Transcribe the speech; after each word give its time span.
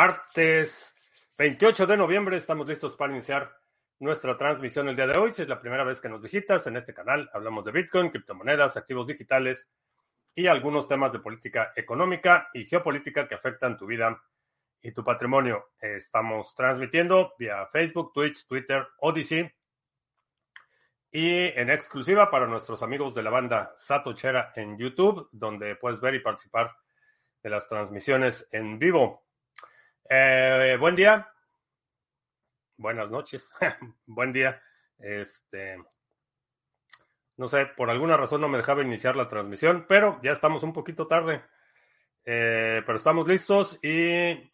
martes 0.00 0.94
28 1.38 1.84
de 1.88 1.96
noviembre. 1.96 2.36
Estamos 2.36 2.68
listos 2.68 2.94
para 2.94 3.12
iniciar 3.12 3.52
nuestra 3.98 4.38
transmisión 4.38 4.88
el 4.88 4.94
día 4.94 5.08
de 5.08 5.18
hoy. 5.18 5.32
Si 5.32 5.42
es 5.42 5.48
la 5.48 5.60
primera 5.60 5.82
vez 5.82 6.00
que 6.00 6.08
nos 6.08 6.22
visitas 6.22 6.64
en 6.68 6.76
este 6.76 6.94
canal, 6.94 7.28
hablamos 7.32 7.64
de 7.64 7.72
Bitcoin, 7.72 8.10
criptomonedas, 8.10 8.76
activos 8.76 9.08
digitales 9.08 9.68
y 10.36 10.46
algunos 10.46 10.86
temas 10.86 11.12
de 11.12 11.18
política 11.18 11.72
económica 11.74 12.48
y 12.54 12.64
geopolítica 12.64 13.26
que 13.26 13.34
afectan 13.34 13.76
tu 13.76 13.86
vida 13.86 14.22
y 14.80 14.92
tu 14.92 15.02
patrimonio. 15.02 15.70
Estamos 15.80 16.54
transmitiendo 16.54 17.34
vía 17.36 17.66
Facebook, 17.66 18.12
Twitch, 18.12 18.46
Twitter, 18.46 18.86
Odyssey 19.00 19.50
y 21.10 21.46
en 21.58 21.70
exclusiva 21.70 22.30
para 22.30 22.46
nuestros 22.46 22.84
amigos 22.84 23.16
de 23.16 23.24
la 23.24 23.30
banda 23.30 23.74
Satochera 23.76 24.52
en 24.54 24.78
YouTube, 24.78 25.28
donde 25.32 25.74
puedes 25.74 26.00
ver 26.00 26.14
y 26.14 26.20
participar 26.20 26.72
de 27.42 27.50
las 27.50 27.68
transmisiones 27.68 28.46
en 28.52 28.78
vivo. 28.78 29.27
Eh, 30.10 30.78
buen 30.80 30.96
día. 30.96 31.30
Buenas 32.78 33.10
noches. 33.10 33.52
buen 34.06 34.32
día. 34.32 34.58
Este, 34.98 35.76
no 37.36 37.46
sé, 37.46 37.66
por 37.66 37.90
alguna 37.90 38.16
razón 38.16 38.40
no 38.40 38.48
me 38.48 38.56
dejaba 38.56 38.80
iniciar 38.82 39.16
la 39.16 39.28
transmisión, 39.28 39.84
pero 39.86 40.18
ya 40.22 40.32
estamos 40.32 40.62
un 40.62 40.72
poquito 40.72 41.06
tarde. 41.06 41.44
Eh, 42.24 42.82
pero 42.86 42.96
estamos 42.96 43.28
listos 43.28 43.78
y 43.82 44.50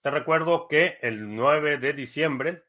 te 0.00 0.10
recuerdo 0.10 0.66
que 0.66 0.96
el 1.02 1.36
9 1.36 1.76
de 1.76 1.92
diciembre 1.92 2.64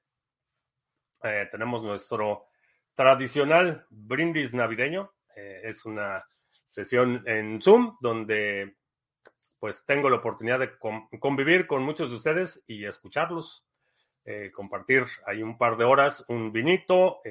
eh, 1.24 1.48
tenemos 1.50 1.82
nuestro 1.82 2.48
tradicional 2.96 3.88
brindis 3.90 4.54
navideño. 4.54 5.14
Eh, 5.34 5.62
es 5.64 5.86
una 5.86 6.26
sesión 6.68 7.24
en 7.26 7.62
Zoom 7.62 7.96
donde 8.02 8.76
pues 9.60 9.86
tengo 9.86 10.10
la 10.10 10.18
oportunidad 10.18 10.60
de 10.60 10.78
convivir 11.20 11.68
con 11.68 11.84
muchos 11.84 12.10
de 12.10 12.18
ustedes 12.18 12.62
y 12.68 12.84
escucharlos, 12.84 13.66
eh, 14.26 14.52
compartir 14.52 15.06
ahí 15.26 15.42
un 15.42 15.58
par 15.58 15.78
de 15.78 15.86
horas, 15.86 16.26
un 16.28 16.52
vinito 16.52 17.22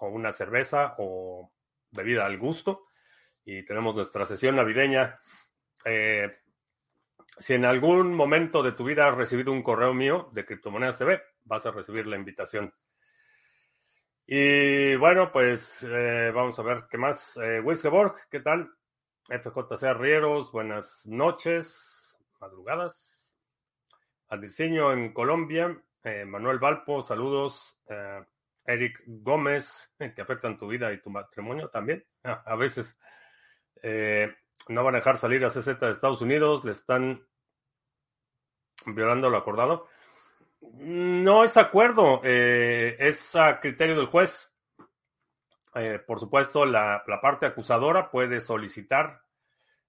o 0.00 0.08
una 0.08 0.32
cerveza 0.32 0.94
o 0.98 1.50
bebida 1.90 2.26
al 2.26 2.38
gusto. 2.38 2.86
Y 3.44 3.64
tenemos 3.64 3.94
nuestra 3.94 4.26
sesión 4.26 4.56
navideña 4.56 5.18
si 7.38 7.54
en 7.54 7.64
algún 7.64 8.14
momento 8.14 8.62
de 8.62 8.72
tu 8.72 8.84
vida 8.84 9.08
has 9.08 9.16
recibido 9.16 9.52
un 9.52 9.62
correo 9.62 9.94
mío 9.94 10.28
de 10.32 10.44
Criptomonedas 10.44 10.98
TV, 10.98 11.22
vas 11.44 11.64
a 11.66 11.70
recibir 11.70 12.06
la 12.06 12.16
invitación. 12.16 12.74
Y 14.26 14.96
bueno, 14.96 15.32
pues 15.32 15.82
eh, 15.88 16.30
vamos 16.34 16.58
a 16.58 16.62
ver 16.62 16.84
qué 16.90 16.98
más. 16.98 17.38
Eh, 17.38 17.62
¿qué 18.30 18.40
tal? 18.40 18.70
FJC 19.28 19.84
Arrieros, 19.84 20.52
buenas 20.52 21.06
noches, 21.06 22.18
madrugadas. 22.40 23.17
Al 24.28 24.40
diseño 24.40 24.92
en 24.92 25.12
Colombia, 25.12 25.80
eh, 26.02 26.24
Manuel 26.24 26.58
Valpo, 26.58 27.02
saludos. 27.02 27.78
Eh, 27.88 28.24
Eric 28.64 29.02
Gómez, 29.06 29.92
que 30.14 30.20
afectan 30.20 30.58
tu 30.58 30.68
vida 30.68 30.92
y 30.92 31.00
tu 31.00 31.10
matrimonio 31.10 31.68
también. 31.68 32.04
a 32.22 32.56
veces 32.56 32.98
no 34.68 34.84
van 34.84 34.94
a 34.94 34.98
dejar 34.98 35.16
salir 35.16 35.44
a 35.44 35.50
CZ 35.50 35.78
de 35.78 35.90
Estados 35.90 36.20
Unidos, 36.20 36.64
le 36.64 36.72
están 36.72 37.26
violando 38.86 39.30
lo 39.30 39.38
acordado. 39.38 39.86
No 40.60 41.44
es 41.44 41.56
acuerdo, 41.56 42.20
eh, 42.24 42.96
es 42.98 43.34
a 43.36 43.60
criterio 43.60 43.96
del 43.96 44.06
juez. 44.06 44.52
Eh, 45.74 46.00
por 46.04 46.18
supuesto, 46.18 46.66
la, 46.66 47.04
parte 47.22 47.46
acusadora 47.46 48.10
puede 48.10 48.40
solicitar 48.40 49.22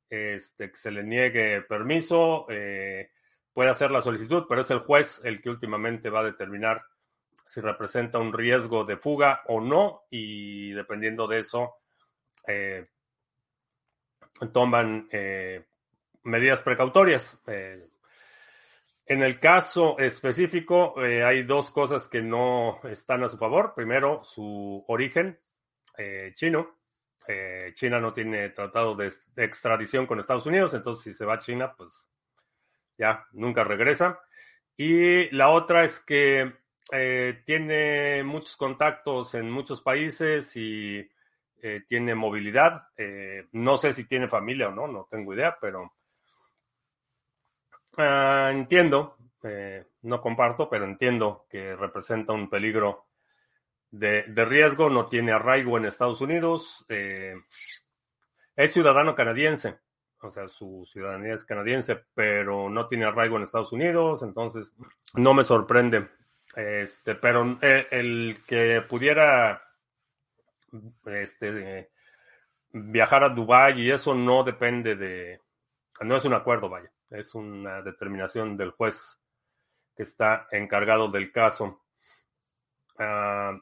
este, 0.09 0.71
que 0.71 0.77
se 0.77 0.91
le 0.91 1.03
niegue 1.03 1.61
permiso, 1.61 2.45
eh, 2.49 3.11
puede 3.53 3.69
hacer 3.69 3.91
la 3.91 4.01
solicitud, 4.01 4.45
pero 4.47 4.61
es 4.61 4.71
el 4.71 4.79
juez 4.79 5.21
el 5.23 5.41
que 5.41 5.49
últimamente 5.49 6.09
va 6.09 6.21
a 6.21 6.25
determinar 6.25 6.83
si 7.45 7.61
representa 7.61 8.19
un 8.19 8.31
riesgo 8.31 8.83
de 8.83 8.97
fuga 8.97 9.41
o 9.47 9.59
no, 9.59 10.03
y 10.11 10.71
dependiendo 10.71 11.27
de 11.27 11.39
eso, 11.39 11.77
toman 14.51 15.09
medidas 16.23 16.61
precautorias. 16.61 17.39
En 19.09 19.23
el 19.23 19.39
caso 19.39 19.97
específico, 19.97 21.03
eh, 21.03 21.23
hay 21.23 21.41
dos 21.41 21.71
cosas 21.71 22.07
que 22.07 22.21
no 22.21 22.79
están 22.83 23.23
a 23.23 23.29
su 23.29 23.39
favor. 23.39 23.73
Primero, 23.75 24.23
su 24.23 24.85
origen 24.87 25.39
eh, 25.97 26.31
chino. 26.35 26.77
Eh, 27.27 27.71
China 27.73 27.99
no 27.99 28.13
tiene 28.13 28.49
tratado 28.49 28.95
de, 28.95 29.11
extradición 29.37 30.05
con 30.05 30.19
Estados 30.19 30.45
Unidos, 30.45 30.75
entonces 30.75 31.03
si 31.03 31.13
se 31.15 31.25
va 31.25 31.35
a 31.35 31.39
China, 31.39 31.73
pues 31.75 32.07
ya 32.99 33.25
nunca 33.31 33.63
regresa. 33.63 34.19
Y 34.77 35.35
la 35.35 35.49
otra 35.49 35.83
es 35.83 35.99
que 35.99 36.53
tiene 37.45 38.23
muchos 38.23 38.55
contactos 38.55 39.33
en 39.33 39.49
muchos 39.49 39.81
países 39.81 40.55
y 40.55 41.09
tiene 41.87 42.15
movilidad. 42.15 42.83
no 43.53 43.77
sé 43.77 43.93
si 43.93 44.05
tiene 44.05 44.27
familia 44.27 44.69
o 44.69 44.71
no, 44.71 44.87
no 44.87 45.07
tengo 45.09 45.33
idea, 45.33 45.57
pero 45.59 45.93
Ah, 47.97 48.49
entiendo, 48.51 49.17
eh, 49.43 49.85
no 50.03 50.21
comparto, 50.21 50.69
pero 50.69 50.85
entiendo 50.85 51.45
que 51.49 51.75
representa 51.75 52.33
un 52.33 52.49
peligro 52.49 53.07
de, 53.91 54.23
riesgo, 54.45 54.89
no 54.89 55.07
tiene 55.07 55.31
arraigo 55.31 55.77
en 55.77 55.85
Estados 55.85 56.21
Unidos, 56.21 56.85
eh, 56.87 57.35
es 58.55 58.71
ciudadano 58.71 59.15
canadiense, 59.15 59.79
o 60.21 60.31
sea, 60.31 60.47
su 60.47 60.85
ciudadanía 60.91 61.33
es 61.33 61.45
canadiense, 61.45 62.03
pero 62.13 62.69
no 62.69 62.87
tiene 62.87 63.05
arraigo 63.05 63.37
en 63.37 63.43
Estados 63.43 63.71
Unidos, 63.71 64.23
entonces 64.23 64.73
no 65.15 65.33
me 65.33 65.43
sorprende. 65.43 66.09
Este, 66.55 67.15
pero 67.15 67.57
eh, 67.61 67.87
el 67.91 68.39
que 68.45 68.81
pudiera 68.87 69.61
este, 71.05 71.91
viajar 72.71 73.23
a 73.23 73.29
Dubái 73.29 73.81
y 73.81 73.91
eso 73.91 74.13
no 74.13 74.43
depende 74.43 74.95
de, 74.95 75.41
no 76.01 76.15
es 76.15 76.25
un 76.25 76.33
acuerdo, 76.33 76.69
vaya. 76.69 76.91
Es 77.09 77.33
una 77.33 77.81
determinación 77.81 78.57
del 78.57 78.71
juez 78.71 79.17
que 79.95 80.03
está 80.03 80.47
encargado 80.51 81.09
del 81.09 81.31
caso. 81.31 81.81
Uh, 82.99 83.57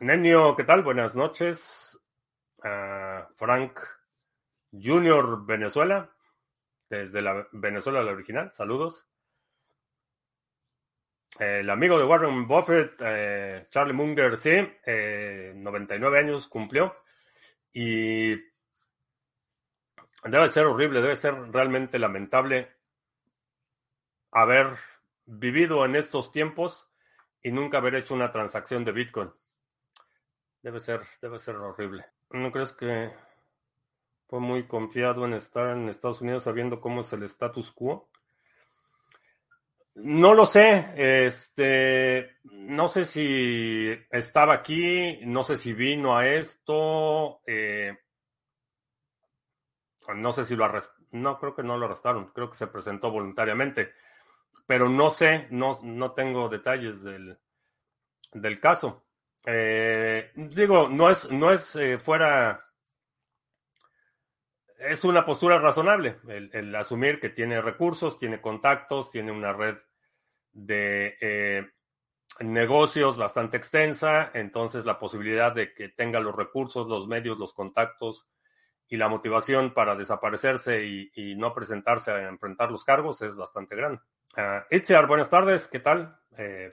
Nenio, 0.00 0.54
¿qué 0.56 0.64
tal? 0.64 0.82
Buenas 0.82 1.14
noches. 1.14 1.98
Ah, 2.62 3.28
Frank 3.36 3.78
Junior 4.82 5.44
Venezuela, 5.44 6.10
desde 6.88 7.22
la 7.22 7.46
Venezuela 7.52 8.02
la 8.02 8.12
original. 8.12 8.52
Saludos. 8.54 9.06
El 11.38 11.68
amigo 11.68 11.98
de 11.98 12.04
Warren 12.04 12.46
Buffett, 12.46 12.94
eh, 13.00 13.66
Charlie 13.70 13.92
Munger, 13.92 14.36
sí, 14.36 14.52
99 15.54 16.18
años 16.18 16.48
cumplió. 16.48 16.96
Y 17.72 18.34
debe 20.24 20.48
ser 20.48 20.66
horrible, 20.66 21.02
debe 21.02 21.16
ser 21.16 21.34
realmente 21.52 21.98
lamentable 21.98 22.74
haber 24.30 24.76
vivido 25.26 25.84
en 25.84 25.96
estos 25.96 26.32
tiempos 26.32 26.90
y 27.42 27.52
nunca 27.52 27.78
haber 27.78 27.96
hecho 27.96 28.14
una 28.14 28.32
transacción 28.32 28.84
de 28.84 28.92
Bitcoin. 28.92 29.32
Debe 30.62 30.80
ser, 30.80 31.02
debe 31.20 31.38
ser 31.38 31.56
horrible. 31.56 32.06
¿No 32.30 32.50
crees 32.50 32.72
que 32.72 33.12
fue 34.28 34.40
muy 34.40 34.66
confiado 34.66 35.24
en 35.24 35.34
estar 35.34 35.76
en 35.76 35.88
Estados 35.88 36.20
Unidos 36.20 36.44
sabiendo 36.44 36.80
cómo 36.80 37.00
es 37.02 37.12
el 37.12 37.22
status 37.24 37.72
quo? 37.72 38.08
No 39.94 40.34
lo 40.34 40.44
sé, 40.44 40.92
este, 40.96 42.36
no 42.44 42.86
sé 42.88 43.06
si 43.06 43.98
estaba 44.10 44.52
aquí, 44.52 45.20
no 45.24 45.42
sé 45.42 45.56
si 45.56 45.72
vino 45.72 46.16
a 46.16 46.26
esto, 46.28 47.40
eh, 47.46 47.96
no 50.14 50.32
sé 50.32 50.44
si 50.44 50.54
lo 50.54 50.66
arrestaron, 50.66 51.06
no 51.12 51.38
creo 51.38 51.54
que 51.54 51.62
no 51.62 51.78
lo 51.78 51.86
arrestaron, 51.86 52.30
creo 52.34 52.50
que 52.50 52.56
se 52.56 52.66
presentó 52.66 53.10
voluntariamente, 53.10 53.92
pero 54.66 54.88
no 54.88 55.08
sé, 55.08 55.46
no, 55.50 55.80
no 55.82 56.12
tengo 56.12 56.50
detalles 56.50 57.02
del, 57.02 57.38
del 58.32 58.60
caso. 58.60 59.06
Eh, 59.46 60.32
digo, 60.34 60.88
no 60.88 61.08
es, 61.08 61.30
no 61.30 61.52
es 61.52 61.74
eh, 61.76 61.98
fuera, 61.98 62.65
es 64.78 65.04
una 65.04 65.24
postura 65.24 65.58
razonable 65.58 66.18
el, 66.28 66.74
asumir 66.74 67.20
que 67.20 67.30
tiene 67.30 67.60
recursos, 67.60 68.18
tiene 68.18 68.40
contactos, 68.40 69.10
tiene 69.10 69.32
una 69.32 69.52
red 69.52 69.76
de 70.52 71.16
eh, 71.20 71.66
negocios 72.40 73.16
bastante 73.16 73.56
extensa, 73.56 74.30
entonces 74.34 74.84
la 74.84 74.98
posibilidad 74.98 75.54
de 75.54 75.72
que 75.74 75.88
tenga 75.88 76.20
los 76.20 76.34
recursos, 76.34 76.86
los 76.88 77.06
medios, 77.06 77.38
los 77.38 77.54
contactos 77.54 78.28
y 78.88 78.96
la 78.96 79.08
motivación 79.08 79.74
para 79.74 79.96
desaparecerse 79.96 80.84
y, 80.84 81.34
no 81.36 81.54
presentarse 81.54 82.10
a 82.10 82.28
enfrentar 82.28 82.70
los 82.70 82.84
cargos 82.84 83.20
es 83.22 83.34
bastante 83.36 83.74
grande. 83.74 84.00
Uh, 84.36 84.74
Itziar, 84.74 85.06
buenas 85.06 85.30
tardes, 85.30 85.66
¿qué 85.66 85.80
tal? 85.80 86.18
Eh, 86.36 86.72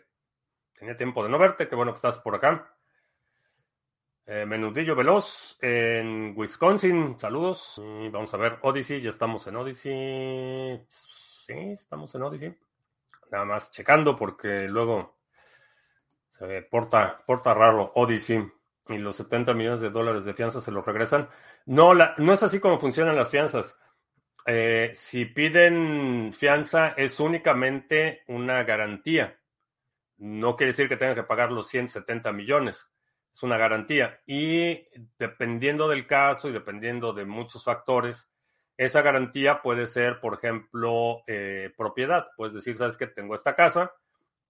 tenía 0.78 0.96
tiempo 0.96 1.24
de 1.24 1.30
no 1.30 1.40
verte, 1.40 1.68
qué 1.68 1.76
bueno 1.76 1.92
que 1.92 1.98
estás 1.98 2.20
por 2.20 2.36
acá. 2.36 2.73
Eh, 4.26 4.46
menudillo 4.46 4.96
Veloz 4.96 5.58
en 5.62 6.34
Wisconsin, 6.38 7.20
saludos. 7.20 7.82
Vamos 8.10 8.34
a 8.34 8.38
ver, 8.38 8.58
Odyssey, 8.62 9.02
ya 9.02 9.10
estamos 9.10 9.46
en 9.48 9.58
Odyssey. 9.58 10.82
Sí, 10.88 11.54
estamos 11.54 12.16
en 12.16 12.22
Odyssey. 12.24 12.58
Nada 13.32 13.44
más 13.44 13.72
checando 13.72 14.16
porque 14.16 14.68
luego 14.70 15.18
se 16.40 16.62
porta, 16.62 17.22
porta 17.26 17.54
raro 17.54 17.92
Odyssey 17.96 18.50
y 18.88 18.98
los 18.98 19.18
70 19.18 19.54
millones 19.54 19.82
de 19.82 19.90
dólares 19.90 20.24
de 20.24 20.34
fianza 20.34 20.62
se 20.62 20.72
los 20.72 20.86
regresan. 20.86 21.28
No, 21.66 21.94
la, 21.94 22.16
no 22.18 22.32
es 22.32 22.44
así 22.44 22.62
como 22.62 22.80
funcionan 22.80 23.18
las 23.18 23.30
fianzas. 23.30 23.78
Eh, 24.46 24.92
si 24.96 25.26
piden 25.26 26.34
fianza 26.34 26.90
es 26.96 27.20
únicamente 27.20 28.24
una 28.28 28.64
garantía. 28.64 29.38
No 30.18 30.56
quiere 30.56 30.72
decir 30.72 30.88
que 30.88 30.96
tengan 30.96 31.16
que 31.16 31.24
pagar 31.24 31.52
los 31.52 31.68
170 31.68 32.32
millones. 32.32 32.88
Es 33.34 33.44
una 33.44 33.58
garantía. 33.58 34.22
Y 34.26 34.86
dependiendo 35.18 35.88
del 35.88 36.06
caso 36.06 36.48
y 36.48 36.52
dependiendo 36.52 37.14
de 37.14 37.26
muchos 37.26 37.64
factores, 37.64 38.30
esa 38.78 39.02
garantía 39.02 39.62
puede 39.62 39.88
ser, 39.88 40.20
por 40.20 40.36
ejemplo, 40.36 41.24
eh, 41.28 41.72
propiedad. 41.76 42.28
Puedes 42.36 42.54
decir, 42.54 42.76
sabes 42.76 42.98
que 42.98 43.08
tengo 43.08 43.36
esta 43.36 43.56
casa, 43.56 43.94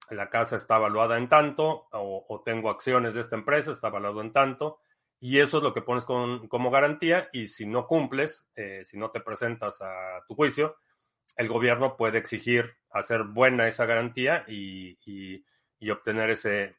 la 0.09 0.29
casa 0.29 0.55
está 0.55 0.77
valuada 0.77 1.17
en 1.17 1.29
tanto, 1.29 1.87
o, 1.91 2.41
tengo 2.45 2.69
acciones 2.69 3.13
de 3.13 3.21
esta 3.21 3.35
empresa, 3.35 3.71
está 3.71 3.89
valuado 3.89 4.21
en 4.21 4.31
tanto, 4.31 4.79
y 5.19 5.39
eso 5.39 5.57
es 5.57 5.63
lo 5.63 5.73
que 5.73 5.81
pones 5.81 6.05
como 6.05 6.71
garantía, 6.71 7.29
y 7.31 7.47
si 7.47 7.65
no 7.65 7.87
cumples, 7.87 8.45
eh, 8.55 8.81
si 8.83 8.97
no 8.97 9.11
te 9.11 9.21
presentas 9.21 9.81
a 9.81 10.23
tu 10.27 10.35
juicio, 10.35 10.77
el 11.35 11.47
gobierno 11.47 11.97
puede 11.97 12.19
exigir 12.19 12.77
hacer 12.91 13.23
buena 13.23 13.67
esa 13.67 13.85
garantía 13.85 14.45
y, 14.47 14.97
obtener 15.91 16.29
ese 16.29 16.77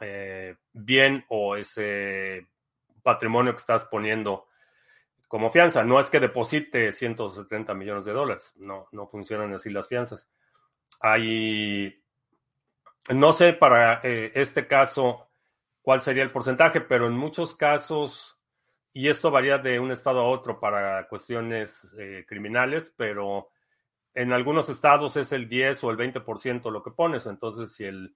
eh, 0.00 0.56
bien 0.72 1.24
o 1.28 1.56
ese 1.56 2.48
patrimonio 3.02 3.52
que 3.52 3.60
estás 3.60 3.84
poniendo 3.84 4.46
como 5.26 5.50
fianza. 5.50 5.84
No 5.84 6.00
es 6.00 6.10
que 6.10 6.20
deposite 6.20 6.92
170 6.92 7.74
millones 7.74 8.04
de 8.04 8.12
dólares, 8.12 8.54
no, 8.56 8.88
no 8.92 9.06
funcionan 9.06 9.54
así 9.54 9.70
las 9.70 9.88
fianzas. 9.88 10.28
Hay 11.00 12.02
no 13.14 13.32
sé 13.32 13.52
para 13.54 14.00
eh, 14.02 14.32
este 14.34 14.66
caso 14.66 15.28
cuál 15.80 16.02
sería 16.02 16.22
el 16.22 16.30
porcentaje, 16.30 16.80
pero 16.80 17.06
en 17.06 17.14
muchos 17.14 17.54
casos, 17.54 18.38
y 18.92 19.08
esto 19.08 19.30
varía 19.30 19.58
de 19.58 19.80
un 19.80 19.90
estado 19.90 20.20
a 20.20 20.28
otro 20.28 20.60
para 20.60 21.08
cuestiones 21.08 21.94
eh, 21.98 22.24
criminales, 22.28 22.92
pero 22.96 23.48
en 24.14 24.32
algunos 24.32 24.68
estados 24.68 25.16
es 25.16 25.32
el 25.32 25.48
10 25.48 25.84
o 25.84 25.90
el 25.90 25.96
20% 25.96 26.70
lo 26.70 26.82
que 26.82 26.90
pones. 26.90 27.26
Entonces, 27.26 27.72
si 27.72 27.84
el, 27.84 28.14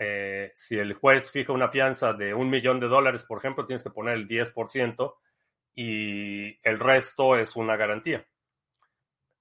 eh, 0.00 0.50
si 0.54 0.78
el 0.78 0.94
juez 0.94 1.30
fija 1.30 1.52
una 1.52 1.68
fianza 1.68 2.14
de 2.14 2.32
un 2.32 2.48
millón 2.48 2.80
de 2.80 2.88
dólares, 2.88 3.22
por 3.24 3.38
ejemplo, 3.38 3.66
tienes 3.66 3.82
que 3.82 3.90
poner 3.90 4.14
el 4.14 4.26
10% 4.26 5.14
y 5.74 6.58
el 6.66 6.80
resto 6.80 7.36
es 7.36 7.54
una 7.54 7.76
garantía. 7.76 8.26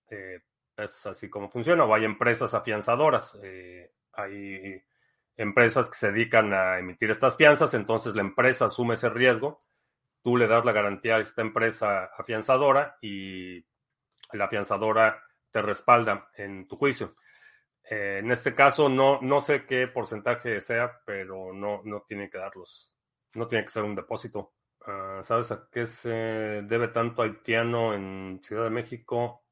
es 0.10 1.06
así 1.06 1.30
como 1.30 1.50
funciona. 1.50 1.86
O 1.86 1.96
hay 1.96 2.04
empresas 2.04 2.54
afianzadoras. 2.54 3.38
Hay 4.14 4.84
empresas 5.40 5.90
que 5.90 5.98
se 5.98 6.12
dedican 6.12 6.54
a 6.54 6.80
emitir 6.80 7.10
estas 7.10 7.38
fianzas, 7.38 7.74
entonces 7.74 8.14
la 8.14 8.22
empresa 8.22 8.66
asume 8.66 8.96
ese 8.96 9.10
riesgo, 9.10 9.64
tú 10.22 10.36
le 10.36 10.48
das 10.48 10.66
la 10.66 10.74
garantía 10.74 11.16
a 11.16 11.22
esta 11.22 11.42
empresa 11.42 12.10
afianzadora 12.18 12.98
y 13.02 13.66
la 14.34 14.46
afianzadora 14.46 15.24
te 15.52 15.62
respalda 15.62 16.30
en 16.36 16.68
tu 16.68 16.76
juicio. 16.76 17.16
Eh, 17.90 18.20
en 18.20 18.32
este 18.32 18.54
caso 18.54 18.88
no, 18.88 19.20
no 19.22 19.42
sé 19.42 19.66
qué 19.66 19.88
porcentaje 19.88 20.62
sea, 20.62 21.02
pero 21.06 21.54
no, 21.54 21.82
no 21.84 22.04
tiene 22.08 22.30
que 22.30 22.38
darlos. 22.38 22.94
No 23.34 23.48
tiene 23.48 23.66
que 23.66 23.72
ser 23.72 23.84
un 23.84 23.96
depósito. 23.96 24.54
Ah, 24.86 25.22
¿Sabes 25.24 25.52
a 25.52 25.68
qué 25.72 25.88
se 25.88 26.10
debe 26.10 26.90
tanto 26.90 27.22
haitiano 27.22 27.94
en 27.94 28.40
Ciudad 28.44 28.66
de 28.66 28.70
México, 28.70 29.44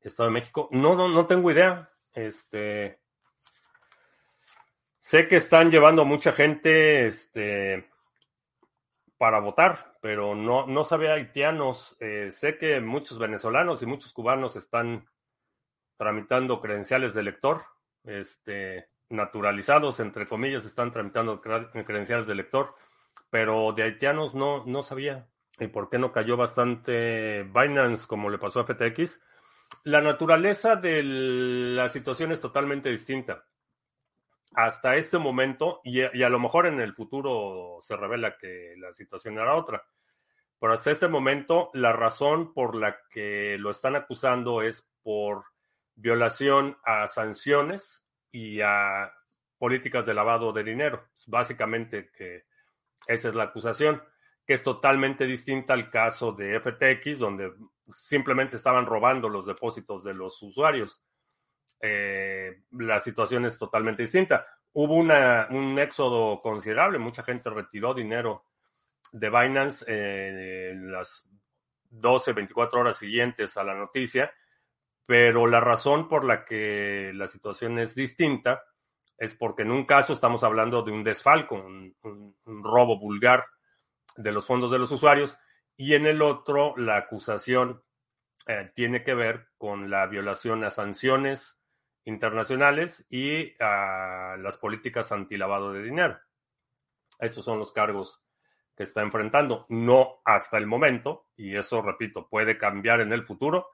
Estado 0.00 0.28
de 0.28 0.34
México? 0.34 0.68
No, 0.72 0.94
no, 0.94 1.08
no 1.08 1.26
tengo 1.26 1.50
idea. 1.50 1.90
Este, 2.12 3.00
Sé 5.08 5.26
que 5.26 5.36
están 5.36 5.70
llevando 5.70 6.04
mucha 6.04 6.32
gente 6.34 7.06
este, 7.06 7.88
para 9.16 9.40
votar, 9.40 9.96
pero 10.02 10.34
no, 10.34 10.66
no 10.66 10.84
sabía 10.84 11.14
haitianos. 11.14 11.96
Eh, 11.98 12.30
sé 12.30 12.58
que 12.58 12.78
muchos 12.82 13.18
venezolanos 13.18 13.82
y 13.82 13.86
muchos 13.86 14.12
cubanos 14.12 14.56
están 14.56 15.08
tramitando 15.98 16.60
credenciales 16.60 17.12
de 17.12 17.20
elector, 17.20 17.62
este, 18.04 18.88
naturalizados, 19.10 20.00
entre 20.00 20.26
comillas, 20.26 20.64
están 20.64 20.92
tramitando 20.92 21.42
credenciales 21.42 22.26
de 22.26 22.32
elector, 22.32 22.74
pero 23.28 23.72
de 23.72 23.82
haitianos 23.82 24.34
no, 24.34 24.64
no 24.64 24.82
sabía. 24.82 25.28
¿Y 25.60 25.66
por 25.66 25.90
qué 25.90 25.98
no 25.98 26.12
cayó 26.12 26.38
bastante 26.38 27.42
Binance 27.42 28.06
como 28.06 28.30
le 28.30 28.38
pasó 28.38 28.60
a 28.60 28.64
FTX? 28.64 29.20
La 29.84 30.00
naturaleza 30.00 30.76
de 30.76 31.02
la 31.02 31.90
situación 31.90 32.32
es 32.32 32.40
totalmente 32.40 32.88
distinta 32.88 33.44
hasta 34.54 34.96
este 34.96 35.18
momento, 35.18 35.80
y, 35.84 36.02
a 36.02 36.28
lo 36.28 36.40
mejor 36.40 36.66
en 36.66 36.80
el 36.80 36.94
futuro 36.94 37.78
se 37.82 37.96
revela 37.96 38.36
que 38.38 38.74
la 38.78 38.92
situación 38.92 39.34
era 39.38 39.54
otra, 39.54 39.84
pero 40.58 40.72
hasta 40.72 40.90
este 40.90 41.08
momento 41.08 41.70
la 41.74 41.92
razón 41.92 42.52
por 42.52 42.74
la 42.74 42.98
que 43.10 43.56
lo 43.58 43.70
están 43.70 43.96
acusando 43.96 44.62
es 44.62 44.90
por 45.02 45.44
violación 45.98 46.78
a 46.84 47.08
sanciones 47.08 48.04
y 48.30 48.60
a 48.60 49.12
políticas 49.58 50.06
de 50.06 50.14
lavado 50.14 50.52
de 50.52 50.64
dinero. 50.64 51.08
Básicamente 51.26 52.10
que 52.16 52.44
esa 53.06 53.28
es 53.28 53.34
la 53.34 53.44
acusación, 53.44 54.02
que 54.46 54.54
es 54.54 54.62
totalmente 54.62 55.26
distinta 55.26 55.74
al 55.74 55.90
caso 55.90 56.32
de 56.32 56.60
FTX, 56.60 57.18
donde 57.18 57.52
simplemente 57.92 58.52
se 58.52 58.56
estaban 58.58 58.86
robando 58.86 59.28
los 59.28 59.46
depósitos 59.46 60.04
de 60.04 60.14
los 60.14 60.40
usuarios. 60.42 61.02
Eh, 61.80 62.62
la 62.72 63.00
situación 63.00 63.44
es 63.44 63.58
totalmente 63.58 64.02
distinta. 64.02 64.46
Hubo 64.72 64.94
una, 64.94 65.48
un 65.50 65.78
éxodo 65.78 66.40
considerable, 66.40 66.98
mucha 66.98 67.24
gente 67.24 67.50
retiró 67.50 67.92
dinero 67.92 68.44
de 69.12 69.30
Binance 69.30 69.84
eh, 69.88 70.70
en 70.70 70.92
las 70.92 71.28
12, 71.90 72.32
24 72.34 72.80
horas 72.80 72.96
siguientes 72.96 73.56
a 73.56 73.64
la 73.64 73.74
noticia, 73.74 74.32
pero 75.08 75.46
la 75.46 75.60
razón 75.60 76.06
por 76.06 76.26
la 76.26 76.44
que 76.44 77.12
la 77.14 77.28
situación 77.28 77.78
es 77.78 77.94
distinta 77.94 78.62
es 79.16 79.32
porque 79.32 79.62
en 79.62 79.70
un 79.70 79.86
caso 79.86 80.12
estamos 80.12 80.44
hablando 80.44 80.82
de 80.82 80.92
un 80.92 81.02
desfalco, 81.02 81.54
un, 81.54 82.36
robo 82.44 82.98
vulgar 83.00 83.46
de 84.18 84.32
los 84.32 84.46
fondos 84.46 84.70
de 84.70 84.78
los 84.78 84.92
usuarios, 84.92 85.38
y 85.78 85.94
en 85.94 86.04
el 86.04 86.20
otro 86.20 86.74
la 86.76 86.98
acusación 86.98 87.82
eh, 88.46 88.70
tiene 88.74 89.02
que 89.02 89.14
ver 89.14 89.48
con 89.56 89.88
la 89.88 90.06
violación 90.08 90.62
a 90.62 90.68
sanciones 90.68 91.58
internacionales 92.04 93.06
y 93.08 93.54
a 93.62 94.36
las 94.38 94.58
políticas 94.58 95.10
antilavado 95.10 95.72
de 95.72 95.84
dinero. 95.84 96.18
Esos 97.18 97.46
son 97.46 97.58
los 97.58 97.72
cargos 97.72 98.22
que 98.76 98.82
está 98.82 99.00
enfrentando, 99.00 99.64
no 99.70 100.20
hasta 100.26 100.58
el 100.58 100.66
momento, 100.66 101.28
y 101.34 101.56
eso, 101.56 101.80
repito, 101.80 102.28
puede 102.28 102.58
cambiar 102.58 103.00
en 103.00 103.14
el 103.14 103.24
futuro. 103.24 103.70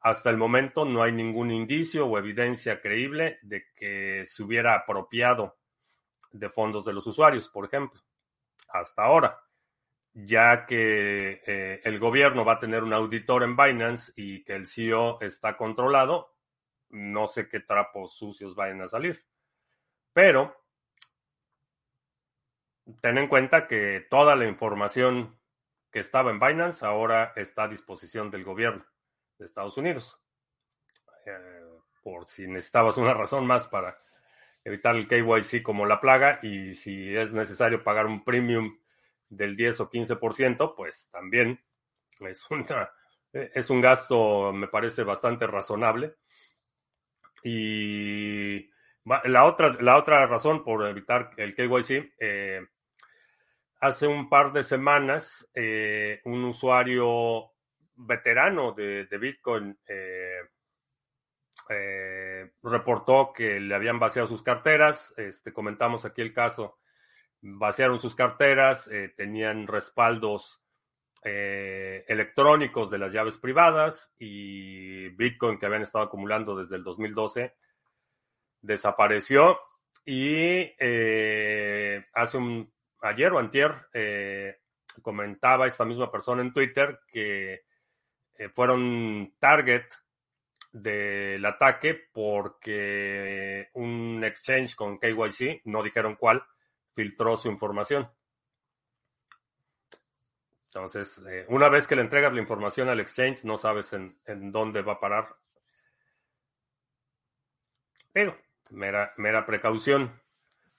Hasta 0.00 0.30
el 0.30 0.36
momento 0.36 0.84
no 0.84 1.02
hay 1.02 1.12
ningún 1.12 1.50
indicio 1.50 2.06
o 2.06 2.18
evidencia 2.18 2.80
creíble 2.80 3.38
de 3.42 3.66
que 3.74 4.26
se 4.26 4.42
hubiera 4.42 4.74
apropiado 4.74 5.58
de 6.30 6.48
fondos 6.50 6.84
de 6.84 6.92
los 6.92 7.06
usuarios, 7.06 7.48
por 7.48 7.64
ejemplo. 7.64 8.00
Hasta 8.68 9.02
ahora, 9.02 9.40
ya 10.12 10.66
que 10.66 11.42
eh, 11.44 11.80
el 11.82 11.98
gobierno 11.98 12.44
va 12.44 12.54
a 12.54 12.58
tener 12.60 12.84
un 12.84 12.92
auditor 12.92 13.42
en 13.42 13.56
Binance 13.56 14.12
y 14.14 14.44
que 14.44 14.54
el 14.54 14.68
CEO 14.68 15.20
está 15.20 15.56
controlado, 15.56 16.36
no 16.90 17.26
sé 17.26 17.48
qué 17.48 17.60
trapos 17.60 18.14
sucios 18.14 18.54
vayan 18.54 18.82
a 18.82 18.88
salir. 18.88 19.24
Pero 20.12 20.64
ten 23.00 23.18
en 23.18 23.26
cuenta 23.26 23.66
que 23.66 24.06
toda 24.08 24.36
la 24.36 24.46
información 24.46 25.40
que 25.90 25.98
estaba 25.98 26.30
en 26.30 26.38
Binance 26.38 26.86
ahora 26.86 27.32
está 27.34 27.64
a 27.64 27.68
disposición 27.68 28.30
del 28.30 28.44
gobierno 28.44 28.86
de 29.38 29.44
Estados 29.44 29.76
Unidos. 29.76 30.20
Eh, 31.26 31.64
por 32.02 32.26
si 32.26 32.46
necesitabas 32.46 32.96
una 32.96 33.14
razón 33.14 33.46
más 33.46 33.68
para 33.68 33.98
evitar 34.64 34.96
el 34.96 35.08
KYC 35.08 35.62
como 35.62 35.86
la 35.86 36.00
plaga 36.00 36.40
y 36.42 36.72
si 36.74 37.14
es 37.16 37.32
necesario 37.32 37.82
pagar 37.82 38.06
un 38.06 38.24
premium 38.24 38.78
del 39.28 39.56
10 39.56 39.80
o 39.80 39.90
15%, 39.90 40.74
pues 40.74 41.08
también 41.10 41.62
es, 42.20 42.46
es 43.32 43.70
un 43.70 43.80
gasto, 43.80 44.52
me 44.52 44.68
parece, 44.68 45.04
bastante 45.04 45.46
razonable. 45.46 46.16
Y 47.44 48.70
la 49.24 49.44
otra, 49.44 49.76
la 49.80 49.96
otra 49.96 50.26
razón 50.26 50.64
por 50.64 50.86
evitar 50.86 51.30
el 51.36 51.54
KYC, 51.54 52.14
eh, 52.18 52.66
hace 53.80 54.06
un 54.06 54.28
par 54.28 54.52
de 54.52 54.64
semanas, 54.64 55.48
eh, 55.54 56.20
un 56.24 56.44
usuario 56.44 57.52
veterano 57.98 58.72
de, 58.72 59.06
Bitcoin 59.20 59.78
eh, 59.86 60.40
reportó 62.62 63.32
que 63.34 63.60
le 63.60 63.74
habían 63.74 63.98
vaciado 63.98 64.26
sus 64.26 64.42
carteras. 64.42 65.12
Este, 65.16 65.52
comentamos 65.52 66.04
aquí 66.04 66.22
el 66.22 66.32
caso. 66.32 66.78
Vaciaron 67.40 68.00
sus 68.00 68.14
carteras, 68.14 68.90
tenían 69.16 69.66
respaldos 69.66 70.62
electrónicos 71.22 72.90
de 72.90 72.98
las 72.98 73.12
llaves 73.12 73.38
privadas 73.38 74.14
y 74.18 75.08
Bitcoin 75.10 75.58
que 75.58 75.66
habían 75.66 75.82
estado 75.82 76.04
acumulando 76.04 76.56
desde 76.56 76.76
el 76.76 76.84
2012 76.84 77.54
desapareció 78.60 79.58
y 80.04 80.74
eh, 80.78 82.04
hace 82.14 82.36
un 82.36 82.72
ayer 83.02 83.32
o 83.32 83.38
antier 83.38 83.74
eh, 83.92 84.58
comentaba 85.02 85.66
esta 85.66 85.84
misma 85.84 86.10
persona 86.10 86.42
en 86.42 86.52
Twitter 86.52 87.00
que 87.08 87.62
eh, 88.38 88.48
fueron 88.48 89.34
target 89.38 89.84
del 90.72 91.44
ataque 91.44 91.94
porque 92.12 93.68
un 93.74 94.22
exchange 94.24 94.74
con 94.74 94.98
KYC, 94.98 95.62
no 95.64 95.82
dijeron 95.82 96.16
cuál, 96.16 96.44
filtró 96.94 97.36
su 97.36 97.48
información. 97.48 98.10
Entonces, 100.66 101.20
una 101.48 101.68
vez 101.68 101.86
que 101.86 101.96
le 101.96 102.02
entregas 102.02 102.32
la 102.32 102.40
información 102.40 102.88
al 102.88 103.00
exchange, 103.00 103.42
no 103.44 103.58
sabes 103.58 103.92
en, 103.92 104.20
en 104.26 104.52
dónde 104.52 104.82
va 104.82 104.94
a 104.94 105.00
parar. 105.00 105.36
Pero 108.12 108.36
mera, 108.70 109.12
mera 109.16 109.44
precaución. 109.44 110.20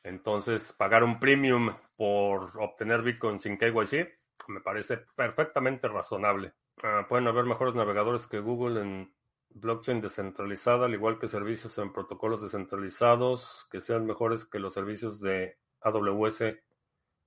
Entonces, 0.03 0.71
pagar 0.73 1.03
un 1.03 1.19
premium 1.19 1.75
por 1.97 2.51
obtener 2.61 3.01
Bitcoin 3.01 3.39
sin 3.39 3.57
KYC 3.57 4.19
me 4.47 4.61
parece 4.61 4.97
perfectamente 4.97 5.87
razonable. 5.87 6.53
Ah, 6.83 7.05
pueden 7.09 7.27
haber 7.27 7.45
mejores 7.45 7.75
navegadores 7.75 8.27
que 8.27 8.39
Google 8.39 8.81
en 8.81 9.13
blockchain 9.49 10.01
descentralizada, 10.01 10.85
al 10.85 10.93
igual 10.93 11.19
que 11.19 11.27
servicios 11.27 11.77
en 11.77 11.91
protocolos 11.91 12.41
descentralizados 12.41 13.67
que 13.71 13.81
sean 13.81 14.05
mejores 14.05 14.45
que 14.45 14.59
los 14.59 14.73
servicios 14.73 15.19
de 15.19 15.57
AWS 15.81 16.43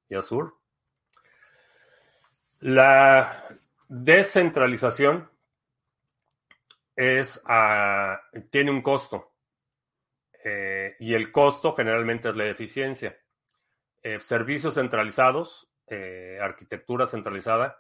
y 0.09 0.15
Azure. 0.15 0.53
La 2.61 3.45
descentralización 3.89 5.29
es, 6.97 7.43
ah, 7.45 8.21
tiene 8.51 8.71
un 8.71 8.81
costo. 8.81 9.33
Eh, 10.45 10.97
y 10.99 11.15
el 11.15 11.31
costo 11.31 11.73
generalmente 11.73 12.29
es 12.29 12.37
la 12.37 12.47
eficiencia. 12.47 13.17
Eh, 14.03 14.19
servicios 14.21 14.75
centralizados, 14.75 15.69
eh, 15.87 16.39
arquitectura 16.41 17.07
centralizada, 17.07 17.79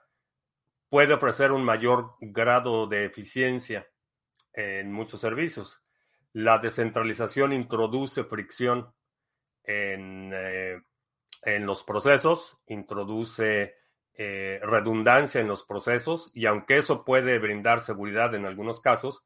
puede 0.93 1.15
ofrecer 1.15 1.53
un 1.53 1.65
mayor 1.65 2.17
grado 2.21 2.87
de 2.87 3.07
eficiencia 3.07 3.89
en 4.53 4.93
muchos 4.93 5.23
servicios. 5.23 5.83
La 6.35 6.59
descentralización 6.59 7.55
introduce 7.55 8.25
fricción 8.25 8.93
en, 9.65 10.35
en 10.35 11.65
los 11.65 11.83
procesos, 11.83 12.59
introduce 12.67 13.75
redundancia 14.15 15.41
en 15.41 15.49
los 15.49 15.65
procesos 15.65 16.31
y 16.35 16.45
aunque 16.45 16.77
eso 16.77 17.07
puede 17.07 17.39
brindar 17.39 17.81
seguridad 17.81 18.35
en 18.35 18.45
algunos 18.45 18.83
casos, 18.83 19.25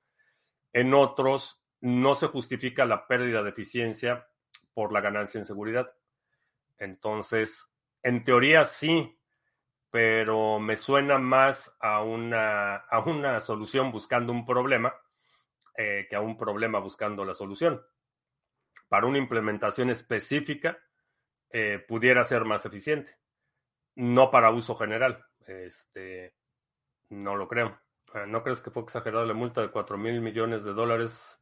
en 0.73 0.95
otros 0.95 1.61
no 1.81 2.15
se 2.15 2.29
justifica 2.29 2.85
la 2.85 3.09
pérdida 3.09 3.43
de 3.43 3.51
eficiencia 3.51 4.29
por 4.73 4.93
la 4.93 5.01
ganancia 5.01 5.41
en 5.41 5.47
seguridad. 5.47 5.93
Entonces, 6.79 7.69
en 8.05 8.23
teoría 8.23 8.63
sí, 8.63 9.16
pero 9.91 10.59
me 10.59 10.77
suena 10.77 11.19
más 11.19 11.77
a 11.81 12.03
una, 12.03 12.77
a 12.77 13.01
una 13.01 13.41
solución 13.41 13.91
buscando 13.93 14.33
un 14.33 14.45
problema 14.45 14.95
eh, 15.77 16.07
que 16.09 16.17
a 16.17 16.21
un 16.21 16.37
problema 16.37 16.79
buscando 16.79 17.25
la 17.25 17.35
solución. 17.35 17.83
Para 18.89 19.07
una 19.07 19.19
implementación 19.19 19.91
específica, 19.91 20.79
eh, 21.51 21.79
pudiera 21.87 22.25
ser 22.25 22.45
más 22.45 22.65
eficiente. 22.67 23.17
No 23.95 24.31
para 24.31 24.51
uso 24.51 24.75
general. 24.75 25.25
Este, 25.47 26.35
no 27.11 27.37
lo 27.37 27.49
creo. 27.49 27.81
Ah, 28.13 28.27
¿No 28.27 28.43
crees 28.43 28.61
que 28.61 28.71
fue 28.71 28.83
exagerada 28.83 29.25
la 29.25 29.35
multa 29.35 29.61
de 29.61 29.71
4 29.71 29.99
mil 29.99 30.21
millones 30.21 30.65
de 30.65 30.73
dólares 30.73 31.41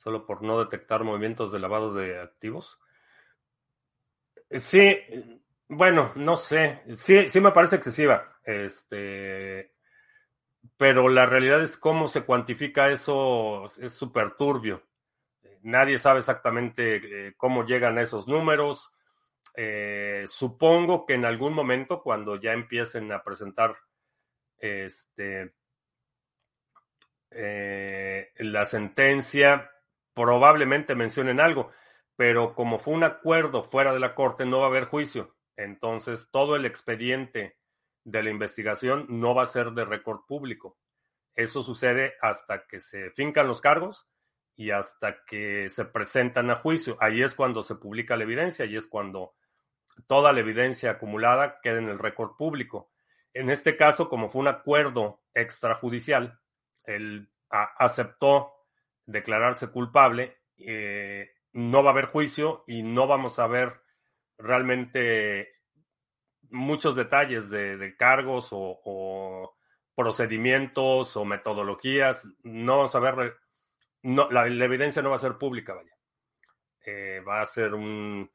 solo 0.00 0.24
por 0.24 0.42
no 0.42 0.58
detectar 0.58 1.04
movimientos 1.04 1.52
de 1.52 1.58
lavado 1.58 1.92
de 1.92 2.20
activos. 2.20 2.78
Sí, 4.50 4.98
bueno, 5.70 6.12
no 6.16 6.36
sé. 6.36 6.82
Sí, 6.96 7.28
sí 7.28 7.40
me 7.40 7.52
parece 7.52 7.76
excesiva. 7.76 8.36
Este, 8.44 9.72
pero 10.76 11.08
la 11.08 11.26
realidad 11.26 11.62
es 11.62 11.76
cómo 11.76 12.08
se 12.08 12.22
cuantifica 12.22 12.88
eso, 12.90 13.66
es 13.80 13.92
súper 13.92 14.32
turbio. 14.32 14.82
Nadie 15.62 15.98
sabe 15.98 16.20
exactamente 16.20 17.28
eh, 17.28 17.34
cómo 17.36 17.64
llegan 17.64 17.98
a 17.98 18.02
esos 18.02 18.26
números. 18.26 18.92
Eh, 19.54 20.24
supongo 20.26 21.06
que 21.06 21.14
en 21.14 21.24
algún 21.24 21.52
momento, 21.54 22.02
cuando 22.02 22.40
ya 22.40 22.52
empiecen 22.52 23.12
a 23.12 23.22
presentar 23.22 23.76
este, 24.58 25.54
eh, 27.30 28.32
la 28.38 28.64
sentencia, 28.64 29.70
probablemente 30.14 30.96
mencionen 30.96 31.38
algo, 31.38 31.70
pero 32.16 32.54
como 32.56 32.80
fue 32.80 32.94
un 32.94 33.04
acuerdo 33.04 33.62
fuera 33.62 33.92
de 33.92 34.00
la 34.00 34.16
corte, 34.16 34.46
no 34.46 34.58
va 34.58 34.66
a 34.66 34.68
haber 34.70 34.86
juicio. 34.86 35.36
Entonces, 35.60 36.28
todo 36.30 36.56
el 36.56 36.64
expediente 36.64 37.58
de 38.04 38.22
la 38.22 38.30
investigación 38.30 39.06
no 39.08 39.34
va 39.34 39.42
a 39.42 39.46
ser 39.46 39.72
de 39.72 39.84
récord 39.84 40.20
público. 40.26 40.78
Eso 41.34 41.62
sucede 41.62 42.14
hasta 42.22 42.66
que 42.66 42.80
se 42.80 43.10
fincan 43.10 43.46
los 43.46 43.60
cargos 43.60 44.08
y 44.56 44.70
hasta 44.70 45.24
que 45.24 45.68
se 45.68 45.84
presentan 45.84 46.50
a 46.50 46.56
juicio. 46.56 46.96
Ahí 47.00 47.22
es 47.22 47.34
cuando 47.34 47.62
se 47.62 47.74
publica 47.74 48.16
la 48.16 48.24
evidencia 48.24 48.64
y 48.64 48.76
es 48.76 48.86
cuando 48.86 49.34
toda 50.06 50.32
la 50.32 50.40
evidencia 50.40 50.92
acumulada 50.92 51.60
queda 51.62 51.78
en 51.78 51.88
el 51.88 51.98
récord 51.98 52.36
público. 52.36 52.90
En 53.34 53.50
este 53.50 53.76
caso, 53.76 54.08
como 54.08 54.28
fue 54.28 54.40
un 54.40 54.48
acuerdo 54.48 55.22
extrajudicial, 55.34 56.40
él 56.84 57.30
aceptó 57.50 58.54
declararse 59.06 59.68
culpable, 59.68 60.38
eh, 60.56 61.30
no 61.52 61.82
va 61.82 61.90
a 61.90 61.92
haber 61.92 62.06
juicio 62.06 62.64
y 62.66 62.82
no 62.82 63.06
vamos 63.06 63.38
a 63.38 63.46
ver 63.46 63.80
realmente 64.40 65.48
muchos 66.50 66.96
detalles 66.96 67.50
de, 67.50 67.94
cargos 67.96 68.48
o, 68.50 69.56
procedimientos 69.94 71.16
o 71.16 71.24
metodologías. 71.24 72.26
No 72.42 72.78
vamos 72.78 72.94
a 72.94 73.00
ver, 73.00 73.36
no, 74.02 74.30
la, 74.30 74.46
evidencia 74.46 75.02
no 75.02 75.10
va 75.10 75.16
a 75.16 75.20
ser 75.20 75.38
pública, 75.38 75.74
vaya. 75.74 75.96
Eh, 76.86 77.22
va 77.26 77.42
a 77.42 77.46
ser 77.46 77.74
un, 77.74 78.30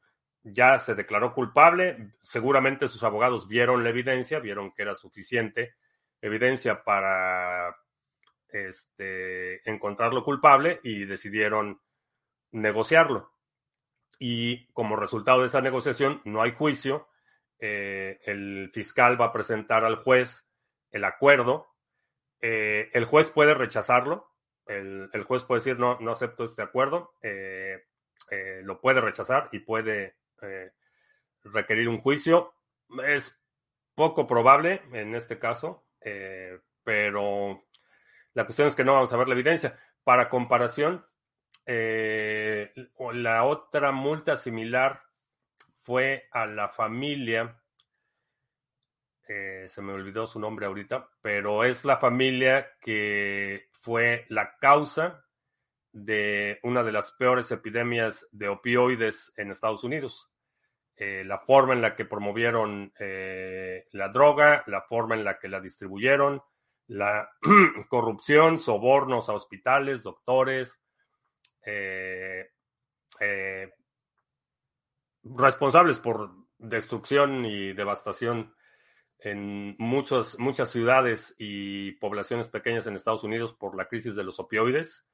ya 0.48 0.78
se 0.78 0.94
declaró 0.94 1.34
culpable, 1.34 2.12
seguramente 2.20 2.88
sus 2.88 3.02
abogados 3.02 3.48
vieron 3.48 3.82
la 3.82 3.90
evidencia, 3.90 4.38
vieron 4.38 4.72
que 4.72 4.82
era 4.82 4.94
suficiente 4.94 5.74
evidencia 6.20 6.84
para 6.84 7.76
este, 8.48 9.68
encontrarlo 9.68 10.24
culpable 10.24 10.80
y 10.84 11.04
decidieron 11.04 11.80
negociarlo. 12.52 13.32
Y 14.18 14.66
como 14.72 14.96
resultado 14.96 15.40
de 15.40 15.46
esa 15.46 15.60
negociación 15.60 16.22
no 16.24 16.42
hay 16.42 16.52
juicio, 16.52 17.08
eh, 17.58 18.20
el 18.24 18.70
fiscal 18.72 19.20
va 19.20 19.26
a 19.26 19.32
presentar 19.32 19.84
al 19.84 19.96
juez 19.96 20.46
el 20.90 21.04
acuerdo, 21.04 21.68
eh, 22.40 22.90
el 22.92 23.04
juez 23.06 23.30
puede 23.30 23.54
rechazarlo, 23.54 24.30
el, 24.66 25.10
juez 25.26 25.44
puede 25.44 25.60
decir 25.60 25.78
no, 25.78 25.98
no 26.00 26.10
acepto 26.10 26.44
este 26.44 26.62
acuerdo, 26.62 27.14
eh, 27.22 27.82
lo 28.62 28.80
puede 28.80 29.00
rechazar 29.00 29.48
y 29.52 29.60
puede 29.60 30.16
requerir 31.44 31.88
un 31.88 32.00
juicio. 32.00 32.54
Es 33.06 33.40
poco 33.94 34.26
probable 34.26 34.82
en 34.92 35.14
este 35.14 35.38
caso, 35.38 35.86
pero 36.82 37.64
la 38.34 38.44
cuestión 38.44 38.68
es 38.68 38.76
que 38.76 38.84
no 38.84 38.94
vamos 38.94 39.12
a 39.12 39.16
ver 39.16 39.28
la 39.28 39.34
evidencia. 39.34 39.78
Para 40.04 40.28
comparación, 40.28 41.06
eh, 41.66 42.72
la 43.12 43.44
otra 43.44 43.90
multa 43.90 44.36
similar 44.36 45.02
fue 45.78 46.28
a 46.30 46.46
la 46.46 46.68
familia, 46.68 47.60
eh, 49.28 49.64
se 49.66 49.82
me 49.82 49.92
olvidó 49.92 50.28
su 50.28 50.38
nombre 50.38 50.66
ahorita, 50.66 51.08
pero 51.20 51.64
es 51.64 51.84
la 51.84 51.96
familia 51.96 52.68
que 52.80 53.68
fue 53.72 54.26
la 54.28 54.56
causa 54.58 55.24
de 55.92 56.60
una 56.62 56.84
de 56.84 56.92
las 56.92 57.10
peores 57.12 57.50
epidemias 57.50 58.28
de 58.30 58.48
opioides 58.48 59.32
en 59.36 59.50
Estados 59.50 59.82
Unidos. 59.82 60.30
Eh, 60.96 61.24
la 61.26 61.40
forma 61.40 61.74
en 61.74 61.82
la 61.82 61.96
que 61.96 62.04
promovieron 62.04 62.92
la 62.98 64.08
droga, 64.08 64.62
la 64.66 64.82
forma 64.82 65.16
en 65.16 65.24
la 65.24 65.38
que 65.38 65.48
la 65.48 65.60
distribuyeron, 65.60 66.42
la 66.86 67.28
corrupción, 67.88 68.58
sobornos 68.58 69.28
a 69.28 69.32
hospitales, 69.32 70.02
doctores, 70.02 70.80
eh, 71.66 72.48
eh, 73.20 73.74
responsables 75.24 75.98
por 75.98 76.30
destrucción 76.58 77.44
y 77.44 77.72
devastación 77.72 78.54
en 79.18 79.74
muchos, 79.78 80.38
muchas 80.38 80.70
ciudades 80.70 81.34
y 81.38 81.92
poblaciones 81.92 82.48
pequeñas 82.48 82.86
en 82.86 82.94
Estados 82.94 83.24
Unidos 83.24 83.52
por 83.52 83.76
la 83.76 83.88
crisis 83.88 84.14
de 84.14 84.22
los 84.22 84.38
opioides. 84.38 85.06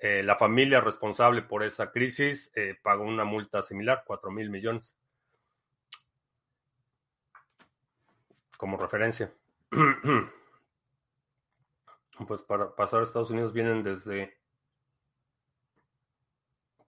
Eh, 0.00 0.24
la 0.24 0.36
familia 0.36 0.80
responsable 0.80 1.42
por 1.42 1.62
esa 1.62 1.92
crisis 1.92 2.52
pagó 2.82 3.04
una 3.04 3.24
multa 3.24 3.62
similar, 3.62 4.02
4 4.04 4.30
mil 4.32 4.50
millones. 4.50 4.96
Como 8.56 8.76
referencia. 8.76 9.32
Pues 12.28 12.42
para 12.42 12.72
pasar 12.76 13.00
a 13.00 13.02
Estados 13.02 13.30
Unidos 13.30 13.52
vienen 13.52 13.82
desde 13.82 14.38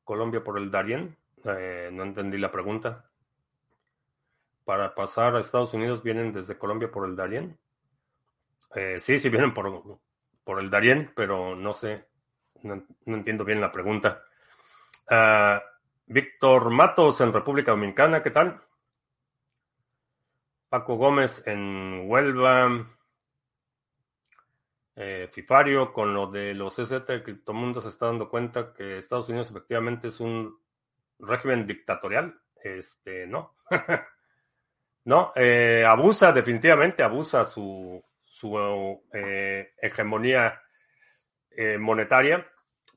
Colombia 0.07 0.43
por 0.43 0.57
el 0.57 0.71
Darien. 0.71 1.15
Eh, 1.45 1.91
no 1.93 2.05
entendí 2.05 2.39
la 2.39 2.51
pregunta. 2.51 3.11
Para 4.65 4.95
pasar 4.95 5.37
a 5.37 5.41
Estados 5.41 5.75
Unidos 5.75 6.03
vienen 6.03 6.33
desde 6.33 6.57
Colombia 6.57 6.91
por 6.91 7.07
el 7.07 7.17
Darien. 7.17 7.59
Eh, 8.75 8.99
sí, 9.01 9.19
sí 9.19 9.29
vienen 9.29 9.53
por, 9.53 9.99
por 10.45 10.61
el 10.61 10.71
Darien, 10.71 11.13
pero 11.15 11.57
no 11.57 11.75
sé, 11.75 12.07
no, 12.63 12.83
entiendo 13.07 13.45
bien 13.45 13.61
la 13.61 13.73
pregunta. 13.73 14.23
Ah, 15.09 15.63
Víctor 16.07 16.71
Matos 16.71 17.21
en 17.21 17.33
República 17.33 17.73
Dominicana, 17.73 18.23
¿qué 18.23 18.31
tal? 18.31 18.61
Paco 20.69 20.97
Gómez 20.97 21.43
en 21.47 22.05
Huelva. 22.07 22.96
Eh, 24.99 25.29
Fifario, 25.31 25.93
con 25.93 26.15
lo 26.15 26.27
de 26.27 26.55
los 26.55 26.75
CZ 26.75 27.07
de 27.07 27.23
Criptomundo 27.23 27.83
se 27.83 27.91
está 27.91 28.07
dando 28.07 28.31
cuenta 28.31 28.73
que 28.73 28.97
Estados 28.97 29.29
Unidos 29.29 29.51
efectivamente 29.51 30.09
es 30.09 30.21
un 30.21 30.59
régimen 31.19 31.67
dictatorial. 31.67 32.41
Este, 32.65 33.27
no. 33.27 33.57
no, 35.05 35.33
eh, 35.37 35.85
abusa, 35.87 36.33
definitivamente 36.33 37.03
abusa 37.03 37.45
su, 37.45 38.03
su 38.25 39.03
eh, 39.13 39.75
hegemonía 39.83 40.63
monetaria, 41.79 42.47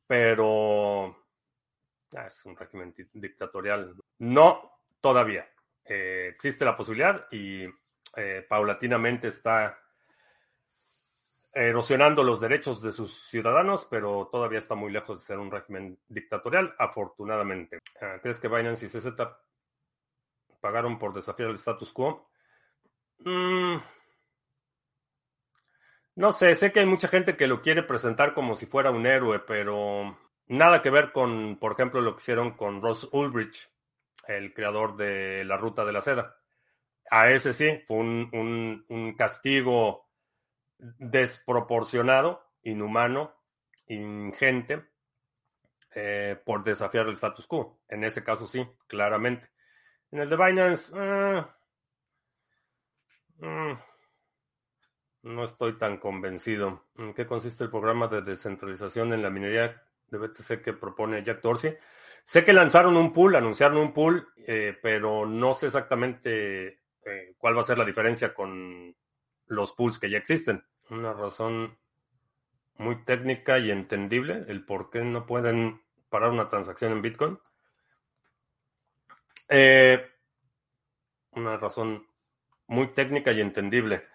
pero 0.05 1.15
ah, 2.15 2.27
es 2.27 2.45
un 2.45 2.55
régimen 2.55 2.93
dictatorial. 3.13 3.95
No, 4.19 4.83
todavía. 4.99 5.49
existe 5.85 6.65
la 6.65 6.75
posibilidad 6.75 7.25
y 7.31 7.65
paulatinamente 8.49 9.29
está 9.29 9.79
erosionando 11.53 12.23
los 12.23 12.39
derechos 12.39 12.81
de 12.81 12.91
sus 12.91 13.27
ciudadanos, 13.29 13.87
pero 13.89 14.29
todavía 14.31 14.59
está 14.59 14.75
muy 14.75 14.91
lejos 14.91 15.19
de 15.19 15.25
ser 15.25 15.39
un 15.39 15.51
régimen 15.51 15.97
dictatorial, 16.07 16.75
afortunadamente. 16.77 17.79
Ah, 18.01 18.17
¿Crees 18.21 18.39
que 18.39 18.47
Binance 18.47 18.85
y 18.85 18.89
CZ 18.89 19.07
pagaron 20.61 20.99
por 20.99 21.13
desafiar 21.13 21.49
el 21.49 21.55
status 21.55 21.91
quo? 21.91 22.29
Mm. 23.19 23.77
no 26.15 26.31
sé, 26.31 26.55
sé 26.55 26.71
que 26.71 26.79
hay 26.79 26.85
mucha 26.85 27.09
gente 27.09 27.35
que 27.35 27.47
lo 27.47 27.61
quiere 27.61 27.83
presentar 27.83 28.33
como 28.33 28.55
si 28.55 28.65
fuera 28.65 28.91
un 28.91 29.05
héroe, 29.05 29.39
pero 29.39 30.17
nada 30.47 30.81
que 30.81 30.89
ver 30.89 31.11
con, 31.11 31.57
por 31.59 31.73
ejemplo, 31.73 31.99
lo 32.01 32.15
que 32.15 32.21
hicieron 32.21 32.51
con 32.51 32.81
Ross 32.81 33.09
Ulbricht, 33.11 33.69
el 34.27 34.53
creador 34.53 34.95
de 34.95 35.43
la 35.43 35.57
Ruta 35.57 35.83
de 35.83 35.91
la 35.93 36.01
Seda. 36.01 36.37
A 37.11 37.29
ese 37.29 37.53
sí, 37.53 37.83
fue 37.87 37.97
un, 37.97 38.85
un 38.87 39.15
castigo 39.15 40.08
desproporcionado, 40.79 42.49
inhumano, 42.63 43.35
ingente, 43.87 44.85
eh, 45.95 46.39
por 46.45 46.63
desafiar 46.63 47.07
el 47.07 47.13
status 47.13 47.47
quo. 47.47 47.81
En 47.87 48.03
ese 48.03 48.23
caso 48.23 48.47
sí, 48.47 48.65
claramente. 48.87 49.49
En 50.11 50.19
el 50.19 50.29
de 50.29 50.37
Binance, 50.37 50.91
eh, 50.95 51.43
mm, 53.37 53.73
no 55.23 55.43
estoy 55.43 55.77
tan 55.77 55.97
convencido. 55.97 56.85
¿En 56.95 57.13
qué 57.13 57.25
consiste 57.25 57.63
el 57.63 57.69
programa 57.69 58.07
de 58.07 58.21
descentralización 58.21 59.13
en 59.13 59.21
la 59.21 59.29
minería 59.29 59.83
de 60.07 60.17
BTC 60.17 60.61
que 60.61 60.73
propone 60.73 61.23
Jack 61.23 61.41
Dorsey? 61.41 61.75
Sé 62.23 62.45
que 62.45 62.53
lanzaron 62.53 62.95
un 62.95 63.11
pool, 63.11 63.35
anunciaron 63.35 63.77
un 63.77 63.93
pool, 63.93 64.27
eh, 64.37 64.77
pero 64.81 65.25
no 65.25 65.53
sé 65.53 65.67
exactamente 65.67 66.77
cuál 67.39 67.57
va 67.57 67.61
a 67.61 67.63
ser 67.63 67.79
la 67.79 67.85
diferencia 67.85 68.35
con 68.35 68.95
los 69.47 69.73
pools 69.73 69.97
que 69.97 70.11
ya 70.11 70.19
existen. 70.19 70.63
Una 70.89 71.13
razón 71.13 71.77
muy 72.77 73.03
técnica 73.03 73.59
y 73.59 73.71
entendible 73.71 74.45
el 74.47 74.65
por 74.65 74.89
qué 74.89 75.03
no 75.03 75.25
pueden 75.25 75.81
parar 76.09 76.31
una 76.31 76.49
transacción 76.49 76.91
en 76.91 77.01
Bitcoin. 77.01 77.39
Eh, 79.49 80.05
una 81.31 81.57
razón 81.57 82.07
muy 82.67 82.87
técnica 82.93 83.31
y 83.31 83.41
entendible. 83.41 84.07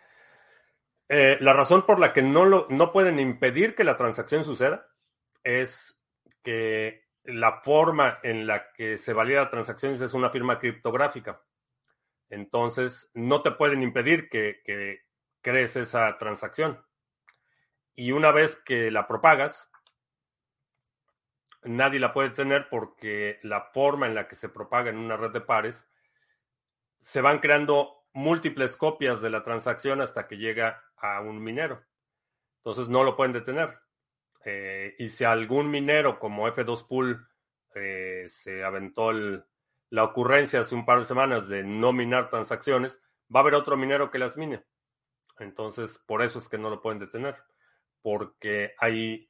Eh, 1.08 1.36
la 1.40 1.52
razón 1.52 1.84
por 1.84 1.98
la 1.98 2.12
que 2.12 2.22
no, 2.22 2.44
lo, 2.44 2.66
no 2.70 2.92
pueden 2.92 3.20
impedir 3.20 3.74
que 3.74 3.84
la 3.84 3.96
transacción 3.96 4.44
suceda 4.44 4.86
es 5.42 6.00
que 6.42 7.04
la 7.24 7.60
forma 7.62 8.18
en 8.22 8.46
la 8.46 8.72
que 8.72 8.98
se 8.98 9.12
valida 9.12 9.50
transacciones 9.50 10.00
es 10.00 10.14
una 10.14 10.30
firma 10.30 10.58
criptográfica. 10.58 11.42
Entonces, 12.30 13.10
no 13.14 13.42
te 13.42 13.50
pueden 13.52 13.82
impedir 13.82 14.28
que, 14.28 15.02
crees 15.44 15.76
esa 15.76 16.16
transacción. 16.18 16.84
Y 17.94 18.10
una 18.10 18.32
vez 18.32 18.56
que 18.56 18.90
la 18.90 19.06
propagas, 19.06 19.70
nadie 21.62 22.00
la 22.00 22.12
puede 22.12 22.30
tener 22.30 22.68
porque 22.68 23.38
la 23.42 23.70
forma 23.72 24.06
en 24.06 24.14
la 24.14 24.26
que 24.26 24.34
se 24.34 24.48
propaga 24.48 24.90
en 24.90 24.96
una 24.96 25.16
red 25.16 25.30
de 25.30 25.42
pares, 25.42 25.86
se 27.00 27.20
van 27.20 27.38
creando 27.38 28.06
múltiples 28.14 28.76
copias 28.76 29.20
de 29.20 29.30
la 29.30 29.42
transacción 29.42 30.00
hasta 30.00 30.26
que 30.26 30.38
llega 30.38 30.82
a 30.96 31.20
un 31.20 31.42
minero. 31.42 31.84
Entonces 32.56 32.88
no 32.88 33.04
lo 33.04 33.14
pueden 33.14 33.34
detener. 33.34 33.78
Eh, 34.46 34.94
y 34.98 35.08
si 35.08 35.24
algún 35.24 35.70
minero 35.70 36.18
como 36.18 36.48
F2 36.48 36.86
Pool 36.88 37.28
eh, 37.74 38.24
se 38.28 38.64
aventó 38.64 39.12
la 39.12 40.04
ocurrencia 40.04 40.60
hace 40.60 40.74
un 40.74 40.86
par 40.86 41.00
de 41.00 41.06
semanas 41.06 41.48
de 41.48 41.64
no 41.64 41.92
minar 41.92 42.30
transacciones, 42.30 43.00
va 43.34 43.40
a 43.40 43.42
haber 43.42 43.54
otro 43.54 43.76
minero 43.76 44.10
que 44.10 44.18
las 44.18 44.38
mine. 44.38 44.64
Entonces, 45.38 45.98
por 46.06 46.22
eso 46.22 46.38
es 46.38 46.48
que 46.48 46.58
no 46.58 46.70
lo 46.70 46.80
pueden 46.80 46.98
detener, 46.98 47.36
porque 48.02 48.74
hay 48.78 49.28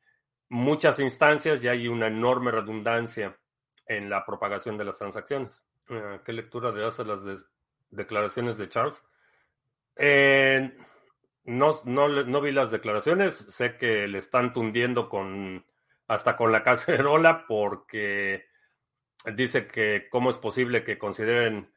muchas 0.48 0.98
instancias 1.00 1.62
y 1.62 1.68
hay 1.68 1.88
una 1.88 2.06
enorme 2.08 2.50
redundancia 2.50 3.38
en 3.86 4.10
la 4.10 4.24
propagación 4.24 4.76
de 4.76 4.84
las 4.84 4.98
transacciones. 4.98 5.64
Ah, 5.88 6.20
¿Qué 6.24 6.32
lectura 6.32 6.70
le 6.70 6.82
das 6.82 6.98
las 7.00 7.20
declaraciones 7.90 8.56
de 8.56 8.68
Charles? 8.68 9.02
Eh, 9.96 10.76
no, 11.44 11.80
no, 11.84 12.08
no, 12.08 12.40
vi 12.40 12.52
las 12.52 12.70
declaraciones, 12.70 13.46
sé 13.48 13.76
que 13.76 14.08
le 14.08 14.18
están 14.18 14.52
tundiendo 14.52 15.08
con 15.08 15.64
hasta 16.06 16.36
con 16.36 16.52
la 16.52 16.62
cacerola 16.64 17.46
porque 17.46 18.46
dice 19.34 19.66
que 19.66 20.08
cómo 20.10 20.30
es 20.30 20.38
posible 20.38 20.84
que 20.84 20.98
consideren 20.98 21.72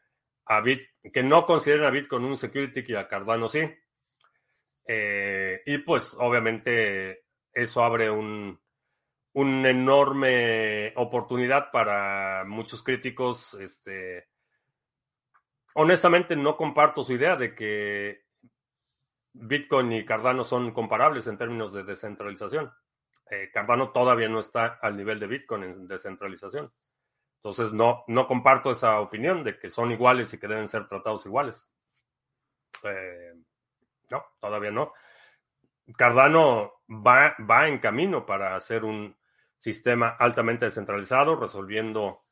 a 0.46 0.64
que 0.64 1.24
no 1.24 1.46
consideren 1.46 1.86
a 1.86 1.90
Bitcoin 1.90 2.24
un 2.24 2.38
security 2.38 2.84
y 2.88 2.96
a 2.96 3.08
Cardano 3.08 3.50
sí. 3.50 3.70
Eh, 4.88 5.62
y 5.66 5.80
pues 5.80 6.16
obviamente 6.18 7.26
eso 7.54 7.84
abre 7.84 8.10
un, 8.10 8.60
una 9.34 9.70
enorme 9.70 10.94
oportunidad 10.96 11.70
para 11.72 12.46
muchos 12.46 12.82
críticos. 12.82 13.54
Este, 13.56 14.30
honestamente, 15.76 16.36
no 16.36 16.56
comparto 16.56 17.04
su 17.04 17.14
idea 17.14 17.36
de 17.36 17.54
que 17.54 18.26
Bitcoin 19.34 19.92
y 19.92 20.06
Cardano 20.06 20.44
son 20.44 20.72
comparables 20.72 21.28
en 21.28 21.38
términos 21.38 21.74
de 21.74 21.84
descentralización. 21.84 22.72
Eh, 23.30 23.52
Cardano 23.54 23.92
todavía 23.92 24.30
no 24.30 24.40
está 24.40 24.80
al 24.82 24.96
nivel 24.96 25.20
de 25.20 25.28
Bitcoin 25.28 25.64
en 25.64 25.88
descentralización. 25.88 26.74
Entonces, 27.44 27.74
no, 27.74 28.04
no 28.08 28.28
comparto 28.28 28.72
esa 28.72 29.00
opinión 29.00 29.44
de 29.44 29.60
que 29.60 29.70
son 29.70 29.92
iguales 29.92 30.34
y 30.34 30.40
que 30.40 30.48
deben 30.48 30.68
ser 30.68 30.88
tratados 30.88 31.26
iguales. 31.26 31.64
Eh, 32.84 33.34
no, 34.10 34.26
todavía 34.40 34.72
no. 34.72 34.94
Cardano 35.96 36.82
va, 36.90 37.36
va 37.40 37.68
en 37.68 37.80
camino 37.80 38.26
para 38.26 38.56
hacer 38.56 38.84
un 38.84 39.16
sistema 39.58 40.10
altamente 40.10 40.66
descentralizado, 40.66 41.36
resolviendo 41.36 42.24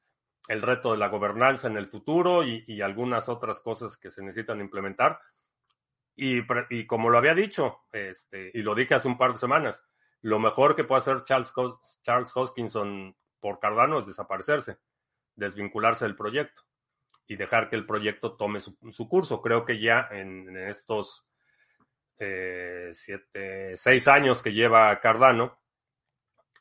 el 0.48 0.62
reto 0.62 0.92
de 0.92 0.98
la 0.98 1.08
gobernanza 1.08 1.68
en 1.68 1.78
el 1.78 1.88
futuro 1.88 2.44
y, 2.44 2.82
algunas 2.82 3.30
otras 3.30 3.60
cosas 3.60 3.98
que 3.98 4.12
se 4.12 4.22
necesitan 4.22 4.62
implementar. 4.62 5.20
Y, 6.16 6.46
como 6.86 7.10
lo 7.10 7.18
había 7.18 7.34
dicho, 7.34 7.80
este, 7.92 8.52
y 8.54 8.62
lo 8.62 8.76
dije 8.76 8.96
hace 8.96 9.08
un 9.08 9.18
par 9.18 9.34
de 9.34 9.40
semanas, 9.40 9.84
lo 10.22 10.40
mejor 10.40 10.76
que 10.76 10.84
puede 10.84 11.00
hacer 11.00 11.24
Charles, 11.24 11.54
Charles 12.02 12.32
Hoskinson 12.34 13.16
por 13.40 13.60
Cardano 13.60 14.00
es 14.00 14.08
desaparecerse, 14.08 14.78
desvincularse 15.36 16.06
del 16.06 16.16
proyecto 16.16 16.64
y 17.28 17.36
dejar 17.36 17.70
que 17.70 17.76
el 17.76 17.86
proyecto 17.86 18.34
tome 18.38 18.60
su, 18.60 19.10
curso. 19.10 19.42
Creo 19.42 19.66
que 19.66 19.80
ya 19.80 20.08
en, 20.12 20.56
estos 20.56 21.28
eh, 22.18 22.92
siete, 22.94 23.76
seis 23.76 24.08
años 24.08 24.42
que 24.42 24.54
lleva 24.54 25.00
Cardano, 25.00 25.60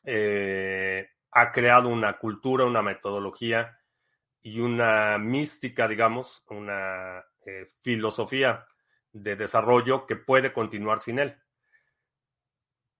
eh, 0.03 1.09
ha 1.31 1.51
creado 1.51 1.89
una 1.89 2.17
cultura, 2.17 2.65
una 2.65 2.81
metodología 2.81 3.79
y 4.41 4.59
una 4.59 5.17
mística, 5.17 5.87
digamos, 5.87 6.43
una 6.49 7.25
eh, 7.45 7.67
filosofía 7.81 8.67
de 9.11 9.35
desarrollo 9.35 10.05
que 10.05 10.15
puede 10.15 10.53
continuar 10.53 10.99
sin 10.99 11.19
él. 11.19 11.41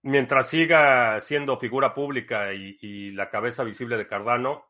Mientras 0.02 0.48
siga 0.48 1.20
siendo 1.20 1.58
figura 1.58 1.94
pública 1.94 2.52
y, 2.52 3.10
la 3.12 3.28
cabeza 3.28 3.64
visible 3.64 3.96
de 3.96 4.06
Cardano, 4.06 4.66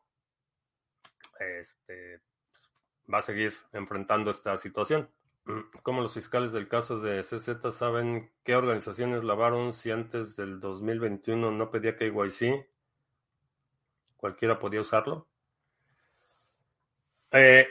este, 1.39 2.21
va 3.11 3.19
a 3.19 3.21
seguir 3.21 3.53
enfrentando 3.73 4.31
esta 4.31 4.57
situación. 4.57 5.09
¿Cómo 5.83 6.01
los 6.01 6.13
fiscales 6.13 6.51
del 6.51 6.67
caso 6.67 6.99
de 6.99 7.21
CZ 7.21 7.73
saben 7.73 8.31
qué 8.43 8.55
organizaciones 8.55 9.23
lavaron 9.23 9.73
si 9.73 9.91
antes 9.91 10.35
del 10.35 10.59
2021 10.59 11.51
no 11.51 11.71
pedía 11.71 11.95
KYC? 11.95 12.67
¿Cualquiera 14.17 14.59
podía 14.59 14.81
usarlo? 14.81 15.27
Eh, 17.31 17.67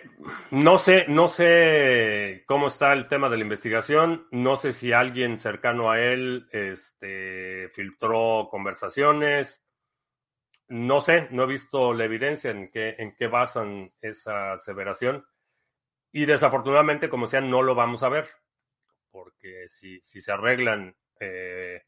no 0.50 0.78
sé, 0.78 1.06
no 1.08 1.28
sé 1.28 2.44
cómo 2.46 2.68
está 2.68 2.92
el 2.92 3.08
tema 3.08 3.28
de 3.28 3.36
la 3.36 3.42
investigación. 3.42 4.26
No 4.30 4.56
sé 4.56 4.72
si 4.72 4.92
alguien 4.92 5.38
cercano 5.38 5.90
a 5.90 6.00
él 6.00 6.48
este, 6.52 7.68
filtró 7.72 8.48
conversaciones. 8.50 9.64
No 10.68 11.00
sé, 11.00 11.28
no 11.30 11.44
he 11.44 11.46
visto 11.46 11.92
la 11.92 12.04
evidencia 12.04 12.50
en 12.50 12.70
qué, 12.70 12.96
en 12.98 13.14
qué 13.16 13.28
basan 13.28 13.92
esa 14.00 14.52
aseveración. 14.52 15.26
Y 16.12 16.27
desafortunadamente, 16.27 17.09
como 17.09 17.27
sea, 17.27 17.40
no 17.40 17.62
lo 17.62 17.75
vamos 17.75 18.03
a 18.03 18.09
ver. 18.09 18.27
Porque 19.11 19.69
si, 19.69 20.01
se 20.01 20.33
arreglan 20.33 20.97
eh, 21.21 21.83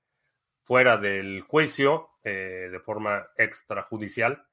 fuera 0.63 0.97
del 0.97 1.41
juicio, 1.43 2.11
eh, 2.25 2.69
de 2.71 2.81
forma 2.81 3.29
extrajudicial, 3.37 4.47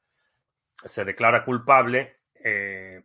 se 0.84 1.06
declara 1.06 1.45
culpable 1.45 2.17
eh, 2.47 3.04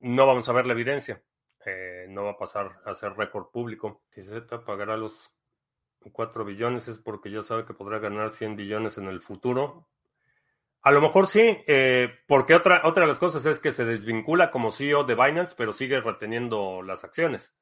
no 0.00 0.26
vamos 0.26 0.46
a 0.48 0.52
ver 0.52 0.66
la 0.66 0.74
evidencia. 0.74 1.22
Eh, 1.64 2.04
no 2.10 2.24
va 2.24 2.32
a 2.32 2.36
pasar 2.36 2.82
a 2.84 2.92
ser 2.92 3.14
récord 3.14 3.50
público. 3.50 4.02
Si 4.10 4.22
Z 4.22 4.62
pagará 4.64 4.98
los 4.98 5.26
4 6.12 6.44
billones 6.44 6.88
es 6.88 6.98
porque 6.98 7.30
ya 7.30 7.42
sabe 7.42 7.64
que 7.64 7.72
podrá 7.72 7.98
ganar 7.98 8.28
100 8.28 8.56
billones 8.56 8.98
en 8.98 9.08
el 9.08 9.22
futuro. 9.22 9.88
A 10.84 10.92
lo 10.92 11.00
mejor 11.00 11.26
sí, 11.26 11.58
eh, 11.66 12.20
porque 12.28 12.54
otra, 12.54 12.82
otra 12.84 13.02
de 13.02 13.08
las 13.08 13.18
cosas 13.18 13.44
es 13.46 13.58
que 13.58 13.72
se 13.72 13.84
desvincula 13.84 14.50
como 14.50 14.70
CEO 14.70 15.04
de 15.04 15.16
Binance, 15.16 15.54
pero 15.56 15.72
sigue 15.72 16.00
reteniendo 16.00 16.82
las 16.82 17.02
acciones. 17.02 17.54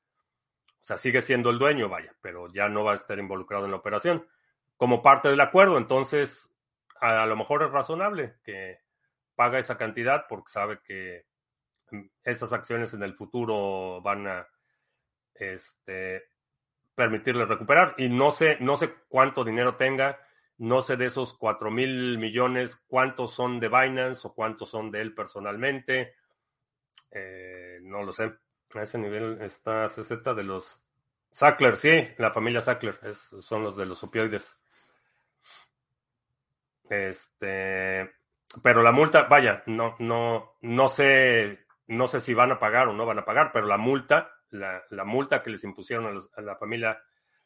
O 0.68 0.84
sea, 0.84 0.96
sigue 0.98 1.22
siendo 1.22 1.50
el 1.50 1.58
dueño, 1.58 1.88
vaya, 1.88 2.14
pero 2.20 2.52
ya 2.52 2.68
no 2.68 2.84
va 2.84 2.92
a 2.92 2.96
estar 2.96 3.18
involucrado 3.18 3.64
en 3.64 3.70
la 3.70 3.76
operación. 3.78 4.26
Como 4.76 5.00
parte 5.00 5.28
del 5.28 5.40
acuerdo, 5.40 5.78
entonces, 5.78 6.50
a 7.00 7.24
lo 7.24 7.36
mejor 7.36 7.62
es 7.62 7.70
razonable 7.70 8.34
que, 8.44 8.82
paga 9.34 9.58
esa 9.58 9.76
cantidad 9.76 10.26
porque 10.28 10.52
sabe 10.52 10.80
que 10.84 11.26
mm, 11.90 12.02
esas 12.24 12.52
acciones 12.52 12.94
en 12.94 13.02
el 13.02 13.14
futuro 13.14 14.00
van 14.02 14.26
a 14.26 14.48
este, 15.34 16.24
permitirle 16.94 17.44
recuperar. 17.44 17.94
Y 17.98 18.08
no 18.08 18.32
sé, 18.32 18.58
no 18.60 18.76
sé 18.76 18.94
cuánto 19.08 19.44
dinero 19.44 19.76
tenga, 19.76 20.18
no 20.62 20.80
sé 20.80 20.96
de 20.96 21.06
esos 21.06 21.34
4 21.34 21.72
mil 21.72 22.18
millones, 22.18 22.84
cuántos 22.86 23.34
son 23.34 23.58
de 23.58 23.68
Binance 23.68 24.28
o 24.28 24.32
cuántos 24.32 24.70
son 24.70 24.92
de 24.92 25.00
él 25.00 25.12
personalmente. 25.12 26.14
Eh, 27.10 27.80
no 27.82 28.04
lo 28.04 28.12
sé. 28.12 28.32
A 28.74 28.82
ese 28.82 28.96
nivel 28.96 29.42
está 29.42 29.88
CZ 29.88 30.22
de 30.36 30.44
los 30.44 30.80
Sackler, 31.32 31.76
sí, 31.76 32.02
la 32.16 32.30
familia 32.30 32.60
Sackler, 32.60 32.96
son 33.12 33.64
los 33.64 33.76
de 33.76 33.86
los 33.86 34.04
opioides. 34.04 34.56
Este, 36.88 38.12
pero 38.62 38.84
la 38.84 38.92
multa, 38.92 39.24
vaya, 39.24 39.64
no, 39.66 39.96
no, 39.98 40.58
no 40.60 40.88
sé, 40.88 41.66
no 41.88 42.06
sé 42.06 42.20
si 42.20 42.34
van 42.34 42.52
a 42.52 42.60
pagar 42.60 42.86
o 42.86 42.92
no 42.92 43.04
van 43.04 43.18
a 43.18 43.24
pagar, 43.24 43.50
pero 43.52 43.66
la 43.66 43.78
multa, 43.78 44.30
la, 44.50 44.84
la 44.90 45.04
multa 45.04 45.42
que 45.42 45.50
les 45.50 45.64
impusieron 45.64 46.20
a, 46.36 46.40
la 46.40 46.54
familia 46.54 47.02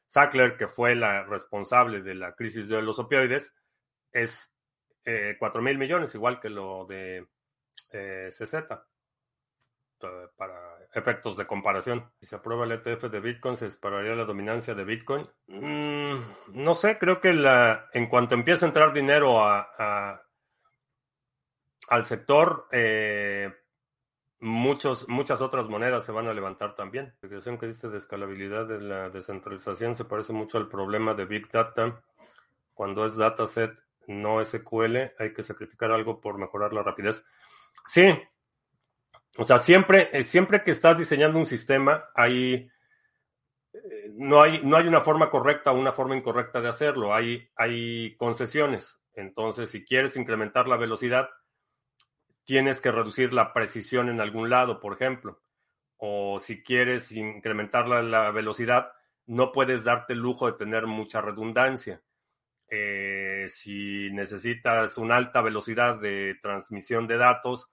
Sackler, 0.06 0.56
que 0.56 0.68
fue 0.68 0.94
la 0.94 1.24
responsable 1.24 2.02
de 2.02 2.14
la 2.14 2.34
crisis 2.34 2.68
de 2.68 2.82
los 2.82 2.98
opioides, 2.98 3.52
es 4.12 4.54
eh, 5.04 5.36
4 5.38 5.62
mil 5.62 5.78
millones, 5.78 6.14
igual 6.14 6.40
que 6.40 6.50
lo 6.50 6.86
de 6.86 7.26
eh, 7.92 8.28
CZ, 8.30 8.54
para 10.36 10.78
efectos 10.94 11.36
de 11.36 11.46
comparación. 11.46 12.10
Si 12.20 12.26
se 12.26 12.36
aprueba 12.36 12.64
el 12.64 12.72
ETF 12.72 13.04
de 13.04 13.20
Bitcoin, 13.20 13.56
¿se 13.56 13.66
dispararía 13.66 14.14
la 14.14 14.24
dominancia 14.24 14.74
de 14.74 14.84
Bitcoin? 14.84 15.28
Mm, 15.48 16.16
no 16.52 16.74
sé, 16.74 16.98
creo 16.98 17.20
que 17.20 17.32
la, 17.32 17.88
en 17.92 18.08
cuanto 18.08 18.34
empiece 18.34 18.64
a 18.64 18.68
entrar 18.68 18.92
dinero 18.92 19.42
a 19.42 20.22
al 21.88 22.04
sector, 22.04 22.68
eh, 22.72 23.52
muchos, 24.40 25.08
muchas 25.08 25.40
otras 25.40 25.68
monedas 25.68 26.04
se 26.04 26.12
van 26.12 26.28
a 26.28 26.34
levantar 26.34 26.74
también. 26.74 27.06
La 27.06 27.10
explicación 27.10 27.58
que 27.58 27.66
diste 27.66 27.88
de 27.88 27.98
escalabilidad 27.98 28.66
de 28.66 28.80
la 28.80 29.10
descentralización 29.10 29.96
se 29.96 30.04
parece 30.04 30.32
mucho 30.32 30.58
al 30.58 30.68
problema 30.68 31.14
de 31.14 31.24
Big 31.24 31.50
Data. 31.50 32.02
Cuando 32.74 33.06
es 33.06 33.16
dataset 33.16 33.72
no 34.06 34.44
SQL, 34.44 34.96
hay 35.18 35.32
que 35.34 35.42
sacrificar 35.42 35.90
algo 35.90 36.20
por 36.20 36.38
mejorar 36.38 36.72
la 36.72 36.82
rapidez. 36.82 37.24
Sí. 37.86 38.12
O 39.38 39.44
sea, 39.44 39.58
siempre, 39.58 40.10
eh, 40.12 40.24
siempre 40.24 40.62
que 40.62 40.70
estás 40.70 40.98
diseñando 40.98 41.38
un 41.38 41.46
sistema, 41.46 42.04
hay, 42.14 42.70
eh, 43.72 44.10
no, 44.14 44.42
hay, 44.42 44.62
no 44.62 44.76
hay 44.76 44.86
una 44.86 45.00
forma 45.00 45.30
correcta 45.30 45.72
o 45.72 45.78
una 45.78 45.92
forma 45.92 46.16
incorrecta 46.16 46.60
de 46.60 46.68
hacerlo. 46.68 47.14
Hay, 47.14 47.48
hay 47.56 48.16
concesiones. 48.16 48.98
Entonces, 49.14 49.70
si 49.70 49.84
quieres 49.84 50.16
incrementar 50.16 50.68
la 50.68 50.76
velocidad, 50.76 51.28
tienes 52.46 52.80
que 52.80 52.92
reducir 52.92 53.32
la 53.32 53.52
precisión 53.52 54.08
en 54.08 54.20
algún 54.20 54.48
lado, 54.48 54.78
por 54.78 54.94
ejemplo. 54.94 55.42
O 55.96 56.38
si 56.38 56.62
quieres 56.62 57.10
incrementar 57.10 57.88
la, 57.88 58.30
velocidad, 58.30 58.92
no 59.26 59.50
puedes 59.50 59.82
darte 59.82 60.12
el 60.12 60.20
lujo 60.20 60.46
de 60.46 60.56
tener 60.56 60.86
mucha 60.86 61.20
redundancia. 61.20 62.02
Eh, 62.68 63.46
si 63.48 64.10
necesitas 64.12 64.96
una 64.96 65.16
alta 65.16 65.42
velocidad 65.42 66.00
de 66.00 66.38
transmisión 66.40 67.08
de 67.08 67.16
datos, 67.16 67.68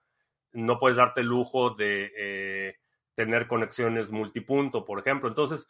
no 0.54 0.80
puedes 0.80 0.98
darte 0.98 1.22
el 1.22 1.28
lujo 1.28 1.76
de 1.76 2.12
eh, 2.18 2.78
tener 3.14 3.48
conexiones 3.48 4.10
multipunto, 4.10 4.84
por 4.86 4.98
ejemplo. 4.98 5.30
Entonces, 5.30 5.70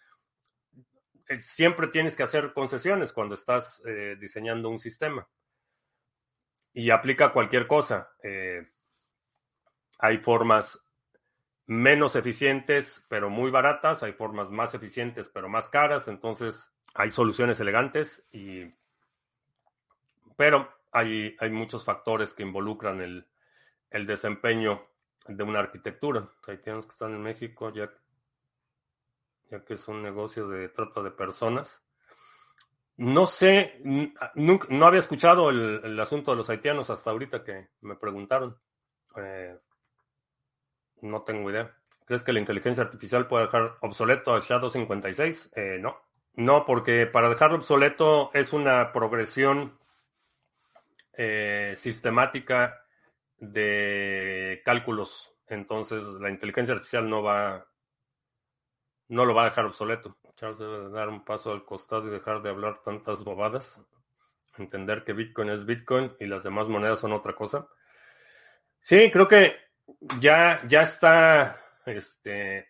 eh, 1.28 1.36
siempre 1.36 1.88
tienes 1.88 2.16
que 2.16 2.24
hacer 2.24 2.54
concesiones 2.54 3.12
cuando 3.12 3.36
estás 3.36 3.84
diseñando 4.18 4.70
un 4.70 4.80
sistema. 4.80 5.28
Y 6.72 6.90
aplica 6.90 7.34
cualquier 7.34 7.68
cosa. 7.68 8.10
Hay 10.04 10.18
formas 10.18 10.84
menos 11.66 12.18
eficientes, 12.18 13.06
pero 13.08 13.30
muy 13.30 13.50
baratas. 13.52 14.04
Hay 14.04 14.12
formas 14.12 14.50
más 14.50 14.74
eficientes, 14.74 15.30
pero 15.30 15.48
más 15.48 15.70
caras. 15.70 16.10
Entonces, 16.10 16.74
hay 16.94 17.10
soluciones 17.10 17.58
elegantes 17.62 18.28
y... 18.30 18.66
Pero 20.36 20.68
hay, 20.92 21.38
hay 21.40 21.50
muchos 21.52 21.86
factores 21.86 22.34
que 22.34 22.44
involucran 22.44 23.00
el, 23.00 24.06
desempeño 24.06 24.86
de 25.26 25.42
una 25.42 25.60
arquitectura. 25.60 26.30
Haitianos 26.48 26.86
que 26.86 26.92
están 26.92 27.14
en 27.14 27.24
México, 27.24 27.72
ya, 27.72 27.90
ya 29.52 29.64
que 29.64 29.76
es 29.76 29.88
un 29.88 30.04
negocio 30.04 30.50
de 30.50 30.68
trata 30.68 31.02
de 31.02 31.12
personas. 31.12 31.82
No 32.98 33.26
sé, 33.26 33.82
nunca, 34.36 34.68
no 34.70 34.86
había 34.86 35.00
escuchado 35.00 35.50
el, 35.50 35.80
el, 35.82 35.98
asunto 35.98 36.32
de 36.32 36.38
los 36.38 36.50
haitianos 36.50 36.90
hasta 36.90 37.10
ahorita 37.10 37.42
que 37.46 37.70
me 37.80 37.96
preguntaron. 37.96 38.60
Eh, 39.16 39.58
no 41.04 41.24
tengo 41.24 41.50
idea. 41.52 41.76
¿Crees 42.06 42.24
que 42.24 42.34
la 42.34 42.40
inteligencia 42.40 42.84
artificial 42.84 43.28
puede 43.28 43.46
dejar 43.46 43.78
obsoleto 43.82 44.34
a 44.34 44.40
Shadow 44.40 44.70
56? 44.70 45.52
Eh, 45.56 45.78
no. 45.80 45.98
No, 46.36 46.66
porque 46.66 47.06
para 47.06 47.30
dejarlo 47.30 47.58
obsoleto 47.58 48.32
es 48.34 48.54
una 48.54 48.92
progresión 48.92 49.78
eh, 51.14 51.74
sistemática 51.76 52.84
de 53.38 54.62
cálculos. 54.66 55.32
Entonces 55.48 56.04
la 56.04 56.30
inteligencia 56.30 56.74
artificial 56.74 57.10
no 57.10 57.22
va, 57.22 57.68
no 59.10 59.26
lo 59.26 59.36
va 59.36 59.44
a 59.44 59.50
dejar 59.50 59.66
obsoleto. 59.66 60.18
Charles 60.34 60.58
debe 60.58 60.90
dar 60.90 61.10
un 61.10 61.24
paso 61.24 61.52
al 61.52 61.64
costado 61.64 62.08
y 62.08 62.12
dejar 62.12 62.42
de 62.42 62.50
hablar 62.50 62.82
tantas 62.84 63.24
bobadas. 63.24 63.80
Entender 64.58 65.04
que 65.04 65.14
Bitcoin 65.14 65.50
es 65.50 65.66
Bitcoin 65.66 66.16
y 66.20 66.26
las 66.26 66.44
demás 66.44 66.68
monedas 66.68 67.00
son 67.00 67.14
otra 67.14 67.36
cosa. 67.36 67.68
Sí, 68.80 69.10
creo 69.12 69.28
que 69.28 69.56
ya, 70.20 70.62
ya 70.68 70.82
está, 70.82 71.58
este, 71.86 72.70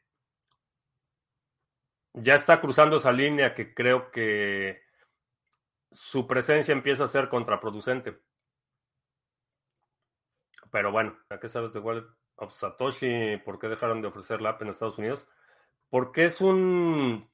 ya 2.13 2.35
está 2.35 2.59
cruzando 2.61 2.97
esa 2.97 3.11
línea 3.11 3.53
que 3.53 3.73
creo 3.73 4.11
que 4.11 4.81
su 5.91 6.27
presencia 6.27 6.71
empieza 6.71 7.05
a 7.05 7.09
ser 7.09 7.29
contraproducente. 7.29 8.19
Pero 10.71 10.91
bueno, 10.91 11.17
¿a 11.29 11.39
qué 11.39 11.49
sabes 11.49 11.73
de 11.73 11.79
Wallet 11.79 12.05
of 12.37 12.53
Satoshi? 12.53 13.37
¿Por 13.45 13.59
qué 13.59 13.67
dejaron 13.67 14.01
de 14.01 14.07
ofrecer 14.07 14.41
la 14.41 14.49
app 14.49 14.61
en 14.61 14.69
Estados 14.69 14.97
Unidos? 14.97 15.27
Porque 15.89 16.25
es 16.25 16.41
un 16.41 17.29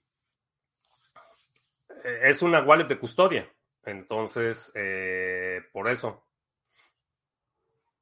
es 2.04 2.42
una 2.42 2.62
wallet 2.62 2.88
de 2.88 3.00
custodia. 3.00 3.52
Entonces, 3.84 4.72
eh, 4.76 5.62
por 5.72 5.90
eso. 5.90 6.29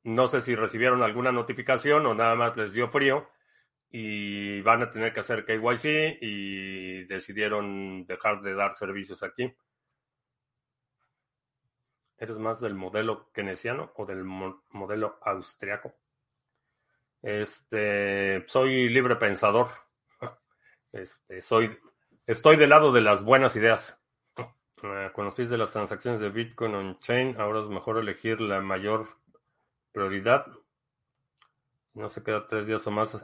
No 0.07 0.29
sé 0.29 0.39
si 0.39 0.55
recibieron 0.55 1.03
alguna 1.03 1.33
notificación 1.33 2.05
o 2.05 2.13
nada 2.13 2.33
más 2.35 2.55
les 2.55 2.71
dio 2.71 2.87
frío 2.87 3.27
y 3.89 4.61
van 4.61 4.81
a 4.81 4.89
tener 4.89 5.11
que 5.11 5.19
hacer 5.19 5.43
KYC 5.43 6.19
y 6.21 7.03
decidieron 7.03 8.05
dejar 8.05 8.41
de 8.41 8.53
dar 8.53 8.73
servicios 8.73 9.21
aquí. 9.21 9.53
¿Eres 12.17 12.37
más 12.37 12.61
del 12.61 12.73
modelo 12.73 13.29
keynesiano 13.33 13.91
o 13.97 14.05
del 14.05 14.23
modelo 14.23 15.19
austriaco? 15.23 15.93
Este, 17.21 18.47
soy 18.47 18.87
libre 18.87 19.17
pensador. 19.17 19.67
Este, 20.93 21.41
soy, 21.41 21.77
estoy 22.25 22.55
del 22.55 22.69
lado 22.69 22.93
de 22.93 23.01
las 23.01 23.25
buenas 23.25 23.57
ideas. 23.57 24.01
Ah, 24.83 25.11
con 25.11 25.33
de 25.33 25.57
las 25.57 25.73
transacciones 25.73 26.21
de 26.21 26.29
Bitcoin 26.29 26.75
on-chain, 26.75 27.41
ahora 27.41 27.61
es 27.61 27.65
mejor 27.65 27.97
elegir 27.97 28.39
la 28.39 28.61
mayor 28.61 29.07
prioridad. 29.97 30.45
No 31.95 32.07
se 32.09 32.21
queda 32.21 32.45
tres 32.45 32.67
días 32.67 32.85
o 32.85 32.91
más 32.91 33.17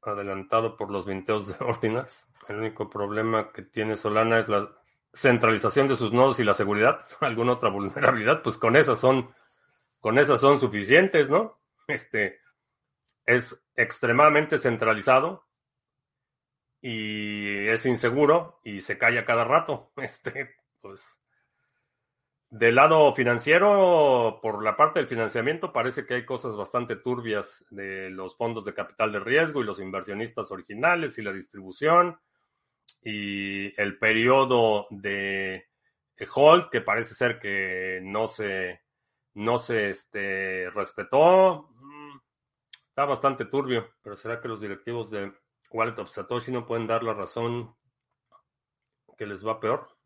adelantado 0.00 0.74
por 0.74 0.90
los 0.90 1.04
vinteos 1.04 1.48
de 1.48 1.56
Ordinals. 1.64 2.26
El 2.48 2.56
único 2.56 2.88
problema 2.88 3.52
que 3.52 3.60
tiene 3.60 3.96
Solana 3.96 4.38
es 4.38 4.48
la 4.48 4.74
centralización 5.12 5.86
de 5.86 5.96
sus 5.96 6.14
nodos 6.14 6.40
y 6.40 6.44
la 6.44 6.54
seguridad. 6.54 7.04
¿Alguna 7.20 7.52
otra 7.52 7.68
vulnerabilidad? 7.68 8.42
Pues 8.42 8.56
con 8.56 8.74
esas 8.74 8.98
son, 8.98 9.34
con 10.00 10.18
esas 10.18 10.40
son 10.40 10.60
suficientes, 10.60 11.28
¿no? 11.28 11.60
Este 11.86 12.40
es 13.26 13.62
extremadamente 13.76 14.56
centralizado 14.56 15.46
y 16.80 17.68
es 17.68 17.84
inseguro 17.84 18.60
y 18.64 18.80
se 18.80 18.96
calla 18.96 19.26
cada 19.26 19.44
rato. 19.44 19.92
Este, 19.98 20.56
pues, 20.80 21.17
del 22.50 22.76
lado 22.76 23.12
financiero, 23.14 24.38
por 24.40 24.62
la 24.62 24.76
parte 24.76 25.00
del 25.00 25.08
financiamiento, 25.08 25.72
parece 25.72 26.06
que 26.06 26.14
hay 26.14 26.24
cosas 26.24 26.56
bastante 26.56 26.96
turbias 26.96 27.64
de 27.70 28.08
los 28.10 28.36
fondos 28.36 28.64
de 28.64 28.74
capital 28.74 29.12
de 29.12 29.20
riesgo 29.20 29.60
y 29.60 29.64
los 29.64 29.80
inversionistas 29.80 30.50
originales 30.50 31.18
y 31.18 31.22
la 31.22 31.32
distribución 31.32 32.18
y 33.02 33.78
el 33.80 33.98
periodo 33.98 34.86
de 34.90 35.66
hold 36.34 36.70
que 36.70 36.80
parece 36.80 37.14
ser 37.14 37.38
que 37.38 38.00
no 38.02 38.26
se 38.26 38.80
no 39.34 39.58
se 39.58 39.90
este, 39.90 40.68
respetó. 40.70 41.68
Mm, 41.74 42.18
está 42.82 43.04
bastante 43.04 43.44
turbio, 43.44 43.88
pero 44.02 44.16
será 44.16 44.40
que 44.40 44.48
los 44.48 44.60
directivos 44.60 45.10
de 45.10 45.32
Wallet 45.70 45.98
of 45.98 46.10
Satoshi 46.10 46.50
no 46.50 46.66
pueden 46.66 46.86
dar 46.86 47.04
la 47.04 47.14
razón 47.14 47.76
que 49.16 49.26
les 49.26 49.46
va 49.46 49.60
peor. 49.60 49.97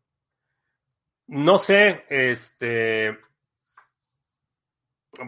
No 1.27 1.57
sé, 1.57 2.05
este. 2.09 3.17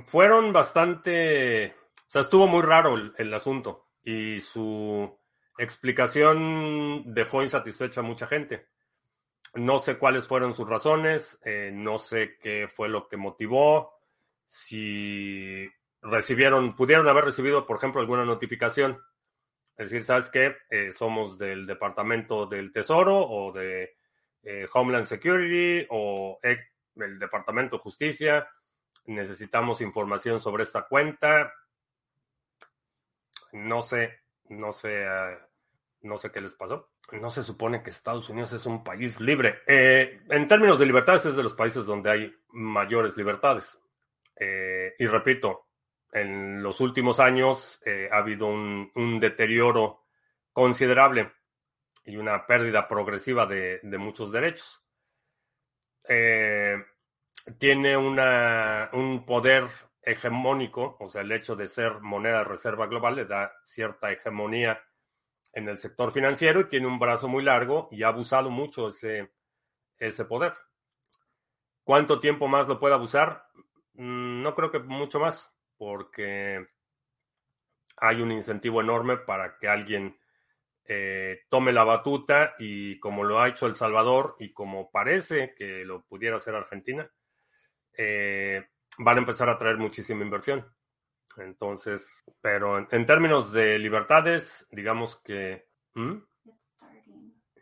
Fueron 0.07 0.51
bastante. 0.51 1.75
O 2.07 2.11
sea, 2.11 2.21
estuvo 2.21 2.47
muy 2.47 2.61
raro 2.61 2.95
el, 3.17 3.33
asunto 3.33 3.89
y 4.03 4.39
su 4.39 5.17
explicación 5.57 7.13
dejó 7.13 7.43
insatisfecha 7.43 8.01
a 8.01 8.03
mucha 8.03 8.27
gente. 8.27 8.67
No 9.53 9.79
sé 9.79 9.97
cuáles 9.97 10.27
fueron 10.27 10.53
sus 10.53 10.67
razones, 10.67 11.39
eh, 11.43 11.71
no 11.73 11.97
sé 11.97 12.37
qué 12.41 12.67
fue 12.67 12.89
lo 12.89 13.07
que 13.07 13.17
motivó, 13.17 13.93
si 14.47 15.69
recibieron, 16.01 16.75
pudieron 16.75 17.07
haber 17.07 17.25
recibido, 17.25 17.65
por 17.65 17.77
ejemplo, 17.77 18.01
alguna 18.01 18.25
notificación 18.25 19.01
es 19.77 19.89
decir, 19.89 20.05
¿sabes 20.05 20.29
qué? 20.29 20.55
Eh, 20.69 20.91
somos 20.91 21.37
del 21.37 21.67
Departamento 21.67 22.45
del 22.45 22.71
Tesoro 22.71 23.19
o 23.19 23.51
de 23.51 23.97
eh, 24.45 24.67
Homeland 24.71 25.07
Security 25.07 25.87
o 25.89 26.39
del 26.93 27.17
Departamento 27.17 27.77
de 27.77 27.81
Justicia. 27.81 28.47
Necesitamos 29.05 29.81
información 29.81 30.39
sobre 30.39 30.63
esta 30.63 30.83
cuenta. 30.83 31.51
No 33.53 33.81
sé, 33.81 34.19
no 34.49 34.71
sé, 34.71 35.07
uh, 35.07 35.37
no 36.01 36.17
sé 36.19 36.31
qué 36.31 36.41
les 36.41 36.53
pasó. 36.53 36.91
No 37.11 37.31
se 37.31 37.43
supone 37.43 37.81
que 37.81 37.89
Estados 37.89 38.29
Unidos 38.29 38.53
es 38.53 38.67
un 38.67 38.83
país 38.83 39.19
libre. 39.19 39.61
Eh, 39.65 40.21
en 40.29 40.47
términos 40.47 40.77
de 40.77 40.85
libertades, 40.85 41.25
es 41.25 41.35
de 41.35 41.43
los 41.43 41.53
países 41.53 41.85
donde 41.85 42.11
hay 42.11 42.35
mayores 42.49 43.17
libertades. 43.17 43.79
y 44.37 45.07
repito, 45.07 45.67
en 46.11 46.61
los 46.61 46.81
últimos 46.81 47.19
años 47.19 47.81
ha 48.11 48.17
habido 48.17 48.47
un, 48.47 49.19
deterioro 49.19 50.03
considerable 50.51 51.31
y 52.05 52.17
una 52.17 52.45
pérdida 52.45 52.87
progresiva 52.87 53.45
de, 53.45 53.79
muchos 53.97 54.31
derechos. 54.31 54.83
Eh, 56.07 56.77
tiene 57.57 57.97
un 57.97 59.25
poder 59.25 59.67
hegemónico, 60.05 60.97
o 60.99 61.09
sea, 61.09 61.21
el 61.21 61.31
hecho 61.31 61.55
de 61.55 61.67
ser 61.67 61.99
moneda 61.99 62.39
de 62.39 62.43
reserva 62.43 62.85
global 62.85 63.15
le 63.15 63.25
da 63.25 63.51
cierta 63.65 64.11
hegemonía 64.11 64.81
en 65.51 65.67
el 65.67 65.77
sector 65.77 66.11
financiero 66.11 66.61
y 66.61 66.67
tiene 66.67 66.85
un 66.85 66.99
brazo 66.99 67.27
muy 67.27 67.43
largo 67.43 67.89
y 67.91 68.03
ha 68.03 68.09
abusado 68.09 68.49
mucho 68.51 68.89
ese, 68.89 69.31
ese 69.97 70.25
poder. 70.25 70.53
¿Cuánto 71.83 72.19
tiempo 72.19 72.47
más 72.47 72.67
lo 72.67 72.79
puede 72.79 72.93
abusar? 72.93 73.47
Mm, 73.93 74.43
no 74.43 74.53
creo 74.53 74.69
que 74.69 74.79
mucho 74.79 75.19
más 75.19 75.51
porque 75.77 76.67
hay 77.97 78.21
un 78.21 78.31
incentivo 78.31 78.81
enorme 78.81 79.17
para 79.17 79.57
que 79.57 79.67
alguien 79.67 80.19
eh, 80.87 81.41
tome 81.49 81.71
la 81.73 81.83
batuta 81.83 82.53
y 82.59 82.99
como 82.99 83.23
lo 83.23 83.39
ha 83.39 83.49
hecho 83.49 83.65
El 83.65 83.75
Salvador 83.75 84.35
y 84.39 84.53
como 84.53 84.91
parece 84.91 85.53
que 85.55 85.83
lo 85.85 86.03
pudiera 86.03 86.37
hacer 86.37 86.55
Argentina, 86.55 87.09
eh, 87.97 88.63
van 88.99 89.17
a 89.17 89.19
empezar 89.19 89.49
a 89.49 89.57
traer 89.57 89.77
muchísima 89.77 90.23
inversión. 90.23 90.65
Entonces, 91.37 92.23
pero 92.41 92.87
en, 92.89 93.05
términos 93.05 93.51
de 93.51 93.77
libertades, 93.79 94.67
digamos 94.71 95.17
que... 95.17 95.67
¿hmm? 95.95 96.17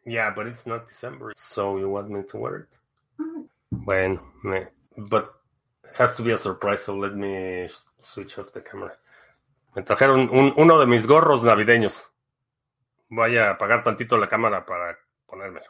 Yeah, 0.06 0.32
but 0.36 0.48
it's 0.48 0.68
not 0.68 0.88
December. 0.88 1.32
So 1.36 1.80
you 1.80 1.90
want 1.90 2.10
me 2.10 2.24
to 2.24 2.38
wear 2.38 2.62
it? 2.62 2.70
Mm. 3.18 3.48
Bueno, 3.72 4.34
me, 4.44 4.68
but 4.98 5.32
it 5.84 6.00
has 6.00 6.16
to 6.18 6.24
be 6.24 6.34
a 6.34 6.38
surprise, 6.38 6.84
so 6.84 6.94
let 6.94 7.14
me 7.14 7.70
Switch 8.06 8.38
off 8.38 8.52
the 8.52 8.62
camera. 8.62 8.98
Me 9.76 9.82
trajeron 9.82 10.30
uno 10.32 10.80
de 10.80 10.86
mis 10.86 11.08
gorros 11.08 11.44
navideños. 11.44 12.13
Voy 13.16 13.38
a 13.38 13.52
apagar 13.52 13.84
tantito 13.84 14.18
la 14.18 14.28
cámara 14.28 14.66
para 14.66 14.98
ponérmelo. 15.28 15.68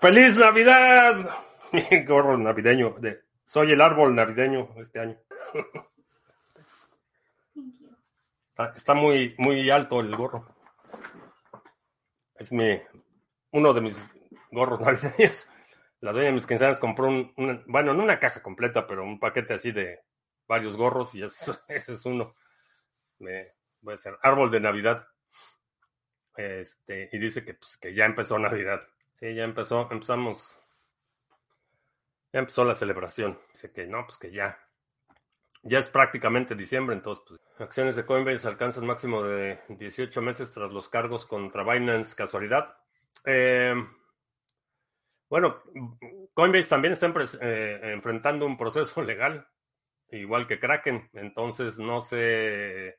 ¡Feliz 0.00 0.36
Navidad! 0.36 1.30
Mi 1.72 2.04
gorro 2.04 2.36
navideño. 2.36 2.96
De, 2.98 3.22
soy 3.44 3.70
el 3.70 3.80
árbol 3.80 4.16
navideño 4.16 4.70
este 4.78 4.98
año. 4.98 5.16
Está, 8.74 8.94
muy, 8.94 9.36
muy 9.38 9.70
alto 9.70 10.00
el 10.00 10.16
gorro. 10.16 10.44
Es 12.34 12.50
mi, 12.50 12.80
uno 13.52 13.72
de 13.72 13.80
mis 13.80 14.04
gorros 14.50 14.80
navideños 14.84 15.48
la 16.00 16.12
dueña 16.12 16.26
de 16.26 16.34
mis 16.34 16.46
quincenas 16.46 16.78
compró 16.78 17.08
un, 17.08 17.32
bueno, 17.66 17.94
no 17.94 18.02
una 18.02 18.18
caja 18.18 18.42
completa, 18.42 18.86
pero 18.86 19.04
un 19.04 19.18
paquete 19.18 19.54
así 19.54 19.72
de 19.72 20.00
varios 20.46 20.76
gorros 20.76 21.14
y 21.14 21.22
ese 21.22 21.92
es 21.92 22.06
uno. 22.06 22.34
Me, 23.18 23.55
a 23.86 23.94
hacer 23.94 24.18
árbol 24.22 24.50
de 24.50 24.60
Navidad. 24.60 25.06
Este, 26.36 27.08
y 27.12 27.18
dice 27.18 27.44
que, 27.44 27.54
pues, 27.54 27.76
que 27.78 27.94
ya 27.94 28.04
empezó 28.04 28.38
Navidad. 28.38 28.86
Sí, 29.14 29.34
ya 29.34 29.44
empezó, 29.44 29.88
empezamos. 29.90 30.60
Ya 32.32 32.40
empezó 32.40 32.64
la 32.64 32.74
celebración. 32.74 33.38
Dice 33.52 33.72
que 33.72 33.86
no, 33.86 34.04
pues 34.06 34.18
que 34.18 34.30
ya. 34.30 34.58
Ya 35.62 35.78
es 35.78 35.88
prácticamente 35.88 36.54
diciembre, 36.54 36.94
entonces, 36.94 37.24
pues, 37.26 37.40
acciones 37.60 37.96
de 37.96 38.04
Coinbase 38.04 38.46
alcanzan 38.46 38.86
máximo 38.86 39.22
de 39.22 39.58
18 39.68 40.22
meses 40.22 40.52
tras 40.52 40.70
los 40.70 40.88
cargos 40.88 41.26
contra 41.26 41.64
Binance. 41.64 42.14
Casualidad. 42.14 42.76
Eh, 43.24 43.74
bueno, 45.28 45.62
Coinbase 46.34 46.68
también 46.68 46.92
está 46.92 47.12
eh, 47.40 47.80
enfrentando 47.94 48.46
un 48.46 48.56
proceso 48.56 49.02
legal, 49.02 49.48
igual 50.10 50.46
que 50.46 50.60
Kraken, 50.60 51.10
entonces 51.14 51.78
no 51.78 52.00
sé, 52.00 52.98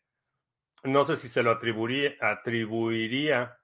no 0.88 1.04
sé 1.04 1.15
si 1.15 1.30
se 1.30 1.43
lo 1.43 1.52
atribuiría, 1.52 2.15
atribuiría 2.19 3.60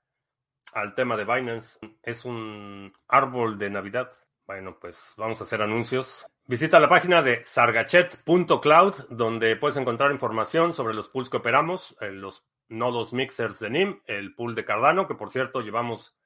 al 0.73 0.95
tema 0.95 1.15
de 1.17 1.25
Binance. 1.25 1.79
Es 2.01 2.25
un 2.25 2.93
árbol 3.07 3.57
de 3.57 3.69
Navidad. 3.69 4.11
Bueno, 4.45 4.77
pues 4.79 5.13
vamos 5.17 5.39
a 5.39 5.45
hacer 5.45 5.61
anuncios. 5.61 6.27
Visita 6.45 6.79
la 6.79 6.89
página 6.89 7.21
de 7.21 7.43
sargachet.cloud, 7.43 9.07
donde 9.09 9.55
puedes 9.55 9.77
encontrar 9.77 10.11
información 10.11 10.73
sobre 10.73 10.93
los 10.93 11.07
pools 11.07 11.29
que 11.29 11.37
operamos, 11.37 11.95
eh, 12.01 12.11
los 12.11 12.45
nodos 12.67 13.13
mixers 13.13 13.59
de 13.59 13.69
NIM, 13.69 14.01
el 14.05 14.35
pool 14.35 14.55
de 14.55 14.65
Cardano, 14.65 15.07
que 15.07 15.15
por 15.15 15.31
cierto 15.31 15.61
llevamos 15.61 16.17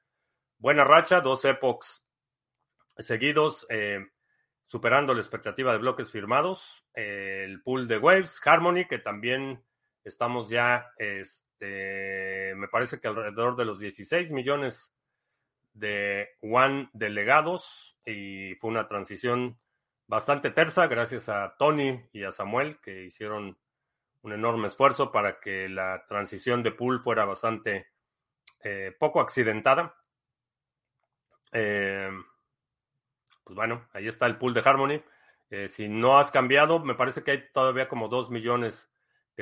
buena 0.58 0.82
racha, 0.82 1.20
dos 1.20 1.44
epochs 1.44 2.04
seguidos, 2.96 3.66
eh, 3.70 4.00
superando 4.66 5.14
la 5.14 5.20
expectativa 5.20 5.72
de 5.72 5.78
bloques 5.78 6.10
firmados. 6.10 6.84
el 6.94 7.62
pool 7.62 7.86
de 7.86 7.98
Waves, 7.98 8.40
Harmony, 8.44 8.86
que 8.88 8.98
también 8.98 9.64
estamos 10.04 10.48
ya, 10.48 10.92
este, 10.96 12.54
me 12.56 12.68
parece 12.68 13.00
que 13.00 13.08
alrededor 13.08 13.56
de 13.56 13.64
los 13.64 13.78
16 13.78 14.30
millones 14.30 14.94
de 15.72 16.28
One 16.40 16.90
delegados 16.92 17.96
y 18.04 18.54
fue 18.56 18.70
una 18.70 18.86
transición 18.86 19.58
bastante 20.06 20.50
tersa 20.50 20.86
gracias 20.86 21.28
a 21.28 21.54
Tony 21.58 22.00
y 22.12 22.24
a 22.24 22.32
Samuel 22.32 22.80
que 22.80 23.04
hicieron 23.04 23.58
un 24.22 24.32
enorme 24.32 24.66
esfuerzo 24.66 25.12
para 25.12 25.38
que 25.38 25.68
la 25.68 26.04
transición 26.06 26.62
de 26.62 26.72
pool 26.72 27.00
fuera 27.00 27.24
bastante 27.24 27.88
eh, 28.64 28.94
poco 28.98 29.20
accidentada. 29.20 29.94
Eh, 31.52 32.10
pues 33.44 33.56
bueno, 33.56 33.88
ahí 33.92 34.08
está 34.08 34.26
el 34.26 34.36
pool 34.36 34.54
de 34.54 34.62
Harmony. 34.64 35.02
Eh, 35.50 35.68
si 35.68 35.88
no 35.88 36.18
has 36.18 36.30
cambiado, 36.30 36.80
me 36.80 36.94
parece 36.94 37.22
que 37.22 37.30
hay 37.30 37.52
todavía 37.52 37.88
como 37.88 38.08
2 38.08 38.30
millones 38.30 38.90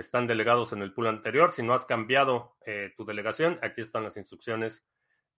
están 0.01 0.27
delegados 0.27 0.73
en 0.73 0.83
el 0.83 0.93
pool 0.93 1.07
anterior. 1.07 1.53
Si 1.53 1.63
no 1.63 1.75
has 1.75 1.87
cambiado 1.87 2.57
eh, 2.65 2.93
tu 2.97 3.05
delegación, 3.05 3.59
aquí 3.63 3.81
están 3.81 4.05
las 4.05 4.17
instrucciones 4.17 4.85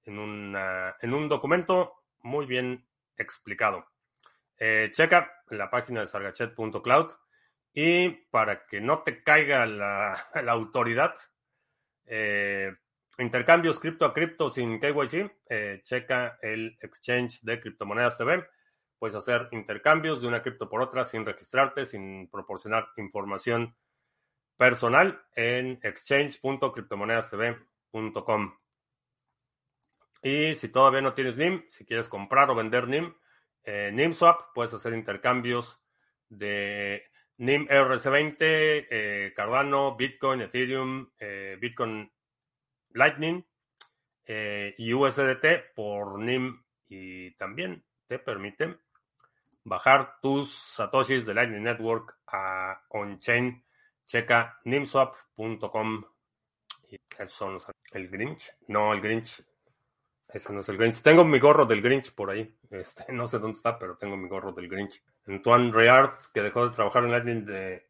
en, 0.04 0.54
en 0.56 1.14
un 1.14 1.28
documento 1.28 2.02
muy 2.22 2.46
bien 2.46 2.86
explicado. 3.16 3.86
Eh, 4.58 4.90
checa 4.92 5.32
la 5.50 5.70
página 5.70 6.00
de 6.00 6.06
sargachet.cloud 6.06 7.12
y 7.72 8.08
para 8.08 8.66
que 8.66 8.80
no 8.80 9.02
te 9.02 9.22
caiga 9.22 9.66
la, 9.66 10.28
la 10.42 10.52
autoridad, 10.52 11.14
intercambios 13.18 13.78
cripto 13.78 14.06
a 14.06 14.14
cripto 14.14 14.48
sin 14.50 14.80
KYC, 14.80 15.82
checa 15.84 16.38
el 16.40 16.78
exchange 16.80 17.40
de 17.42 17.60
criptomonedas 17.60 18.16
TV 18.16 18.46
Puedes 18.98 19.14
hacer 19.14 19.48
intercambios 19.52 20.20
de 20.20 20.26
una 20.26 20.42
cripto 20.42 20.68
por 20.68 20.82
otra 20.82 21.04
sin 21.04 21.24
registrarte, 21.24 21.86
sin 21.86 22.28
proporcionar 22.28 22.88
información 22.96 23.76
personal 24.58 25.22
en 25.34 25.80
exchange.criptomonedastv.com. 25.82 28.56
Y 30.22 30.54
si 30.56 30.68
todavía 30.68 31.00
no 31.00 31.14
tienes 31.14 31.36
NIM, 31.36 31.64
si 31.70 31.86
quieres 31.86 32.08
comprar 32.08 32.50
o 32.50 32.54
vender 32.54 32.86
NIM, 32.88 33.14
eh, 33.64 33.90
NIMSwap, 33.92 34.52
puedes 34.52 34.74
hacer 34.74 34.92
intercambios 34.94 35.80
de 36.28 37.04
NIM 37.36 37.66
RC20, 37.68 38.36
eh, 38.40 39.32
Cardano, 39.34 39.96
Bitcoin, 39.96 40.42
Ethereum, 40.42 41.10
eh, 41.18 41.56
Bitcoin 41.60 42.12
Lightning 42.90 43.44
y 44.30 44.92
USDT 44.92 45.72
por 45.74 46.18
NIM 46.18 46.62
y 46.86 47.30
también 47.36 47.82
te 48.06 48.18
permiten 48.18 48.78
bajar 49.64 50.20
tus 50.20 50.52
satoshis 50.52 51.24
de 51.24 51.32
Lightning 51.32 51.62
Network 51.62 52.18
a 52.26 52.78
on-chain. 52.90 53.64
Checa 54.08 54.58
nimswap.com. 54.64 56.04
Son 57.28 57.58
el 57.92 58.08
Grinch. 58.08 58.52
No, 58.66 58.92
el 58.92 59.00
Grinch. 59.00 59.44
Ese 60.26 60.52
no 60.52 60.60
es 60.60 60.68
el 60.68 60.78
Grinch. 60.78 61.02
Tengo 61.02 61.24
mi 61.24 61.38
gorro 61.38 61.64
del 61.64 61.80
Grinch 61.80 62.12
por 62.14 62.30
ahí. 62.30 62.58
Este, 62.70 63.04
no 63.12 63.28
sé 63.28 63.38
dónde 63.38 63.56
está, 63.56 63.78
pero 63.78 63.96
tengo 63.96 64.16
mi 64.16 64.28
gorro 64.28 64.52
del 64.52 64.68
Grinch. 64.68 65.00
Antoine 65.26 65.72
Reard, 65.72 66.14
que 66.34 66.42
dejó 66.42 66.68
de 66.68 66.74
trabajar 66.74 67.04
en 67.04 67.12
Lightning 67.12 67.44
de, 67.44 67.86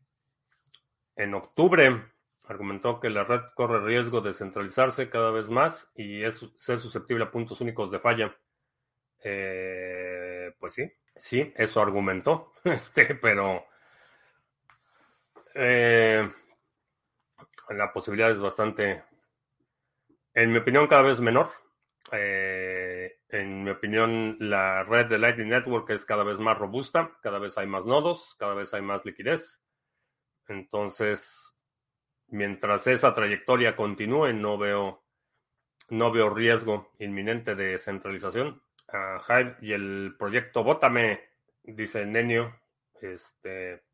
en 1.16 1.34
octubre, 1.34 2.04
argumentó 2.44 3.00
que 3.00 3.10
la 3.10 3.24
red 3.24 3.42
corre 3.54 3.80
riesgo 3.80 4.20
de 4.20 4.34
centralizarse 4.34 5.08
cada 5.08 5.30
vez 5.30 5.48
más 5.48 5.90
y 5.94 6.24
es 6.24 6.44
ser 6.56 6.80
susceptible 6.80 7.24
a 7.24 7.30
puntos 7.30 7.60
únicos 7.60 7.90
de 7.90 8.00
falla. 8.00 8.36
Eh, 9.22 10.52
pues 10.58 10.74
sí, 10.74 10.92
Sí, 11.18 11.52
eso 11.56 11.80
argumentó, 11.80 12.52
este, 12.64 13.14
pero 13.16 13.66
eh, 15.58 16.30
la 17.70 17.92
posibilidad 17.92 18.30
es 18.30 18.40
bastante, 18.40 19.02
en 20.34 20.52
mi 20.52 20.58
opinión, 20.58 20.86
cada 20.86 21.02
vez 21.02 21.20
menor. 21.20 21.50
Eh, 22.12 23.18
en 23.28 23.64
mi 23.64 23.70
opinión, 23.70 24.36
la 24.40 24.84
red 24.84 25.06
de 25.06 25.18
Lightning 25.18 25.48
Network 25.48 25.90
es 25.90 26.04
cada 26.06 26.24
vez 26.24 26.38
más 26.38 26.56
robusta, 26.56 27.18
cada 27.22 27.38
vez 27.38 27.58
hay 27.58 27.66
más 27.66 27.84
nodos, 27.84 28.34
cada 28.38 28.54
vez 28.54 28.72
hay 28.72 28.82
más 28.82 29.04
liquidez. 29.04 29.62
Entonces, 30.46 31.52
mientras 32.28 32.86
esa 32.86 33.12
trayectoria 33.12 33.76
continúe, 33.76 34.32
no 34.32 34.56
veo, 34.56 35.04
no 35.90 36.10
veo 36.12 36.30
riesgo 36.30 36.92
inminente 36.98 37.54
de 37.54 37.76
centralización 37.76 38.62
Hive 39.28 39.56
y 39.60 39.72
el 39.72 40.16
proyecto 40.18 40.64
Bótame, 40.64 41.20
dice 41.62 42.06
Nenio. 42.06 42.60
Este, 43.00 43.84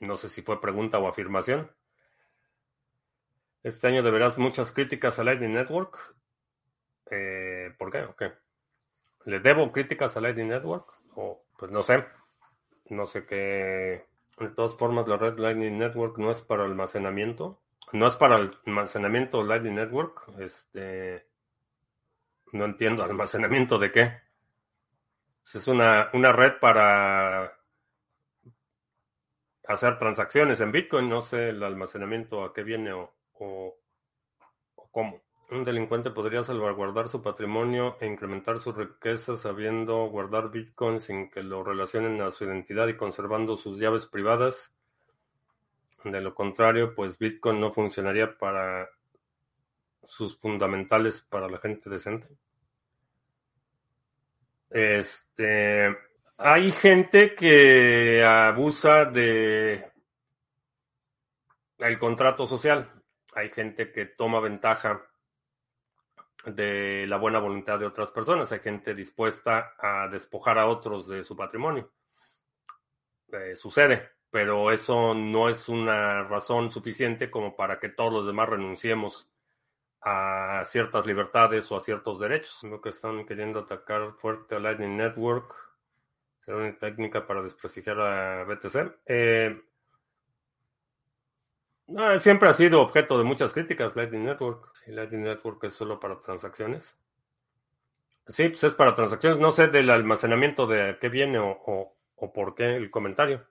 no 0.00 0.16
sé 0.16 0.28
si 0.28 0.42
fue 0.42 0.60
pregunta 0.60 0.98
o 0.98 1.08
afirmación. 1.08 1.70
Este 3.62 3.86
año 3.86 4.02
deberás 4.02 4.36
muchas 4.36 4.72
críticas 4.72 5.18
a 5.18 5.24
Lightning 5.24 5.54
Network. 5.54 5.98
Eh, 7.10 7.74
¿Por 7.78 7.90
qué? 7.90 8.02
Okay. 8.02 8.32
¿Le 9.24 9.40
debo 9.40 9.72
críticas 9.72 10.16
a 10.16 10.20
Lightning 10.20 10.48
Network? 10.48 10.86
O, 11.14 11.44
pues 11.58 11.70
no 11.70 11.82
sé. 11.82 12.04
No 12.90 13.06
sé 13.06 13.24
qué. 13.24 14.06
De 14.38 14.48
todas 14.54 14.74
formas, 14.74 15.08
la 15.08 15.16
red 15.16 15.38
Lightning 15.38 15.78
Network 15.78 16.18
no 16.18 16.30
es 16.30 16.42
para 16.42 16.64
almacenamiento. 16.64 17.62
No 17.92 18.06
es 18.06 18.16
para 18.16 18.36
almacenamiento 18.36 19.42
Lightning 19.42 19.76
Network. 19.76 20.28
Este. 20.38 21.26
No 22.52 22.66
entiendo, 22.66 23.02
¿almacenamiento 23.02 23.78
de 23.78 23.92
qué? 23.92 24.20
Es 25.54 25.66
una, 25.66 26.10
una 26.12 26.32
red 26.32 26.58
para 26.60 27.58
hacer 29.66 29.98
transacciones 29.98 30.60
en 30.60 30.72
Bitcoin. 30.72 31.08
No 31.08 31.22
sé 31.22 31.50
el 31.50 31.62
almacenamiento 31.62 32.44
a 32.44 32.52
qué 32.52 32.62
viene 32.62 32.92
o, 32.92 33.12
o, 33.34 33.76
cómo. 34.90 35.22
Un 35.50 35.64
delincuente 35.64 36.10
podría 36.10 36.42
salvaguardar 36.42 37.08
su 37.08 37.22
patrimonio 37.22 37.96
e 38.00 38.06
incrementar 38.06 38.60
su 38.60 38.72
riqueza 38.72 39.36
sabiendo 39.36 40.06
guardar 40.06 40.50
Bitcoin 40.50 41.00
sin 41.00 41.30
que 41.30 41.42
lo 41.42 41.62
relacionen 41.62 42.20
a 42.22 42.30
su 42.32 42.44
identidad 42.44 42.88
y 42.88 42.96
conservando 42.96 43.56
sus 43.56 43.78
llaves 43.78 44.06
privadas. 44.06 44.72
De 46.02 46.20
lo 46.20 46.34
contrario, 46.34 46.94
pues 46.94 47.18
Bitcoin 47.18 47.60
no 47.60 47.72
funcionaría 47.72 48.36
para 48.36 48.88
sus 50.06 50.36
fundamentales 50.38 51.20
para 51.22 51.48
la 51.48 51.58
gente 51.58 51.88
decente. 51.88 52.28
Este, 54.70 55.96
hay 56.36 56.72
gente 56.72 57.34
que 57.34 58.24
abusa 58.24 59.04
de 59.04 59.92
el 61.78 61.98
contrato 61.98 62.46
social. 62.46 62.90
Hay 63.34 63.50
gente 63.50 63.92
que 63.92 64.06
toma 64.06 64.40
ventaja 64.40 65.02
de 66.46 67.06
la 67.06 67.16
buena 67.16 67.38
voluntad 67.38 67.78
de 67.78 67.86
otras 67.86 68.10
personas. 68.10 68.52
Hay 68.52 68.60
gente 68.60 68.94
dispuesta 68.94 69.74
a 69.78 70.08
despojar 70.08 70.58
a 70.58 70.66
otros 70.66 71.08
de 71.08 71.24
su 71.24 71.36
patrimonio. 71.36 71.92
Eh, 73.32 73.56
sucede, 73.56 74.10
pero 74.30 74.70
eso 74.70 75.14
no 75.14 75.48
es 75.48 75.68
una 75.68 76.22
razón 76.24 76.70
suficiente 76.70 77.30
como 77.30 77.56
para 77.56 77.78
que 77.80 77.88
todos 77.88 78.12
los 78.12 78.26
demás 78.26 78.48
renunciemos 78.48 79.28
a 80.00 80.62
ciertas 80.66 81.06
libertades 81.06 81.70
o 81.72 81.76
a 81.76 81.80
ciertos 81.80 82.20
derechos. 82.20 82.62
Lo 82.62 82.80
que 82.80 82.90
están 82.90 83.24
queriendo 83.26 83.60
atacar 83.60 84.12
fuerte 84.20 84.54
a 84.54 84.60
Lightning 84.60 84.96
Network. 84.96 85.63
Será 86.44 86.58
una 86.58 86.78
técnica 86.78 87.26
para 87.26 87.42
desprestigiar 87.42 88.00
a 88.00 88.44
BTC. 88.44 89.00
Eh, 89.06 89.60
siempre 92.18 92.48
ha 92.48 92.52
sido 92.52 92.80
objeto 92.80 93.18
de 93.18 93.24
muchas 93.24 93.52
críticas 93.52 93.96
Lightning 93.96 94.24
Network. 94.24 94.70
Sí, 94.74 94.92
Lightning 94.92 95.22
Network 95.22 95.64
es 95.64 95.74
solo 95.74 95.98
para 95.98 96.20
transacciones. 96.20 96.94
Sí, 98.28 98.48
pues 98.48 98.64
es 98.64 98.74
para 98.74 98.94
transacciones. 98.94 99.38
No 99.38 99.52
sé 99.52 99.68
del 99.68 99.90
almacenamiento 99.90 100.66
de 100.66 100.98
qué 101.00 101.08
viene 101.08 101.38
o, 101.38 101.94
o 102.16 102.32
por 102.32 102.54
qué 102.54 102.76
el 102.76 102.90
comentario. 102.90 103.46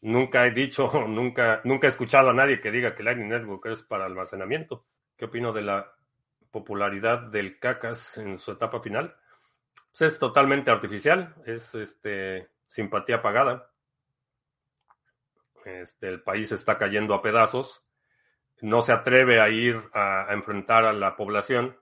Nunca 0.00 0.46
he 0.46 0.52
dicho, 0.52 0.90
nunca, 1.08 1.60
nunca 1.64 1.86
he 1.86 1.90
escuchado 1.90 2.30
a 2.30 2.34
nadie 2.34 2.60
que 2.60 2.70
diga 2.70 2.94
que 2.94 3.02
Lightning 3.02 3.28
Network 3.28 3.66
es 3.66 3.82
para 3.82 4.06
almacenamiento. 4.06 4.86
¿Qué 5.16 5.26
opino 5.26 5.52
de 5.52 5.62
la 5.62 5.92
popularidad 6.50 7.18
del 7.18 7.58
CACAS 7.58 8.18
en 8.18 8.38
su 8.38 8.52
etapa 8.52 8.80
final? 8.80 9.16
Pues 9.98 10.12
es 10.12 10.18
totalmente 10.20 10.70
artificial, 10.70 11.34
es 11.44 11.74
este, 11.74 12.48
simpatía 12.68 13.20
pagada. 13.20 13.72
Este, 15.64 16.08
el 16.08 16.22
país 16.22 16.52
está 16.52 16.78
cayendo 16.78 17.14
a 17.14 17.22
pedazos, 17.22 17.84
no 18.60 18.82
se 18.82 18.92
atreve 18.92 19.40
a 19.40 19.48
ir 19.48 19.76
a, 19.92 20.28
enfrentar 20.30 20.84
a 20.84 20.92
la 20.92 21.16
población, 21.16 21.76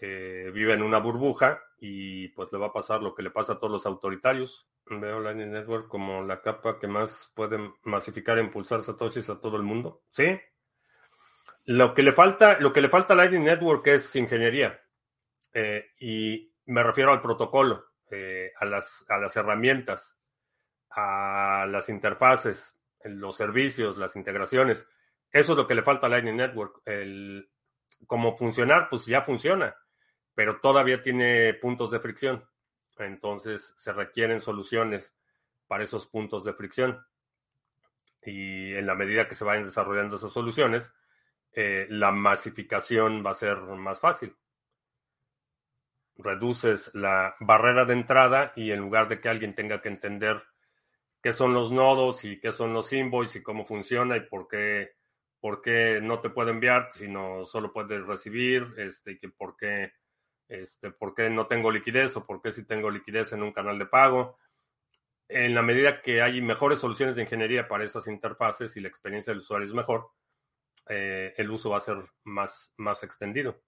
eh, 0.00 0.50
vive 0.54 0.72
en 0.72 0.82
una 0.82 0.98
burbuja 0.98 1.62
y 1.78 2.28
pues 2.28 2.50
le 2.52 2.58
va 2.58 2.68
a 2.68 2.72
pasar 2.72 3.02
lo 3.02 3.14
que 3.14 3.22
le 3.22 3.30
pasa 3.30 3.54
a 3.54 3.58
todos 3.58 3.72
los 3.72 3.86
autoritarios. 3.86 4.66
Veo 4.86 5.20
Lightning 5.20 5.52
Network 5.52 5.88
como 5.88 6.22
la 6.22 6.40
capa 6.40 6.78
que 6.78 6.86
más 6.86 7.32
puede 7.34 7.58
masificar 7.82 8.38
e 8.38 8.44
impulsar 8.44 8.82
satoshis 8.82 9.28
a 9.28 9.40
todo 9.40 9.58
el 9.58 9.62
mundo. 9.62 10.04
Sí. 10.10 10.40
Lo 11.66 11.92
que 11.92 12.02
le 12.02 12.12
falta, 12.12 12.58
lo 12.60 12.72
que 12.72 12.80
le 12.80 12.88
falta 12.88 13.12
a 13.12 13.16
Lightning 13.16 13.44
Network 13.44 13.86
es 13.88 14.16
ingeniería. 14.16 14.80
Eh, 15.52 15.84
y 16.00 16.55
me 16.66 16.82
refiero 16.82 17.12
al 17.12 17.22
protocolo, 17.22 17.86
eh, 18.10 18.52
a, 18.58 18.64
las, 18.64 19.04
a 19.08 19.18
las 19.18 19.36
herramientas, 19.36 20.18
a 20.90 21.66
las 21.68 21.88
interfaces, 21.88 22.78
los 23.04 23.36
servicios, 23.36 23.98
las 23.98 24.16
integraciones. 24.16 24.86
Eso 25.30 25.52
es 25.52 25.58
lo 25.58 25.66
que 25.66 25.74
le 25.74 25.82
falta 25.82 26.06
a 26.06 26.10
Lightning 26.10 26.36
Network. 26.36 26.82
El, 26.84 27.48
cómo 28.06 28.36
funcionar, 28.36 28.88
pues 28.88 29.06
ya 29.06 29.22
funciona, 29.22 29.76
pero 30.34 30.60
todavía 30.60 31.02
tiene 31.02 31.54
puntos 31.54 31.90
de 31.90 32.00
fricción. 32.00 32.44
Entonces 32.98 33.74
se 33.76 33.92
requieren 33.92 34.40
soluciones 34.40 35.14
para 35.66 35.84
esos 35.84 36.06
puntos 36.06 36.44
de 36.44 36.54
fricción. 36.54 37.04
Y 38.22 38.74
en 38.74 38.86
la 38.86 38.94
medida 38.94 39.28
que 39.28 39.34
se 39.34 39.44
vayan 39.44 39.64
desarrollando 39.64 40.16
esas 40.16 40.32
soluciones, 40.32 40.90
eh, 41.52 41.86
la 41.90 42.10
masificación 42.10 43.24
va 43.24 43.30
a 43.30 43.34
ser 43.34 43.56
más 43.58 44.00
fácil. 44.00 44.36
Reduces 46.18 46.90
la 46.94 47.36
barrera 47.40 47.84
de 47.84 47.94
entrada 47.94 48.52
y 48.56 48.70
en 48.70 48.80
lugar 48.80 49.08
de 49.08 49.20
que 49.20 49.28
alguien 49.28 49.54
tenga 49.54 49.82
que 49.82 49.88
entender 49.88 50.42
qué 51.22 51.32
son 51.32 51.52
los 51.54 51.72
nodos 51.72 52.24
y 52.24 52.40
qué 52.40 52.52
son 52.52 52.72
los 52.72 52.92
invoices 52.92 53.36
y 53.36 53.42
cómo 53.42 53.64
funciona 53.64 54.16
y 54.16 54.20
por 54.20 54.48
qué, 54.48 54.92
por 55.40 55.60
qué 55.62 56.00
no 56.02 56.20
te 56.20 56.30
puede 56.30 56.50
enviar, 56.50 56.90
sino 56.92 57.44
solo 57.46 57.72
puedes 57.72 58.04
recibir, 58.06 58.74
este, 58.78 59.18
que 59.18 59.28
por 59.28 59.56
qué 59.56 59.92
este, 60.48 60.92
por 60.92 61.14
qué 61.14 61.28
no 61.28 61.46
tengo 61.46 61.70
liquidez 61.70 62.16
o 62.16 62.24
por 62.24 62.40
qué 62.40 62.52
si 62.52 62.64
tengo 62.64 62.90
liquidez 62.90 63.32
en 63.32 63.42
un 63.42 63.52
canal 63.52 63.78
de 63.78 63.86
pago. 63.86 64.38
En 65.28 65.54
la 65.54 65.62
medida 65.62 66.02
que 66.02 66.22
hay 66.22 66.40
mejores 66.40 66.78
soluciones 66.78 67.16
de 67.16 67.22
ingeniería 67.22 67.66
para 67.66 67.84
esas 67.84 68.06
interfaces 68.06 68.76
y 68.76 68.80
la 68.80 68.88
experiencia 68.88 69.32
del 69.32 69.40
usuario 69.40 69.66
es 69.66 69.74
mejor, 69.74 70.10
eh, 70.88 71.34
el 71.36 71.50
uso 71.50 71.70
va 71.70 71.78
a 71.78 71.80
ser 71.80 71.96
más, 72.24 72.72
más 72.76 73.02
extendido. 73.02 73.60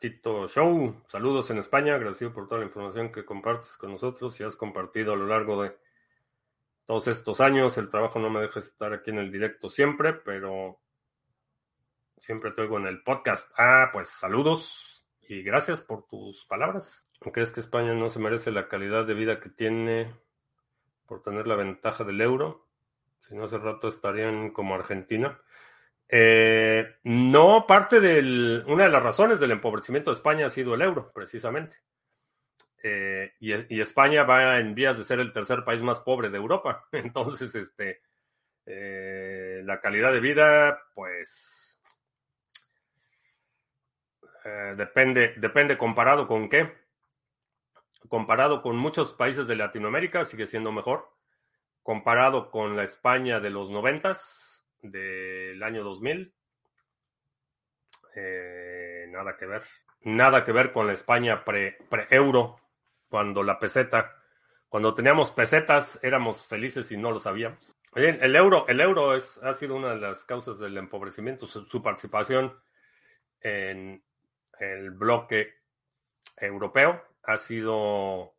Tito 0.00 0.46
Show, 0.46 1.02
saludos 1.08 1.50
en 1.50 1.58
España, 1.58 1.94
agradecido 1.94 2.32
por 2.32 2.46
toda 2.46 2.60
la 2.60 2.66
información 2.66 3.10
que 3.10 3.24
compartes 3.24 3.76
con 3.76 3.90
nosotros 3.90 4.38
y 4.38 4.44
has 4.44 4.56
compartido 4.56 5.12
a 5.12 5.16
lo 5.16 5.26
largo 5.26 5.62
de 5.62 5.76
todos 6.84 7.08
estos 7.08 7.40
años. 7.40 7.76
El 7.76 7.88
trabajo 7.88 8.18
no 8.18 8.30
me 8.30 8.40
deja 8.40 8.60
estar 8.60 8.92
aquí 8.92 9.10
en 9.10 9.18
el 9.18 9.32
directo 9.32 9.68
siempre, 9.68 10.12
pero 10.12 10.80
siempre 12.18 12.52
te 12.52 12.62
oigo 12.62 12.78
en 12.78 12.86
el 12.86 13.02
podcast. 13.02 13.52
Ah, 13.58 13.90
pues 13.92 14.08
saludos 14.08 15.06
y 15.22 15.42
gracias 15.42 15.80
por 15.80 16.06
tus 16.06 16.44
palabras. 16.44 17.08
¿Crees 17.32 17.50
que 17.50 17.60
España 17.60 17.94
no 17.94 18.10
se 18.10 18.20
merece 18.20 18.52
la 18.52 18.68
calidad 18.68 19.06
de 19.06 19.14
vida 19.14 19.40
que 19.40 19.48
tiene 19.48 20.14
por 21.04 21.22
tener 21.22 21.48
la 21.48 21.56
ventaja 21.56 22.04
del 22.04 22.20
euro? 22.20 22.68
Si 23.18 23.34
no, 23.34 23.44
hace 23.44 23.58
rato 23.58 23.88
estarían 23.88 24.50
como 24.50 24.76
Argentina. 24.76 25.40
Eh, 26.08 26.96
no, 27.04 27.66
parte 27.66 28.00
de 28.00 28.62
una 28.66 28.84
de 28.84 28.90
las 28.90 29.02
razones 29.02 29.40
del 29.40 29.50
empobrecimiento 29.50 30.10
de 30.10 30.16
España 30.16 30.46
ha 30.46 30.50
sido 30.50 30.74
el 30.74 30.82
euro, 30.82 31.12
precisamente. 31.12 31.76
Eh, 32.82 33.32
y, 33.40 33.80
España 33.80 34.22
va 34.22 34.58
en 34.58 34.74
vías 34.74 34.96
de 34.96 35.04
ser 35.04 35.18
el 35.20 35.32
tercer 35.32 35.64
país 35.64 35.80
más 35.82 36.00
pobre 36.00 36.30
de 36.30 36.38
Europa. 36.38 36.86
Entonces, 36.92 37.54
este, 37.54 38.02
eh, 38.66 39.62
la 39.64 39.80
calidad 39.80 40.12
de 40.12 40.20
vida, 40.20 40.82
pues, 40.94 41.78
eh, 44.44 44.74
depende, 44.76 45.34
depende 45.36 45.76
comparado 45.76 46.26
con 46.26 46.48
qué. 46.48 46.72
Comparado 48.08 48.62
con 48.62 48.76
muchos 48.76 49.12
países 49.14 49.46
de 49.48 49.56
Latinoamérica, 49.56 50.24
sigue 50.24 50.46
siendo 50.46 50.72
mejor. 50.72 51.10
Comparado 51.82 52.50
con 52.50 52.76
la 52.76 52.84
España 52.84 53.40
de 53.40 53.50
los 53.50 53.70
noventas, 53.70 54.47
del 54.82 55.62
año 55.62 55.82
2000, 55.84 56.34
eh, 58.14 59.06
nada 59.10 59.36
que 59.36 59.46
ver. 59.46 59.62
Nada 60.02 60.44
que 60.44 60.52
ver 60.52 60.72
con 60.72 60.86
la 60.86 60.92
España 60.92 61.44
pre-euro, 61.44 62.60
cuando 63.08 63.42
la 63.42 63.58
peseta, 63.58 64.14
cuando 64.68 64.94
teníamos 64.94 65.32
pesetas, 65.32 65.98
éramos 66.02 66.46
felices 66.46 66.90
y 66.92 66.96
no 66.96 67.10
lo 67.10 67.18
sabíamos. 67.18 67.76
el 67.94 68.36
euro, 68.36 68.66
el 68.68 68.80
euro 68.80 69.14
es, 69.14 69.38
ha 69.42 69.54
sido 69.54 69.74
una 69.74 69.90
de 69.90 70.00
las 70.00 70.24
causas 70.24 70.58
del 70.58 70.76
empobrecimiento, 70.76 71.46
su 71.46 71.82
participación 71.82 72.56
en, 73.40 74.02
el 74.58 74.90
bloque 74.90 75.54
europeo 76.36 77.02
ha 77.22 77.36
sido, 77.36 78.34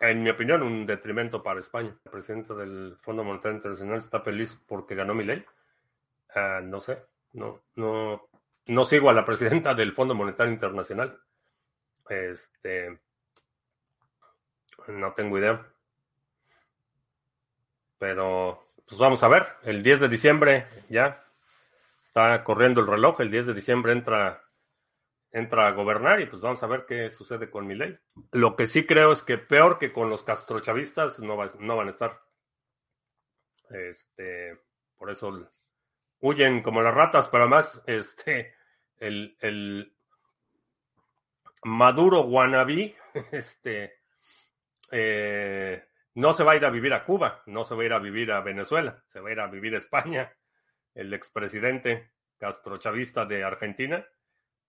en 0.00 0.22
mi 0.22 0.30
opinión, 0.30 0.62
un 0.62 0.86
detrimento 0.86 1.42
para 1.42 1.60
España. 1.60 1.96
El 2.04 2.10
presidente 2.10 2.54
del 2.54 2.96
Fondo 3.00 3.24
Monetario 3.24 3.56
Internacional 3.56 3.98
está 3.98 4.20
feliz 4.20 4.58
porque 4.66 4.94
ganó 4.94 5.14
mi 5.14 5.24
ley. 5.24 5.44
Ah, 6.34 6.60
no 6.62 6.80
sé, 6.80 7.02
no, 7.32 7.62
no, 7.76 8.28
no 8.66 8.84
sigo 8.84 9.08
a 9.08 9.14
la 9.14 9.24
presidenta 9.24 9.74
del 9.74 9.92
Fondo 9.92 10.14
Monetario 10.14 10.52
Internacional. 10.52 11.18
Este, 12.08 13.00
no 14.88 15.12
tengo 15.14 15.38
idea. 15.38 15.66
Pero, 17.98 18.66
pues 18.86 18.98
vamos 18.98 19.22
a 19.22 19.28
ver. 19.28 19.46
El 19.62 19.82
10 19.82 20.00
de 20.00 20.08
diciembre 20.08 20.66
ya 20.88 21.24
está 22.02 22.44
corriendo 22.44 22.80
el 22.80 22.86
reloj. 22.86 23.20
El 23.20 23.30
10 23.30 23.46
de 23.46 23.54
diciembre 23.54 23.92
entra 23.92 24.45
entra 25.36 25.66
a 25.66 25.72
gobernar 25.72 26.20
y 26.20 26.26
pues 26.26 26.40
vamos 26.40 26.62
a 26.62 26.66
ver 26.66 26.86
qué 26.86 27.10
sucede 27.10 27.50
con 27.50 27.66
mi 27.66 27.74
ley. 27.74 27.98
Lo 28.32 28.56
que 28.56 28.66
sí 28.66 28.86
creo 28.86 29.12
es 29.12 29.22
que 29.22 29.36
peor 29.36 29.78
que 29.78 29.92
con 29.92 30.08
los 30.08 30.24
castrochavistas 30.24 31.20
no, 31.20 31.36
no 31.60 31.76
van 31.76 31.86
a 31.88 31.90
estar. 31.90 32.22
Este, 33.68 34.58
por 34.96 35.10
eso 35.10 35.52
huyen 36.20 36.62
como 36.62 36.80
las 36.80 36.94
ratas, 36.94 37.28
pero 37.28 37.44
además, 37.44 37.82
este, 37.86 38.54
el, 38.96 39.36
el 39.40 39.94
Maduro 41.64 42.22
wannabe, 42.22 42.94
este, 43.30 44.00
eh, 44.90 45.84
no 46.14 46.32
se 46.32 46.44
va 46.44 46.52
a 46.52 46.56
ir 46.56 46.64
a 46.64 46.70
vivir 46.70 46.94
a 46.94 47.04
Cuba, 47.04 47.42
no 47.44 47.64
se 47.64 47.74
va 47.74 47.82
a 47.82 47.86
ir 47.86 47.92
a 47.92 47.98
vivir 47.98 48.32
a 48.32 48.40
Venezuela, 48.40 49.04
se 49.06 49.20
va 49.20 49.28
a 49.28 49.32
ir 49.32 49.40
a 49.40 49.48
vivir 49.48 49.74
a 49.74 49.78
España. 49.78 50.32
El 50.94 51.12
expresidente 51.12 52.12
castrochavista 52.38 53.26
de 53.26 53.44
Argentina 53.44 54.06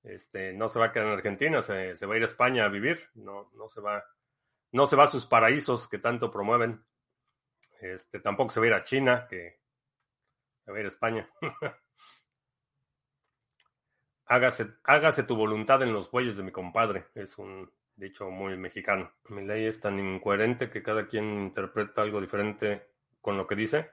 este, 0.08 0.54
no 0.54 0.70
se 0.70 0.80
va 0.80 0.86
a 0.86 0.92
quedar 0.92 1.08
en 1.08 1.14
Argentina, 1.14 1.62
se, 1.62 1.94
va 2.06 2.14
a 2.14 2.18
ir 2.18 2.24
a 2.24 2.28
España 2.28 2.66
a 2.66 2.70
vivir, 2.70 3.10
no, 3.16 3.52
no 3.56 3.68
se 3.68 3.82
va, 3.82 4.06
no 4.72 4.88
se 4.88 4.96
va 4.96 5.04
a 5.04 5.10
sus 5.10 5.26
paraísos 5.26 5.88
que 5.88 6.00
tanto 6.00 6.32
promueven. 6.32 6.86
Este, 7.82 8.20
tampoco 8.20 8.52
se 8.52 8.60
va 8.60 8.66
a 8.66 8.70
ir 8.70 8.74
a 8.74 8.84
China, 8.84 9.28
que 9.30 9.60
se 10.64 10.72
va 10.72 10.78
a 10.78 10.80
ir 10.80 10.86
a 10.86 10.90
España. 10.90 11.30
hágase, 14.26 14.76
hágase 14.84 15.24
tu 15.24 15.36
voluntad 15.36 15.84
en 15.84 15.94
los 15.94 16.10
bueyes 16.10 16.38
de 16.38 16.44
mi 16.44 16.52
compadre, 16.52 17.08
es 17.14 17.38
un 17.38 17.70
dicho 17.96 18.30
muy 18.30 18.56
mexicano. 18.56 19.12
Mi 19.30 19.46
ley 19.46 19.66
es 19.66 19.82
tan 19.82 20.00
incoherente 20.00 20.70
que 20.70 20.84
cada 20.84 21.08
quien 21.08 21.26
interpreta 21.42 22.02
algo 22.02 22.22
diferente 22.22 22.92
con 23.20 23.36
lo 23.36 23.46
que 23.46 23.56
dice. 23.56 23.92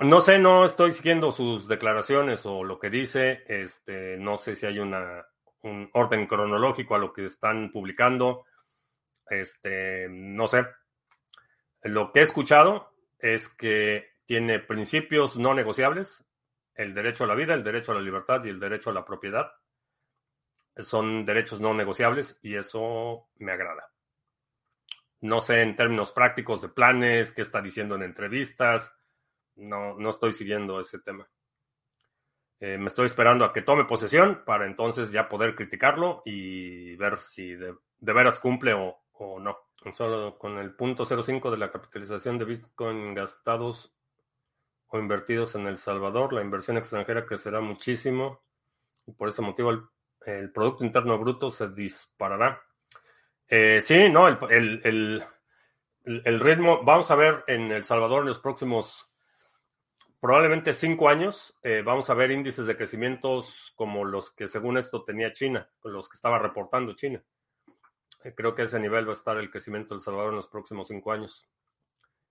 No 0.00 0.22
sé, 0.22 0.38
no 0.38 0.64
estoy 0.64 0.94
siguiendo 0.94 1.30
sus 1.30 1.68
declaraciones 1.68 2.46
o 2.46 2.64
lo 2.64 2.78
que 2.78 2.88
dice. 2.88 3.44
Este, 3.46 4.16
no 4.16 4.38
sé 4.38 4.56
si 4.56 4.64
hay 4.64 4.78
una, 4.78 5.26
un 5.62 5.90
orden 5.92 6.26
cronológico 6.26 6.94
a 6.94 6.98
lo 6.98 7.12
que 7.12 7.26
están 7.26 7.70
publicando. 7.70 8.46
Este, 9.28 10.08
no 10.08 10.48
sé. 10.48 10.64
Lo 11.82 12.12
que 12.12 12.20
he 12.20 12.22
escuchado 12.22 12.94
es 13.18 13.50
que 13.50 14.08
tiene 14.24 14.58
principios 14.58 15.36
no 15.36 15.52
negociables, 15.52 16.24
el 16.74 16.94
derecho 16.94 17.24
a 17.24 17.26
la 17.26 17.34
vida, 17.34 17.52
el 17.52 17.62
derecho 17.62 17.92
a 17.92 17.96
la 17.96 18.00
libertad 18.00 18.42
y 18.44 18.48
el 18.48 18.58
derecho 18.58 18.88
a 18.88 18.94
la 18.94 19.04
propiedad. 19.04 19.52
Son 20.78 21.26
derechos 21.26 21.60
no 21.60 21.74
negociables 21.74 22.38
y 22.42 22.56
eso 22.56 23.28
me 23.36 23.52
agrada. 23.52 23.90
No 25.20 25.42
sé 25.42 25.60
en 25.60 25.76
términos 25.76 26.12
prácticos 26.12 26.62
de 26.62 26.70
planes, 26.70 27.32
qué 27.32 27.42
está 27.42 27.60
diciendo 27.60 27.96
en 27.96 28.02
entrevistas, 28.02 28.94
no, 29.60 29.94
no 29.94 30.10
estoy 30.10 30.32
siguiendo 30.32 30.80
ese 30.80 30.98
tema. 30.98 31.28
Eh, 32.58 32.76
me 32.76 32.88
estoy 32.88 33.06
esperando 33.06 33.44
a 33.44 33.52
que 33.52 33.62
tome 33.62 33.84
posesión 33.84 34.42
para 34.44 34.66
entonces 34.66 35.10
ya 35.12 35.28
poder 35.28 35.54
criticarlo 35.54 36.22
y 36.26 36.94
ver 36.96 37.16
si 37.18 37.54
de, 37.54 37.74
veras 38.00 38.38
cumple 38.38 38.74
o, 38.74 39.00
o, 39.12 39.38
no. 39.40 39.58
Solo 39.92 40.36
con 40.36 40.58
el 40.58 40.74
punto 40.74 41.06
05 41.06 41.50
de 41.50 41.56
la 41.56 41.70
capitalización 41.70 42.36
de 42.36 42.44
Bitcoin 42.44 43.14
gastados 43.14 43.94
o 44.88 44.98
invertidos 44.98 45.54
en 45.54 45.66
El 45.66 45.78
Salvador, 45.78 46.34
la 46.34 46.42
inversión 46.42 46.76
extranjera 46.76 47.24
crecerá 47.24 47.60
muchísimo 47.60 48.42
y 49.06 49.12
por 49.12 49.30
ese 49.30 49.40
motivo 49.40 49.70
el, 49.70 50.52
Producto 50.52 50.84
Interno 50.84 51.18
Bruto 51.18 51.50
se 51.50 51.70
disparará. 51.70 52.62
Eh, 53.48 53.80
sí, 53.82 54.10
no, 54.10 54.28
el, 54.28 54.82
el, 54.84 55.24
el 56.04 56.40
ritmo, 56.40 56.82
vamos 56.82 57.10
a 57.10 57.16
ver 57.16 57.42
en 57.46 57.72
El 57.72 57.84
Salvador 57.84 58.20
en 58.20 58.28
los 58.28 58.38
próximos 58.38 59.09
probablemente 60.20 60.72
cinco 60.72 61.08
años 61.08 61.56
eh, 61.62 61.82
vamos 61.84 62.10
a 62.10 62.14
ver 62.14 62.30
índices 62.30 62.66
de 62.66 62.76
crecimientos 62.76 63.72
como 63.74 64.04
los 64.04 64.30
que 64.30 64.46
según 64.46 64.76
esto 64.78 65.02
tenía 65.02 65.32
China, 65.32 65.68
los 65.82 66.08
que 66.08 66.16
estaba 66.16 66.38
reportando 66.38 66.94
China. 66.94 67.22
Eh, 68.24 68.34
creo 68.34 68.54
que 68.54 68.62
ese 68.62 68.78
nivel 68.78 69.06
va 69.06 69.12
a 69.12 69.16
estar 69.16 69.36
el 69.38 69.50
crecimiento 69.50 69.94
de 69.94 69.98
El 69.98 70.02
Salvador 70.02 70.30
en 70.30 70.36
los 70.36 70.48
próximos 70.48 70.88
cinco 70.88 71.12
años. 71.12 71.48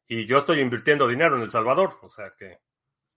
Y 0.08 0.26
yo 0.26 0.38
estoy 0.38 0.60
invirtiendo 0.60 1.08
dinero 1.08 1.36
en 1.36 1.42
El 1.42 1.52
Salvador, 1.52 1.94
o 2.02 2.10
sea 2.10 2.32
que 2.38 2.60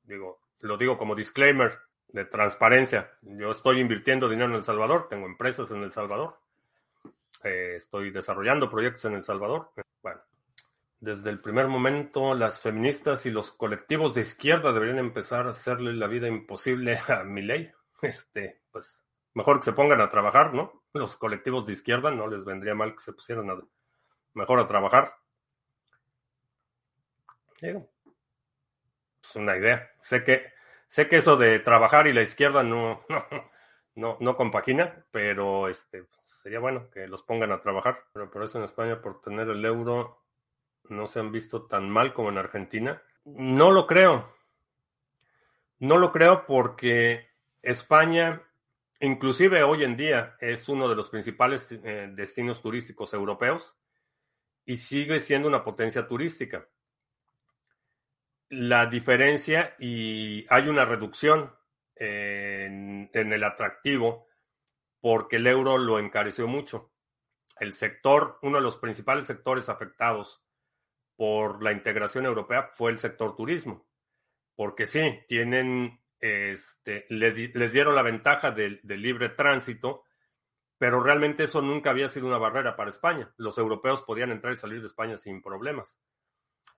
digo, 0.02 0.40
lo 0.60 0.76
digo 0.76 0.98
como 0.98 1.14
disclaimer 1.14 1.78
de 2.08 2.24
transparencia. 2.24 3.10
Yo 3.22 3.52
estoy 3.52 3.80
invirtiendo 3.80 4.28
dinero 4.28 4.50
en 4.50 4.56
El 4.56 4.64
Salvador, 4.64 5.08
tengo 5.08 5.26
empresas 5.26 5.70
en 5.70 5.82
El 5.82 5.92
Salvador, 5.92 6.38
eh, 7.44 7.74
estoy 7.76 8.10
desarrollando 8.10 8.70
proyectos 8.70 9.04
en 9.06 9.14
El 9.14 9.24
Salvador. 9.24 9.70
Bueno, 10.02 10.20
desde 11.02 11.30
el 11.30 11.40
primer 11.40 11.66
momento, 11.66 12.32
las 12.32 12.60
feministas 12.60 13.26
y 13.26 13.32
los 13.32 13.50
colectivos 13.50 14.14
de 14.14 14.20
izquierda 14.20 14.72
deberían 14.72 15.00
empezar 15.00 15.46
a 15.46 15.50
hacerle 15.50 15.92
la 15.94 16.06
vida 16.06 16.28
imposible 16.28 16.96
a 17.08 17.24
mi 17.24 17.42
ley. 17.42 17.72
Este, 18.02 18.62
pues, 18.70 19.02
mejor 19.34 19.58
que 19.58 19.64
se 19.64 19.72
pongan 19.72 20.00
a 20.00 20.08
trabajar, 20.08 20.54
¿no? 20.54 20.84
Los 20.92 21.16
colectivos 21.16 21.66
de 21.66 21.72
izquierda 21.72 22.12
no 22.12 22.28
les 22.28 22.44
vendría 22.44 22.76
mal 22.76 22.92
que 22.92 23.00
se 23.00 23.12
pusieran 23.12 23.50
a, 23.50 23.58
mejor 24.34 24.60
a 24.60 24.68
trabajar. 24.68 25.12
es 27.60 29.34
una 29.34 29.56
idea. 29.56 29.90
Sé 30.02 30.22
que, 30.22 30.52
sé 30.86 31.08
que 31.08 31.16
eso 31.16 31.36
de 31.36 31.58
trabajar 31.58 32.06
y 32.06 32.12
la 32.12 32.22
izquierda 32.22 32.62
no, 32.62 33.04
no, 33.08 33.26
no, 33.96 34.18
no 34.20 34.36
compagina, 34.36 35.04
pero 35.10 35.68
este, 35.68 36.06
sería 36.28 36.60
bueno 36.60 36.90
que 36.90 37.08
los 37.08 37.24
pongan 37.24 37.50
a 37.50 37.60
trabajar. 37.60 38.04
Pero 38.12 38.30
por 38.30 38.44
eso 38.44 38.58
en 38.58 38.64
España, 38.64 39.02
por 39.02 39.20
tener 39.20 39.48
el 39.48 39.64
euro, 39.64 40.21
no 40.88 41.06
se 41.06 41.20
han 41.20 41.32
visto 41.32 41.66
tan 41.66 41.90
mal 41.90 42.12
como 42.12 42.30
en 42.30 42.38
Argentina. 42.38 43.02
No 43.24 43.70
lo 43.70 43.86
creo. 43.86 44.34
No 45.78 45.98
lo 45.98 46.12
creo 46.12 46.46
porque 46.46 47.28
España, 47.60 48.42
inclusive 49.00 49.62
hoy 49.62 49.84
en 49.84 49.96
día, 49.96 50.36
es 50.40 50.68
uno 50.68 50.88
de 50.88 50.94
los 50.94 51.08
principales 51.08 51.70
eh, 51.72 52.10
destinos 52.14 52.60
turísticos 52.60 53.14
europeos 53.14 53.74
y 54.64 54.76
sigue 54.76 55.20
siendo 55.20 55.48
una 55.48 55.64
potencia 55.64 56.06
turística. 56.06 56.68
La 58.48 58.86
diferencia 58.86 59.74
y 59.78 60.46
hay 60.48 60.68
una 60.68 60.84
reducción 60.84 61.52
en, 61.96 63.10
en 63.12 63.32
el 63.32 63.44
atractivo 63.44 64.28
porque 65.00 65.36
el 65.36 65.46
euro 65.46 65.78
lo 65.78 65.98
encareció 65.98 66.46
mucho. 66.46 66.92
El 67.58 67.72
sector, 67.72 68.38
uno 68.42 68.58
de 68.58 68.62
los 68.62 68.76
principales 68.76 69.26
sectores 69.26 69.68
afectados 69.68 70.41
por 71.22 71.62
la 71.62 71.70
integración 71.70 72.26
europea 72.26 72.72
fue 72.74 72.90
el 72.90 72.98
sector 72.98 73.36
turismo, 73.36 73.86
porque 74.56 74.86
sí, 74.86 75.20
tienen, 75.28 76.00
este, 76.18 77.06
les, 77.10 77.72
dieron 77.72 77.94
la 77.94 78.02
ventaja 78.02 78.50
del, 78.50 78.80
libre 78.82 79.28
tránsito, 79.28 80.02
pero 80.78 81.00
realmente 81.00 81.44
eso 81.44 81.62
nunca 81.62 81.90
había 81.90 82.08
sido 82.08 82.26
una 82.26 82.38
barrera 82.38 82.74
para 82.74 82.90
España. 82.90 83.32
Los 83.36 83.56
europeos 83.56 84.02
podían 84.02 84.32
entrar 84.32 84.52
y 84.52 84.56
salir 84.56 84.80
de 84.80 84.88
España 84.88 85.16
sin 85.16 85.40
problemas. 85.40 85.96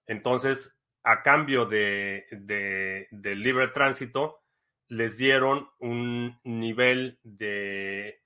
Entonces, 0.06 0.78
a 1.04 1.22
cambio 1.22 1.64
de, 1.64 2.26
del 2.30 3.40
libre 3.42 3.68
tránsito, 3.68 4.42
les 4.88 5.16
dieron 5.16 5.70
un 5.78 6.38
nivel 6.44 7.18
de 7.22 8.22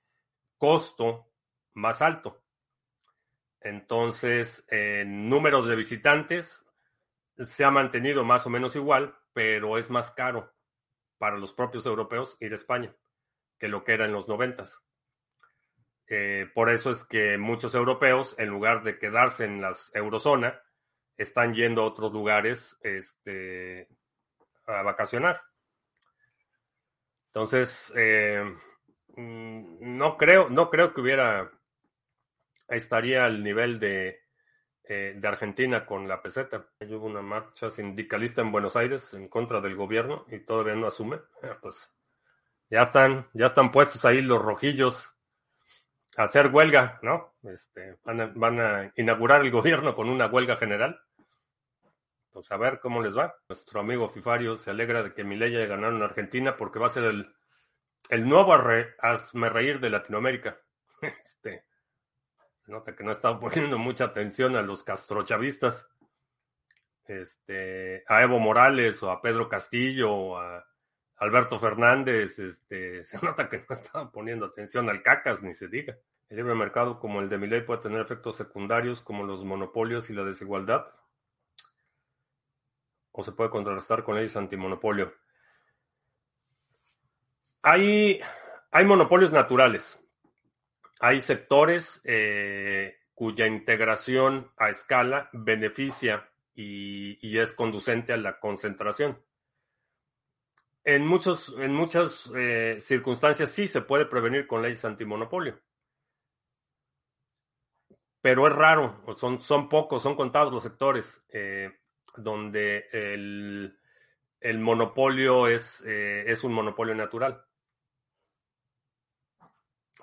costo 0.57 1.31
más 1.75 2.01
alto. 2.01 2.43
Entonces, 3.61 4.65
en 4.69 5.29
número 5.29 5.61
de 5.63 5.75
visitantes 5.75 6.65
se 7.37 7.63
ha 7.63 7.71
mantenido 7.71 8.23
más 8.23 8.45
o 8.45 8.49
menos 8.49 8.75
igual, 8.75 9.17
pero 9.33 9.77
es 9.77 9.89
más 9.89 10.11
caro 10.11 10.53
para 11.17 11.37
los 11.37 11.53
propios 11.53 11.85
europeos 11.85 12.37
ir 12.39 12.53
a 12.53 12.55
España 12.55 12.95
que 13.59 13.67
lo 13.67 13.83
que 13.83 13.93
era 13.93 14.05
en 14.05 14.13
los 14.13 14.27
noventas. 14.27 14.83
Eh, 16.07 16.49
por 16.55 16.69
eso 16.69 16.89
es 16.91 17.03
que 17.03 17.37
muchos 17.37 17.75
europeos, 17.75 18.33
en 18.39 18.49
lugar 18.49 18.83
de 18.83 18.97
quedarse 18.97 19.45
en 19.45 19.61
la 19.61 19.75
eurozona, 19.93 20.59
están 21.17 21.53
yendo 21.53 21.83
a 21.83 21.85
otros 21.85 22.11
lugares 22.11 22.77
este, 22.81 23.87
a 24.65 24.81
vacacionar. 24.81 25.41
Entonces, 27.27 27.93
eh, 27.95 28.43
mm, 29.15 29.97
no 29.97 30.17
creo, 30.17 30.49
no 30.49 30.69
creo 30.69 30.93
que 30.93 31.01
hubiera 31.01 31.51
estaría 32.69 33.25
al 33.25 33.43
nivel 33.43 33.79
de, 33.79 34.21
eh, 34.83 35.13
de 35.15 35.27
Argentina 35.27 35.85
con 35.85 36.07
la 36.07 36.21
peseta. 36.21 36.67
Hubo 36.79 37.05
una 37.05 37.21
marcha 37.21 37.69
sindicalista 37.69 38.41
en 38.41 38.51
Buenos 38.51 38.75
Aires 38.75 39.13
en 39.13 39.27
contra 39.27 39.61
del 39.61 39.75
gobierno 39.75 40.25
y 40.29 40.39
todavía 40.39 40.73
no 40.73 40.87
asume. 40.87 41.19
Pues 41.61 41.91
ya 42.69 42.81
están, 42.81 43.27
ya 43.33 43.45
están 43.45 43.71
puestos 43.71 44.03
ahí 44.05 44.21
los 44.21 44.41
rojillos 44.41 45.15
a 46.17 46.23
hacer 46.23 46.47
huelga, 46.47 46.99
¿no? 47.01 47.35
Este, 47.43 47.97
van, 48.03 48.21
a, 48.21 48.31
van 48.35 48.59
a 48.59 48.91
inaugurar 48.95 49.41
el 49.41 49.51
gobierno 49.51 49.95
con 49.95 50.09
una 50.09 50.25
huelga 50.25 50.55
general. 50.55 50.99
Pues 52.31 52.51
a 52.51 52.57
ver 52.57 52.79
cómo 52.79 53.01
les 53.01 53.17
va. 53.17 53.35
Nuestro 53.47 53.79
amigo 53.79 54.09
Fifario 54.09 54.55
se 54.55 54.71
alegra 54.71 55.03
de 55.03 55.13
que 55.13 55.23
Milei 55.23 55.55
haya 55.55 55.67
ganado 55.67 55.95
en 55.95 56.01
Argentina 56.01 56.57
porque 56.57 56.79
va 56.79 56.87
a 56.87 56.91
ser 56.91 57.03
el, 57.05 57.31
el 58.09 58.27
nuevo 58.27 58.55
hazme 58.99 59.49
reír 59.49 59.79
de 59.79 59.89
Latinoamérica. 59.89 60.57
Este, 61.01 61.63
nota 62.69 62.95
que 62.95 63.03
no 63.03 63.11
estado 63.11 63.39
poniendo 63.39 63.77
mucha 63.77 64.05
atención 64.05 64.55
a 64.55 64.61
los 64.61 64.83
castrochavistas, 64.83 65.89
este, 67.05 68.03
a 68.07 68.21
Evo 68.21 68.39
Morales 68.39 69.01
o 69.03 69.11
a 69.11 69.21
Pedro 69.21 69.49
Castillo 69.49 70.13
o 70.13 70.37
a 70.37 70.65
Alberto 71.17 71.59
Fernández, 71.59 72.39
este, 72.39 73.03
se 73.05 73.19
nota 73.25 73.49
que 73.49 73.57
no 73.57 73.75
estaban 73.75 74.11
poniendo 74.11 74.45
atención 74.45 74.89
al 74.89 75.01
cacas, 75.01 75.43
ni 75.43 75.53
se 75.53 75.67
diga. 75.67 75.97
El 76.29 76.37
libre 76.37 76.53
mercado 76.53 76.99
como 76.99 77.21
el 77.21 77.29
de 77.29 77.39
Miley 77.39 77.61
puede 77.61 77.81
tener 77.81 78.01
efectos 78.01 78.37
secundarios 78.37 79.01
como 79.01 79.23
los 79.23 79.43
monopolios 79.43 80.11
y 80.11 80.13
la 80.13 80.23
desigualdad. 80.23 80.87
O 83.11 83.23
se 83.23 83.31
puede 83.31 83.49
contrarrestar 83.49 84.03
con 84.03 84.15
leyes 84.15 84.37
antimonopolio. 84.37 85.11
Hay, 87.63 88.21
hay 88.69 88.85
monopolios 88.85 89.33
naturales. 89.33 89.99
Hay 90.99 91.21
sectores 91.21 92.01
eh, 92.03 92.97
cuya 93.13 93.47
integración 93.47 94.51
a 94.57 94.69
escala 94.69 95.29
beneficia 95.31 96.29
y, 96.53 97.37
es 97.37 97.53
conducente 97.53 98.11
a 98.11 98.17
la 98.17 98.39
concentración. 98.39 99.17
En, 100.83 101.07
muchos, 101.07 101.55
en 101.57 101.73
muchas 101.73 102.29
eh, 102.35 102.79
circunstancias 102.81 103.49
sí 103.49 103.67
se 103.67 103.81
puede 103.81 104.05
prevenir 104.05 104.45
con 104.45 104.61
leyes 104.61 104.83
antimonopolio. 104.83 105.57
Pero 108.21 108.47
es 108.47 108.53
raro, 108.53 109.01
son, 109.15 109.41
son 109.41 109.69
pocos, 109.69 110.03
son 110.03 110.15
contados 110.17 110.51
los 110.51 110.63
sectores 110.63 111.23
eh, 111.29 111.79
donde 112.17 112.89
el, 112.91 113.79
el 114.41 114.59
monopolio 114.59 115.47
es, 115.47 115.81
es 115.85 116.43
un 116.43 116.51
monopolio 116.51 116.93
natural 116.93 117.45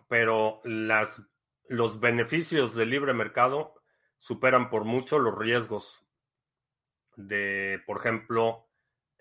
pero 0.09 0.61
las, 0.65 1.23
los 1.69 2.01
beneficios 2.01 2.75
del 2.75 2.91
libre 2.91 3.13
mercado 3.13 3.75
superan 4.19 4.71
por 4.71 4.85
mucho 4.85 5.19
los 5.19 5.37
riesgos 5.37 6.05
de, 7.17 7.81
por 7.87 7.99
ejemplo, 7.99 8.69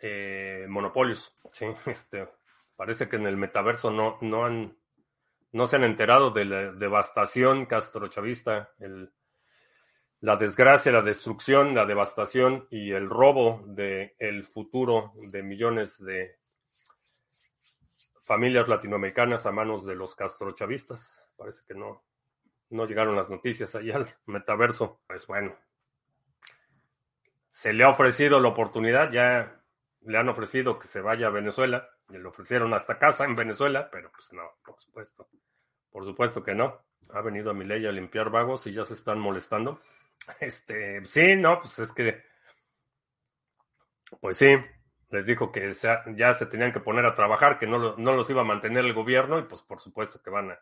eh, 0.02 0.66
monopolios. 0.70 1.38
Sí, 1.52 1.66
este, 1.86 2.28
parece 2.76 3.08
que 3.08 3.16
en 3.16 3.28
el 3.28 3.38
metaverso 3.38 3.92
no, 3.92 4.18
no, 4.22 4.46
han, 4.46 4.78
no 5.52 5.68
se 5.68 5.78
han 5.78 5.84
enterado 5.84 6.32
de 6.32 6.46
la 6.46 6.72
devastación 6.72 7.66
castrochavista, 7.66 8.72
el, 8.80 9.12
la 10.22 10.38
desgracia, 10.38 10.92
la 10.92 11.02
destrucción, 11.02 11.76
la 11.76 11.86
devastación 11.86 12.68
y 12.70 12.92
el 12.92 13.10
robo 13.10 13.64
del 13.68 14.14
el 14.20 14.44
futuro 14.44 15.14
de 15.16 15.44
millones 15.44 16.04
de 16.04 16.40
familias 18.26 18.68
latinoamericanas 18.68 19.46
a 19.46 19.52
manos 19.52 19.86
de 19.86 19.96
los 19.96 20.16
castrochavistas. 20.16 21.32
Parece 21.38 21.64
que 21.68 21.76
no, 21.76 22.04
no 22.70 22.86
llegaron 22.86 23.16
las 23.16 23.30
noticias 23.30 23.76
allá 23.76 23.98
al 23.98 24.08
metaverso. 24.26 25.00
Pues 25.08 25.28
bueno, 25.28 25.56
se 27.52 27.72
le 27.72 27.84
ha 27.84 27.90
ofrecido 27.90 28.40
la 28.40 28.50
oportunidad, 28.50 29.12
ya 29.12 29.62
le 30.02 30.18
han 30.18 30.28
ofrecido 30.28 30.78
que 30.80 30.88
se 30.88 31.02
vaya 31.02 31.28
a 31.28 31.32
Venezuela, 31.32 31.90
le 32.10 32.26
ofrecieron 32.26 32.74
hasta 32.74 33.00
casa 33.00 33.26
en 33.26 33.36
Venezuela, 33.36 33.90
pero 33.92 34.12
pues 34.12 34.34
no, 34.34 34.44
por 34.64 34.80
supuesto. 34.80 35.30
Por 35.90 36.04
supuesto 36.04 36.44
que 36.44 36.56
no. 36.56 36.84
Ha 37.14 37.22
venido 37.22 37.52
a 37.52 37.54
mi 37.54 37.64
ley 37.64 37.86
a 37.86 37.92
limpiar 37.92 38.32
vagos 38.32 38.66
y 38.68 38.74
ya 38.74 38.84
se 38.84 38.96
están 38.96 39.20
molestando. 39.20 39.80
Este, 40.40 41.06
sí, 41.06 41.36
no, 41.36 41.60
pues 41.60 41.78
es 41.80 41.92
que, 41.92 42.24
pues 44.20 44.38
sí, 44.38 44.56
les 45.16 45.26
dijo 45.26 45.52
que 45.52 45.74
ya 46.16 46.34
se 46.34 46.46
tenían 46.46 46.74
que 46.74 46.82
poner 46.82 47.06
a 47.06 47.16
trabajar, 47.16 47.58
que 47.58 47.68
no, 47.68 47.96
no 47.96 48.16
los 48.16 48.30
iba 48.30 48.42
a 48.42 48.46
mantener 48.46 48.84
el 48.84 48.94
gobierno 48.94 49.40
y 49.40 49.44
pues 49.44 49.62
por 49.62 49.80
supuesto 49.80 50.22
que 50.22 50.30
van 50.30 50.52
a, 50.52 50.60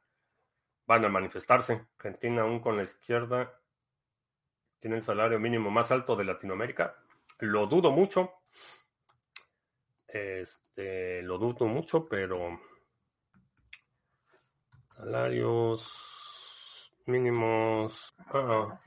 van 0.86 1.04
a 1.04 1.10
manifestarse. 1.10 1.88
Argentina 1.98 2.44
aún 2.44 2.60
con 2.60 2.78
la 2.78 2.84
izquierda 2.84 3.60
tiene 4.80 4.98
el 4.98 5.04
salario 5.04 5.40
mínimo 5.40 5.72
más 5.72 5.92
alto 5.92 6.16
de 6.16 6.26
Latinoamérica. 6.26 6.96
Lo 7.40 7.66
dudo 7.66 7.92
mucho. 7.92 8.32
Este, 10.08 11.24
lo 11.24 11.40
dudo 11.40 11.66
mucho, 11.66 12.08
pero 12.08 12.60
salarios 14.96 15.92
mínimos. 17.08 18.14
Ah, 18.32 18.78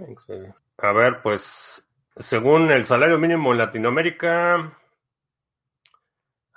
a 0.78 0.92
ver, 0.92 1.22
pues 1.22 1.84
según 2.18 2.70
el 2.70 2.84
salario 2.84 3.18
mínimo 3.18 3.50
en 3.50 3.58
Latinoamérica, 3.58 4.78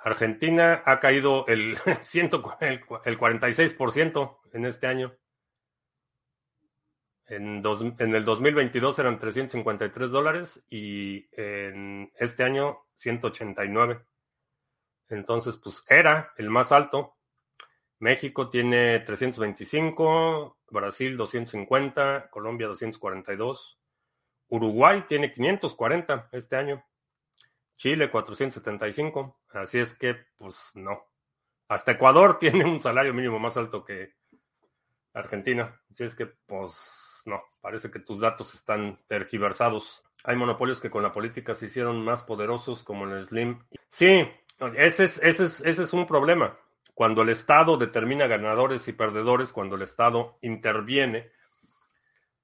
Argentina 0.02 0.82
ha 0.86 0.98
caído 0.98 1.46
el, 1.46 1.76
el, 1.86 2.80
el 3.04 3.18
46% 3.18 4.38
en 4.52 4.66
este 4.66 4.86
año. 4.86 5.16
En, 7.26 7.62
en, 7.98 8.14
el 8.14 8.24
2022 8.24 8.98
eran 8.98 9.18
353 9.18 10.10
dólares 10.10 10.64
y 10.68 11.28
en 11.32 12.10
este 12.16 12.42
año 12.42 12.86
189. 12.96 14.04
Entonces, 15.10 15.56
pues 15.56 15.84
era 15.88 16.32
el 16.36 16.50
más 16.50 16.72
alto. 16.72 17.16
México 18.00 18.48
tiene 18.48 19.00
325, 19.00 20.58
Brasil 20.70 21.16
250, 21.16 22.30
Colombia 22.30 22.66
242, 22.66 23.78
Uruguay 24.48 25.04
tiene 25.06 25.30
540 25.30 26.30
este 26.32 26.56
año, 26.56 26.84
Chile 27.80 28.10
475, 28.10 29.40
así 29.54 29.78
es 29.78 29.94
que 29.94 30.14
pues 30.36 30.60
no. 30.74 31.02
Hasta 31.66 31.92
Ecuador 31.92 32.38
tiene 32.38 32.66
un 32.66 32.78
salario 32.78 33.14
mínimo 33.14 33.38
más 33.38 33.56
alto 33.56 33.82
que 33.82 34.16
Argentina, 35.14 35.80
así 35.90 36.04
es 36.04 36.14
que 36.14 36.26
pues 36.26 36.74
no, 37.24 37.42
parece 37.62 37.90
que 37.90 38.00
tus 38.00 38.20
datos 38.20 38.52
están 38.52 39.00
tergiversados. 39.06 40.04
Hay 40.24 40.36
monopolios 40.36 40.78
que 40.78 40.90
con 40.90 41.02
la 41.02 41.14
política 41.14 41.54
se 41.54 41.66
hicieron 41.66 42.04
más 42.04 42.22
poderosos 42.22 42.84
como 42.84 43.06
el 43.06 43.26
Slim. 43.26 43.64
Sí, 43.88 44.28
ese 44.76 45.04
es, 45.04 45.16
ese 45.22 45.44
es, 45.46 45.60
ese 45.62 45.84
es 45.84 45.92
un 45.94 46.06
problema 46.06 46.58
cuando 46.92 47.22
el 47.22 47.30
Estado 47.30 47.78
determina 47.78 48.26
ganadores 48.26 48.86
y 48.88 48.92
perdedores, 48.92 49.52
cuando 49.52 49.76
el 49.76 49.82
Estado 49.82 50.36
interviene, 50.42 51.32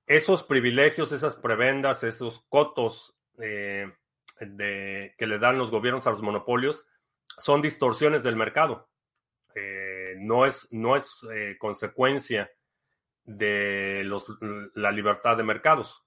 esos 0.07 0.45
privilegios, 0.45 1.13
esas 1.13 1.37
prebendas, 1.37 2.05
esos 2.05 2.39
cotos 2.49 3.19
eh, 3.39 3.93
de, 4.41 5.15
que 5.17 5.27
le 5.27 5.39
dan 5.39 5.59
los 5.59 5.71
gobiernos 5.71 6.07
a 6.07 6.11
los 6.11 6.23
monopolios 6.23 6.87
son 7.39 7.63
distorsiones 7.63 8.23
del 8.23 8.37
mercado. 8.37 8.89
Eh, 9.55 10.15
no 10.19 10.45
es, 10.45 10.69
no 10.71 10.97
es 10.97 11.27
eh, 11.33 11.57
consecuencia 11.59 12.51
de 13.25 14.03
los, 14.05 14.27
la 14.75 14.93
libertad 14.93 15.37
de 15.37 15.43
mercados. 15.43 16.05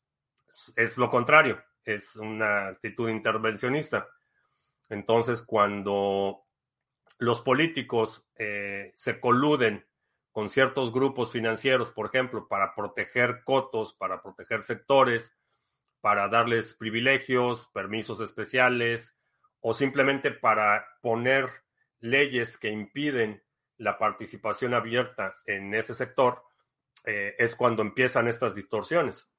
Es 0.76 0.98
lo 0.98 1.10
contrario, 1.10 1.62
es 1.84 2.16
una 2.16 2.68
actitud 2.68 3.10
intervencionista. 3.10 4.08
Entonces, 4.90 5.42
cuando 5.42 6.46
los 7.20 7.42
políticos 7.42 8.28
eh, 8.36 8.94
se 8.96 9.20
coluden 9.20 9.86
con 10.32 10.50
ciertos 10.50 10.94
grupos 10.94 11.32
financieros, 11.32 11.92
por 11.92 12.08
ejemplo, 12.08 12.48
para 12.48 12.74
proteger 12.74 13.44
cotos, 13.44 13.94
para 13.94 14.22
proteger 14.22 14.64
sectores, 14.64 15.36
para 16.02 16.28
darles 16.28 16.74
privilegios, 16.74 17.68
permisos 17.74 18.22
especiales 18.22 19.18
o 19.62 19.74
simplemente 19.74 20.32
para 20.32 20.86
poner 21.02 21.50
leyes 22.00 22.58
que 22.58 22.70
impiden 22.70 23.44
la 23.78 23.98
participación 23.98 24.74
abierta 24.74 25.36
en 25.46 25.74
ese 25.74 25.94
sector, 25.96 26.44
eh, 27.06 27.36
es 27.38 27.56
cuando 27.56 27.82
empiezan 27.82 28.28
estas 28.28 28.56
distorsiones. 28.56 29.30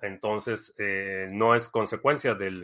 Entonces, 0.00 0.74
eh, 0.78 1.28
no 1.30 1.54
es 1.54 1.68
consecuencia 1.68 2.34
del, 2.34 2.62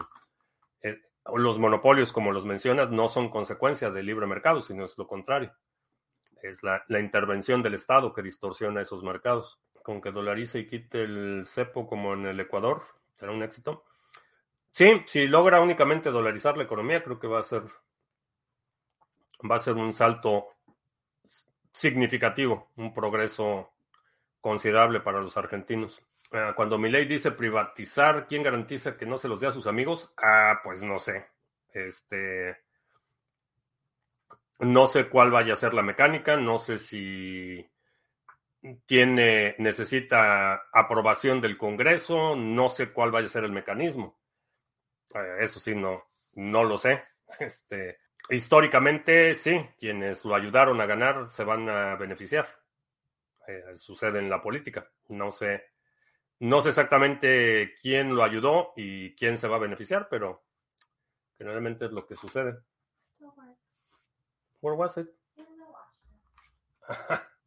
los 1.35 1.59
monopolios, 1.59 2.13
como 2.13 2.33
los 2.33 2.45
mencionas, 2.45 2.91
no 2.91 3.09
son 3.09 3.31
consecuencia 3.31 3.91
del 3.91 4.07
libre 4.07 4.27
mercado, 4.27 4.63
sino 4.63 4.85
es 4.85 4.97
lo 4.97 5.07
contrario. 5.07 5.53
Es 6.43 6.63
la, 6.63 6.85
intervención 7.01 7.63
del 7.63 7.75
Estado 7.75 8.13
que 8.13 8.23
distorsiona 8.23 8.83
esos 8.83 9.03
mercados. 9.03 9.59
Con 9.87 10.01
que 10.01 10.11
dolarice 10.11 10.59
y 10.59 10.67
quite 10.67 11.05
el 11.05 11.45
cepo 11.47 11.87
como 11.87 12.15
en 12.15 12.27
el 12.27 12.41
Ecuador, 12.41 12.83
será 13.15 13.31
un 13.31 13.45
éxito. 13.45 13.85
Sí, 14.73 15.05
si 15.07 15.29
logra 15.29 15.61
únicamente 15.61 16.11
dolarizar 16.11 16.57
la 16.57 16.65
economía, 16.65 17.05
creo 17.05 17.21
que 17.21 17.29
va 17.29 17.39
a 17.39 17.45
ser 17.45 17.63
va 19.49 19.55
a 19.55 19.61
ser 19.61 19.75
un 19.75 19.95
salto 19.95 20.49
significativo, 21.73 22.73
un 22.75 22.93
progreso 22.93 23.75
considerable 24.41 24.99
para 24.99 25.21
los 25.21 25.37
argentinos. 25.37 26.03
Ah, 26.33 26.55
cuando 26.57 26.79
mi 26.79 26.91
ley 26.91 27.05
dice 27.05 27.31
privatizar, 27.31 28.27
¿quién 28.27 28.43
garantiza 28.43 28.97
que 28.97 29.07
no 29.07 29.19
se 29.19 29.29
los 29.29 29.39
dé 29.39 29.47
a 29.47 29.53
sus 29.53 29.69
amigos? 29.69 30.13
Ah, 30.17 30.63
pues 30.65 30.83
no 30.83 30.99
sé. 30.99 31.29
Este. 31.73 32.57
No 34.59 34.89
sé 34.89 35.09
cuál 35.09 35.31
vaya 35.31 35.53
a 35.53 35.57
ser 35.57 35.75
la 35.75 35.83
mecánica, 35.85 36.37
no 36.37 36.59
sé 36.59 36.77
si 36.77 37.71
tiene, 38.87 39.55
necesita 39.59 40.69
aprobación 40.73 41.41
del 41.41 41.59
Congreso, 41.59 42.37
no 42.37 42.69
sé 42.69 42.93
cuál 42.93 43.11
vaya 43.11 43.27
a 43.27 43.31
ser 43.31 43.45
el 43.45 43.53
mecanismo. 43.53 44.19
Eh, 45.15 45.37
eso 45.41 45.61
sí, 45.61 45.75
no, 45.75 46.05
no 46.35 46.65
lo 46.65 46.79
sé. 46.79 47.03
Este, 47.41 47.99
históricamente, 48.31 49.35
sí, 49.35 49.61
quienes 49.81 50.25
lo 50.25 50.37
ayudaron 50.37 50.81
a 50.81 50.87
ganar 50.87 51.29
se 51.31 51.43
van 51.43 51.69
a 51.69 51.97
beneficiar. 51.97 52.47
Eh, 53.49 53.77
sucede 53.77 54.21
en 54.21 54.31
la 54.31 54.41
política. 54.41 54.89
No 55.09 55.33
sé 55.33 55.65
no 56.39 56.61
sé 56.61 56.69
exactamente 56.69 57.75
quién 57.81 58.15
lo 58.15 58.23
ayudó 58.23 58.73
y 58.77 59.15
quién 59.15 59.39
se 59.39 59.49
va 59.49 59.57
a 59.57 59.61
beneficiar, 59.61 60.09
pero 60.11 60.45
generalmente 61.39 61.87
es 61.87 61.93
lo 61.93 62.07
que 62.07 62.15
sucede. 62.15 62.59
Where 64.61 64.77
was 64.77 64.99
it? 64.99 65.09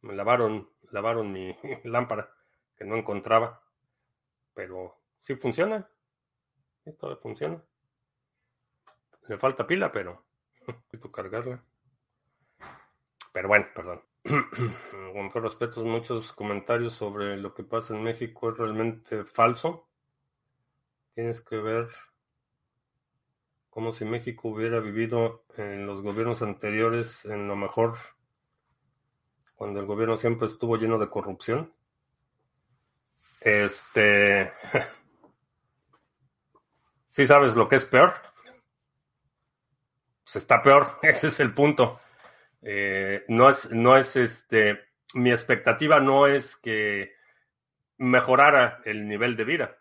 Me 0.02 0.14
lavaron, 0.14 0.68
lavaron 0.92 1.32
mi 1.32 1.56
lámpara 1.84 2.32
que 2.76 2.84
no 2.84 2.96
encontraba. 2.96 3.62
Pero 4.54 4.96
sí 5.20 5.36
funciona. 5.36 5.88
Sí, 6.84 6.92
todo 6.98 7.16
funciona. 7.18 7.62
Le 9.28 9.38
falta 9.38 9.66
pila, 9.66 9.92
pero 9.92 10.24
necesito 10.66 11.12
cargarla. 11.12 11.62
Pero 13.32 13.48
bueno, 13.48 13.66
perdón. 13.74 14.02
con 15.14 15.30
todo 15.30 15.42
respeto, 15.42 15.84
muchos 15.84 16.32
comentarios 16.32 16.94
sobre 16.94 17.36
lo 17.36 17.54
que 17.54 17.62
pasa 17.62 17.94
en 17.94 18.02
México 18.02 18.50
es 18.50 18.58
realmente 18.58 19.24
falso. 19.24 19.88
Tienes 21.14 21.40
que 21.40 21.56
ver 21.56 21.88
como 23.70 23.92
si 23.92 24.04
México 24.04 24.48
hubiera 24.48 24.80
vivido 24.80 25.44
en 25.56 25.86
los 25.86 26.02
gobiernos 26.02 26.42
anteriores 26.42 27.24
en 27.24 27.46
lo 27.48 27.56
mejor, 27.56 27.96
cuando 29.60 29.78
el 29.78 29.84
gobierno 29.84 30.16
siempre 30.16 30.46
estuvo 30.46 30.78
lleno 30.78 30.96
de 30.96 31.10
corrupción. 31.10 31.70
Este. 33.42 34.54
¿Sí 37.10 37.26
sabes 37.26 37.54
lo 37.54 37.68
que 37.68 37.76
es 37.76 37.84
peor? 37.84 38.14
Pues 40.24 40.36
está 40.36 40.62
peor, 40.62 40.98
ese 41.02 41.26
es 41.26 41.40
el 41.40 41.52
punto. 41.52 42.00
Eh, 42.62 43.26
no 43.28 43.50
es, 43.50 43.70
no 43.70 43.98
es 43.98 44.16
este, 44.16 44.80
mi 45.12 45.30
expectativa 45.30 46.00
no 46.00 46.26
es 46.26 46.56
que 46.56 47.12
mejorara 47.98 48.80
el 48.86 49.06
nivel 49.06 49.36
de 49.36 49.44
vida. 49.44 49.76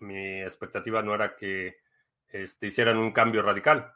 Mi 0.00 0.42
expectativa 0.42 1.00
no 1.00 1.14
era 1.14 1.36
que 1.36 1.78
este, 2.28 2.66
hicieran 2.66 2.98
un 2.98 3.12
cambio 3.12 3.40
radical. 3.40 3.94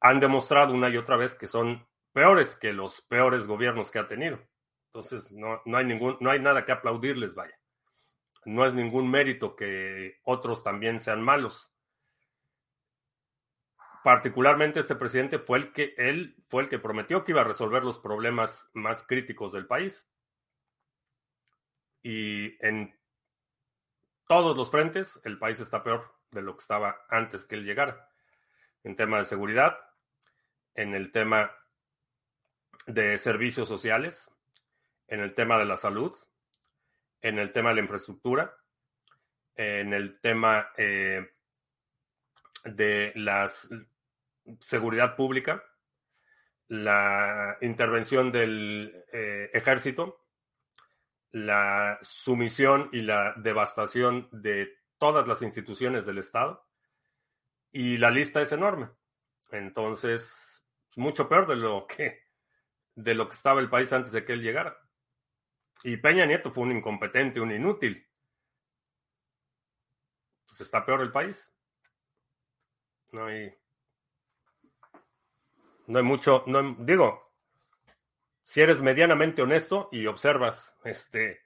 Han 0.00 0.18
demostrado 0.18 0.74
una 0.74 0.88
y 0.88 0.96
otra 0.96 1.16
vez 1.16 1.36
que 1.36 1.46
son 1.46 1.86
peores 2.14 2.56
que 2.56 2.72
los 2.72 3.02
peores 3.02 3.46
gobiernos 3.46 3.90
que 3.90 3.98
ha 3.98 4.08
tenido. 4.08 4.40
Entonces, 4.86 5.30
no, 5.30 5.60
no, 5.66 5.76
hay 5.76 5.84
ningún, 5.84 6.16
no 6.20 6.30
hay 6.30 6.40
nada 6.40 6.64
que 6.64 6.72
aplaudirles, 6.72 7.34
vaya. 7.34 7.58
No 8.46 8.64
es 8.64 8.72
ningún 8.72 9.10
mérito 9.10 9.54
que 9.54 10.20
otros 10.24 10.64
también 10.64 11.00
sean 11.00 11.22
malos 11.22 11.74
particularmente 14.04 14.80
este 14.80 14.96
presidente 14.96 15.38
fue 15.38 15.56
el 15.56 15.72
que 15.72 15.94
él 15.96 16.36
fue 16.48 16.62
el 16.62 16.68
que 16.68 16.78
prometió 16.78 17.24
que 17.24 17.32
iba 17.32 17.40
a 17.40 17.44
resolver 17.44 17.82
los 17.82 17.98
problemas 17.98 18.68
más 18.74 19.02
críticos 19.06 19.50
del 19.50 19.66
país. 19.66 20.06
Y 22.02 22.62
en 22.64 22.94
todos 24.28 24.54
los 24.58 24.70
frentes 24.70 25.18
el 25.24 25.38
país 25.38 25.58
está 25.58 25.82
peor 25.82 26.14
de 26.32 26.42
lo 26.42 26.54
que 26.54 26.60
estaba 26.60 27.06
antes 27.08 27.46
que 27.46 27.54
él 27.54 27.64
llegara. 27.64 28.10
en 28.82 28.94
tema 28.94 29.18
de 29.18 29.24
seguridad, 29.24 29.78
en 30.74 30.94
el 30.94 31.10
tema 31.10 31.50
de 32.86 33.18
servicios 33.18 33.68
sociales, 33.68 34.30
en 35.08 35.20
el 35.20 35.34
tema 35.34 35.58
de 35.58 35.64
la 35.64 35.76
salud, 35.76 36.12
en 37.20 37.38
el 37.38 37.52
tema 37.52 37.70
de 37.70 37.76
la 37.76 37.80
infraestructura, 37.82 38.56
en 39.54 39.92
el 39.92 40.20
tema 40.20 40.70
eh, 40.76 41.32
de 42.64 43.12
la 43.14 43.50
seguridad 44.60 45.16
pública, 45.16 45.64
la 46.68 47.56
intervención 47.60 48.32
del 48.32 49.04
eh, 49.12 49.50
ejército, 49.52 50.26
la 51.30 51.98
sumisión 52.02 52.88
y 52.92 53.02
la 53.02 53.34
devastación 53.36 54.28
de 54.32 54.78
todas 54.98 55.26
las 55.26 55.42
instituciones 55.42 56.06
del 56.06 56.18
Estado. 56.18 56.64
Y 57.72 57.98
la 57.98 58.10
lista 58.10 58.40
es 58.40 58.52
enorme. 58.52 58.88
Entonces, 59.50 60.64
mucho 60.96 61.28
peor 61.28 61.46
de 61.46 61.56
lo 61.56 61.86
que 61.88 62.23
de 62.94 63.14
lo 63.14 63.28
que 63.28 63.34
estaba 63.34 63.60
el 63.60 63.70
país 63.70 63.92
antes 63.92 64.12
de 64.12 64.24
que 64.24 64.32
él 64.32 64.42
llegara. 64.42 64.78
Y 65.82 65.96
Peña 65.96 66.26
Nieto 66.26 66.50
fue 66.50 66.64
un 66.64 66.72
incompetente, 66.72 67.40
un 67.40 67.52
inútil. 67.52 68.06
Pues 70.46 70.60
está 70.60 70.84
peor 70.84 71.02
el 71.02 71.12
país. 71.12 71.50
No 73.12 73.26
hay 73.26 73.54
no 75.86 75.98
hay 75.98 76.04
mucho, 76.04 76.44
no 76.46 76.76
digo, 76.78 77.32
si 78.42 78.62
eres 78.62 78.80
medianamente 78.80 79.42
honesto 79.42 79.88
y 79.92 80.06
observas 80.06 80.74
este, 80.84 81.42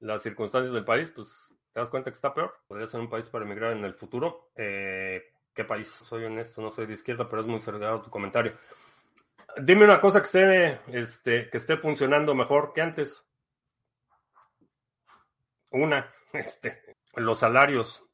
las 0.00 0.22
circunstancias 0.22 0.74
del 0.74 0.84
país, 0.84 1.10
pues 1.14 1.28
te 1.72 1.80
das 1.80 1.90
cuenta 1.90 2.10
que 2.10 2.16
está 2.16 2.34
peor. 2.34 2.54
Podría 2.66 2.86
ser 2.86 3.00
un 3.00 3.10
país 3.10 3.26
para 3.26 3.44
emigrar 3.44 3.76
en 3.76 3.84
el 3.84 3.94
futuro. 3.94 4.50
Eh, 4.56 5.32
¿Qué 5.54 5.64
país? 5.64 5.88
Soy 5.88 6.24
honesto, 6.24 6.62
no 6.62 6.70
soy 6.70 6.86
de 6.86 6.94
izquierda, 6.94 7.28
pero 7.28 7.42
es 7.42 7.48
muy 7.48 7.60
cerrado 7.60 8.02
tu 8.02 8.10
comentario. 8.10 8.56
Dime 9.56 9.84
una 9.84 10.00
cosa 10.00 10.20
que 10.20 10.26
esté, 10.26 10.80
este, 10.98 11.50
que 11.50 11.56
esté 11.56 11.76
funcionando 11.78 12.34
mejor 12.34 12.72
que 12.72 12.82
antes. 12.82 13.24
Una, 15.70 16.12
este, 16.32 16.96
los 17.14 17.38
salarios. 17.38 18.04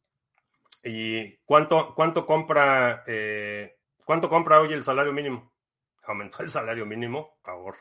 ¿Y 0.82 1.36
cuánto, 1.38 1.94
cuánto 1.94 2.26
compra, 2.26 3.04
eh, 3.06 3.78
cuánto 4.04 4.28
compra 4.28 4.60
hoy 4.60 4.72
el 4.72 4.84
salario 4.84 5.12
mínimo? 5.12 5.52
Aumentó 6.04 6.42
el 6.42 6.50
salario 6.50 6.84
mínimo, 6.84 7.38
favor. 7.42 7.76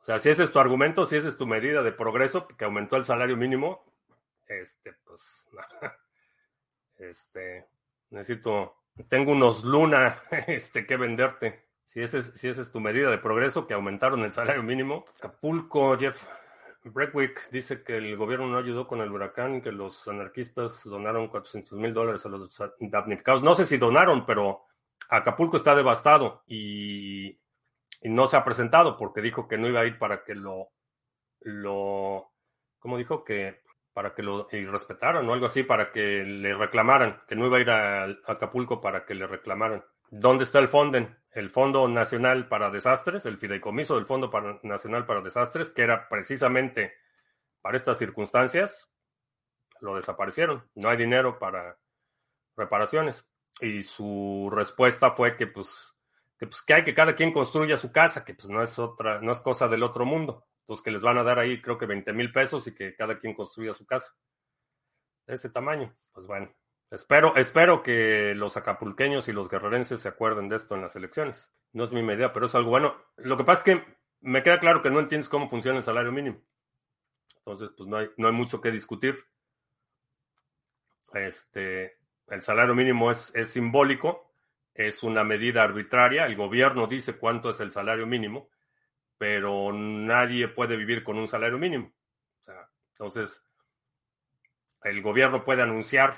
O 0.00 0.04
sea, 0.04 0.18
si 0.18 0.30
ese 0.30 0.44
es 0.44 0.52
tu 0.52 0.58
argumento, 0.58 1.04
si 1.04 1.16
esa 1.16 1.28
es 1.28 1.36
tu 1.36 1.46
medida 1.46 1.82
de 1.82 1.92
progreso, 1.92 2.48
que 2.48 2.64
aumentó 2.64 2.96
el 2.96 3.04
salario 3.04 3.36
mínimo, 3.36 3.84
este, 4.46 4.94
pues, 5.04 5.46
este, 6.96 7.68
necesito, 8.08 8.77
tengo 9.08 9.32
unos 9.32 9.64
luna, 9.64 10.20
este, 10.46 10.86
que 10.86 10.96
venderte. 10.96 11.66
Si 11.86 12.00
ese, 12.00 12.18
es, 12.18 12.32
si 12.34 12.48
esa 12.48 12.62
es 12.62 12.70
tu 12.70 12.80
medida 12.80 13.10
de 13.10 13.18
progreso, 13.18 13.66
que 13.66 13.74
aumentaron 13.74 14.22
el 14.24 14.32
salario 14.32 14.62
mínimo. 14.62 15.04
Acapulco, 15.18 15.96
Jeff 15.98 16.22
Breckwick 16.84 17.50
dice 17.50 17.82
que 17.82 17.96
el 17.96 18.16
gobierno 18.16 18.46
no 18.46 18.58
ayudó 18.58 18.86
con 18.86 19.00
el 19.00 19.10
huracán, 19.10 19.60
que 19.60 19.72
los 19.72 20.06
anarquistas 20.06 20.84
donaron 20.84 21.28
400 21.28 21.78
mil 21.78 21.94
dólares 21.94 22.24
a 22.26 22.28
los 22.28 22.62
damnificados. 22.78 23.42
No 23.42 23.54
sé 23.54 23.64
si 23.64 23.78
donaron, 23.78 24.26
pero 24.26 24.64
Acapulco 25.08 25.56
está 25.56 25.74
devastado 25.74 26.42
y 26.46 27.38
y 28.02 28.08
no 28.08 28.26
se 28.26 28.36
ha 28.36 28.44
presentado 28.44 28.96
porque 28.96 29.20
dijo 29.20 29.48
que 29.48 29.58
no 29.58 29.68
iba 29.68 29.80
a 29.80 29.86
ir 29.86 29.98
para 29.98 30.24
que 30.24 30.34
lo, 30.34 30.70
lo, 31.40 32.32
¿cómo 32.78 32.98
dijo? 32.98 33.24
Que 33.24 33.62
para 33.98 34.14
que 34.14 34.22
lo 34.22 34.46
respetaran 34.48 35.28
o 35.28 35.32
algo 35.32 35.46
así, 35.46 35.64
para 35.64 35.90
que 35.90 36.22
le 36.22 36.54
reclamaran, 36.54 37.20
que 37.26 37.34
no 37.34 37.46
iba 37.46 37.56
a 37.56 37.60
ir 37.60 37.68
a, 37.68 38.04
Acapulco 38.32 38.80
para 38.80 39.04
que 39.04 39.16
le 39.16 39.26
reclamaran. 39.26 39.84
¿Dónde 40.08 40.44
está 40.44 40.60
el 40.60 40.68
Fonden? 40.68 41.18
El 41.32 41.50
Fondo 41.50 41.88
Nacional 41.88 42.46
para 42.46 42.70
Desastres, 42.70 43.26
el 43.26 43.38
fideicomiso 43.38 43.96
del 43.96 44.06
Fondo 44.06 44.30
Nacional 44.62 45.04
para 45.04 45.20
Desastres, 45.20 45.70
que 45.70 45.82
era 45.82 46.08
precisamente 46.08 46.94
para 47.60 47.76
estas 47.76 47.98
circunstancias, 47.98 48.88
lo 49.80 49.96
desaparecieron. 49.96 50.70
No 50.76 50.90
hay 50.90 50.96
dinero 50.96 51.40
para 51.40 51.76
reparaciones. 52.56 53.28
Y 53.60 53.82
su 53.82 54.48
respuesta 54.52 55.10
fue 55.10 55.36
que 55.36 55.48
pues 55.48 55.92
que 56.38 56.46
pues 56.46 56.62
que 56.62 56.74
hay 56.74 56.84
que 56.84 56.94
cada 56.94 57.16
quien 57.16 57.32
construya 57.32 57.76
su 57.76 57.90
casa, 57.90 58.24
que 58.24 58.34
pues 58.34 58.48
no 58.48 58.62
es 58.62 58.78
otra, 58.78 59.20
no 59.20 59.32
es 59.32 59.40
cosa 59.40 59.66
del 59.66 59.82
otro 59.82 60.04
mundo. 60.04 60.46
Entonces 60.68 60.84
que 60.84 60.90
les 60.90 61.00
van 61.00 61.16
a 61.16 61.22
dar 61.22 61.38
ahí 61.38 61.62
creo 61.62 61.78
que 61.78 61.86
20 61.86 62.12
mil 62.12 62.30
pesos 62.30 62.66
y 62.66 62.74
que 62.74 62.94
cada 62.94 63.18
quien 63.18 63.34
construya 63.34 63.72
su 63.72 63.86
casa. 63.86 64.14
De 65.26 65.34
ese 65.34 65.48
tamaño. 65.48 65.96
Pues 66.12 66.26
bueno. 66.26 66.54
Espero, 66.90 67.36
espero 67.36 67.82
que 67.82 68.34
los 68.34 68.56
acapulqueños 68.56 69.28
y 69.28 69.32
los 69.32 69.48
guerrerenses 69.48 70.00
se 70.00 70.08
acuerden 70.08 70.48
de 70.48 70.56
esto 70.56 70.74
en 70.74 70.82
las 70.82 70.94
elecciones. 70.96 71.50
No 71.72 71.84
es 71.84 71.92
mi 71.92 72.02
medida, 72.02 72.32
pero 72.32 72.46
es 72.46 72.54
algo 72.54 72.70
bueno. 72.70 72.96
Lo 73.16 73.36
que 73.36 73.44
pasa 73.44 73.58
es 73.58 73.64
que 73.64 73.96
me 74.20 74.42
queda 74.42 74.60
claro 74.60 74.82
que 74.82 74.90
no 74.90 75.00
entiendes 75.00 75.28
cómo 75.28 75.48
funciona 75.48 75.78
el 75.78 75.84
salario 75.84 76.12
mínimo. 76.12 76.42
Entonces, 77.38 77.70
pues 77.76 77.88
no 77.88 77.96
hay, 77.96 78.10
no 78.16 78.28
hay 78.28 78.34
mucho 78.34 78.60
que 78.60 78.70
discutir. 78.70 79.16
Este, 81.12 81.98
el 82.28 82.42
salario 82.42 82.74
mínimo 82.74 83.10
es 83.10 83.32
simbólico 83.46 84.28
es 84.78 85.02
una 85.02 85.24
medida 85.24 85.64
arbitraria. 85.64 86.24
El 86.24 86.36
gobierno 86.36 86.86
dice 86.86 87.18
cuánto 87.18 87.50
es 87.50 87.60
el 87.60 87.72
salario 87.72 88.06
mínimo, 88.06 88.48
pero 89.18 89.72
nadie 89.72 90.48
puede 90.48 90.76
vivir 90.76 91.04
con 91.04 91.18
un 91.18 91.28
salario 91.28 91.58
mínimo. 91.58 91.92
entonces, 92.92 93.42
el 94.82 95.02
gobierno 95.02 95.44
puede 95.44 95.62
anunciar 95.62 96.14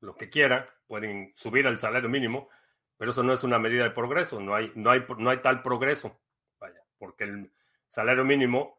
lo 0.00 0.16
que 0.16 0.28
quiera, 0.28 0.68
pueden 0.86 1.32
subir 1.36 1.66
el 1.66 1.78
salario 1.78 2.08
mínimo, 2.08 2.48
pero 2.96 3.12
eso 3.12 3.22
no 3.22 3.32
es 3.32 3.44
una 3.44 3.58
medida 3.58 3.84
de 3.84 3.90
progreso. 3.90 4.40
No 4.40 4.54
hay, 4.54 4.72
no 4.74 4.90
hay, 4.90 5.04
no 5.18 5.30
hay 5.30 5.38
tal 5.38 5.62
progreso. 5.62 6.20
Vaya, 6.58 6.82
porque 6.98 7.24
el 7.24 7.52
salario 7.86 8.24
mínimo 8.24 8.78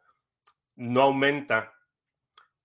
no 0.76 1.02
aumenta 1.02 1.74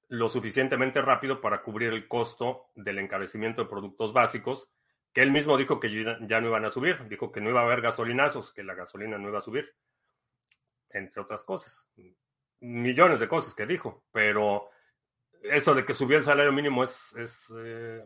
lo 0.08 0.28
suficientemente 0.28 1.00
rápido 1.00 1.40
para 1.40 1.62
cubrir 1.62 1.92
el 1.92 2.08
costo 2.08 2.70
del 2.74 2.98
encarecimiento 2.98 3.62
de 3.62 3.70
productos 3.70 4.12
básicos 4.12 4.70
que 5.12 5.22
él 5.22 5.30
mismo 5.30 5.56
dijo 5.56 5.80
que 5.80 5.90
ya 6.28 6.40
no 6.40 6.48
iban 6.48 6.64
a 6.64 6.70
subir, 6.70 7.08
dijo 7.08 7.32
que 7.32 7.40
no 7.40 7.50
iba 7.50 7.60
a 7.60 7.64
haber 7.64 7.80
gasolinazos, 7.80 8.52
que 8.52 8.62
la 8.62 8.74
gasolina 8.74 9.18
no 9.18 9.28
iba 9.28 9.38
a 9.38 9.42
subir, 9.42 9.74
entre 10.90 11.22
otras 11.22 11.44
cosas. 11.44 11.86
Millones 12.60 13.20
de 13.20 13.28
cosas 13.28 13.54
que 13.54 13.66
dijo, 13.66 14.04
pero 14.12 14.70
eso 15.42 15.74
de 15.74 15.84
que 15.84 15.94
subió 15.94 16.18
el 16.18 16.24
salario 16.24 16.52
mínimo 16.52 16.82
es, 16.82 17.14
es 17.16 17.46
eh, 17.56 18.04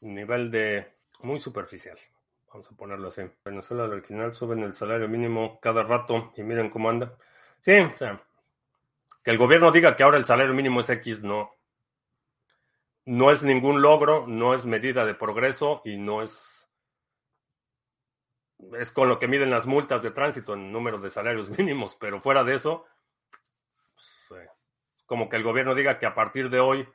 nivel 0.00 0.50
de 0.50 0.92
muy 1.20 1.40
superficial. 1.40 1.98
Vamos 2.52 2.70
a 2.70 2.76
ponerlo 2.76 3.08
así. 3.08 3.22
Venezuela, 3.44 3.84
al 3.84 3.92
original, 3.92 4.34
suben 4.34 4.60
el 4.60 4.74
salario 4.74 5.08
mínimo 5.08 5.58
cada 5.60 5.82
rato 5.84 6.32
y 6.36 6.42
miren 6.42 6.68
cómo 6.70 6.90
anda. 6.90 7.16
Sí, 7.60 7.78
o 7.78 7.96
sea, 7.96 8.20
que 9.22 9.30
el 9.30 9.38
gobierno 9.38 9.70
diga 9.70 9.96
que 9.96 10.02
ahora 10.02 10.18
el 10.18 10.24
salario 10.24 10.52
mínimo 10.52 10.80
es 10.80 10.90
X, 10.90 11.22
no, 11.22 11.52
no 13.06 13.30
es 13.30 13.42
ningún 13.42 13.80
logro, 13.80 14.26
no 14.26 14.54
es 14.54 14.66
medida 14.66 15.06
de 15.06 15.14
progreso 15.14 15.80
y 15.84 15.96
no 15.96 16.22
es 16.22 16.51
es 18.78 18.90
con 18.90 19.08
lo 19.08 19.18
que 19.18 19.28
miden 19.28 19.50
las 19.50 19.66
multas 19.66 20.02
de 20.02 20.10
tránsito 20.10 20.54
en 20.54 20.72
número 20.72 20.98
de 20.98 21.10
salarios 21.10 21.48
mínimos, 21.58 21.96
pero 22.00 22.20
fuera 22.20 22.44
de 22.44 22.54
eso, 22.54 22.86
pues, 24.28 24.40
eh, 24.42 24.48
como 25.06 25.28
que 25.28 25.36
el 25.36 25.42
gobierno 25.42 25.74
diga 25.74 25.98
que 25.98 26.06
a 26.06 26.14
partir 26.14 26.50
de 26.50 26.60
hoy 26.60 26.88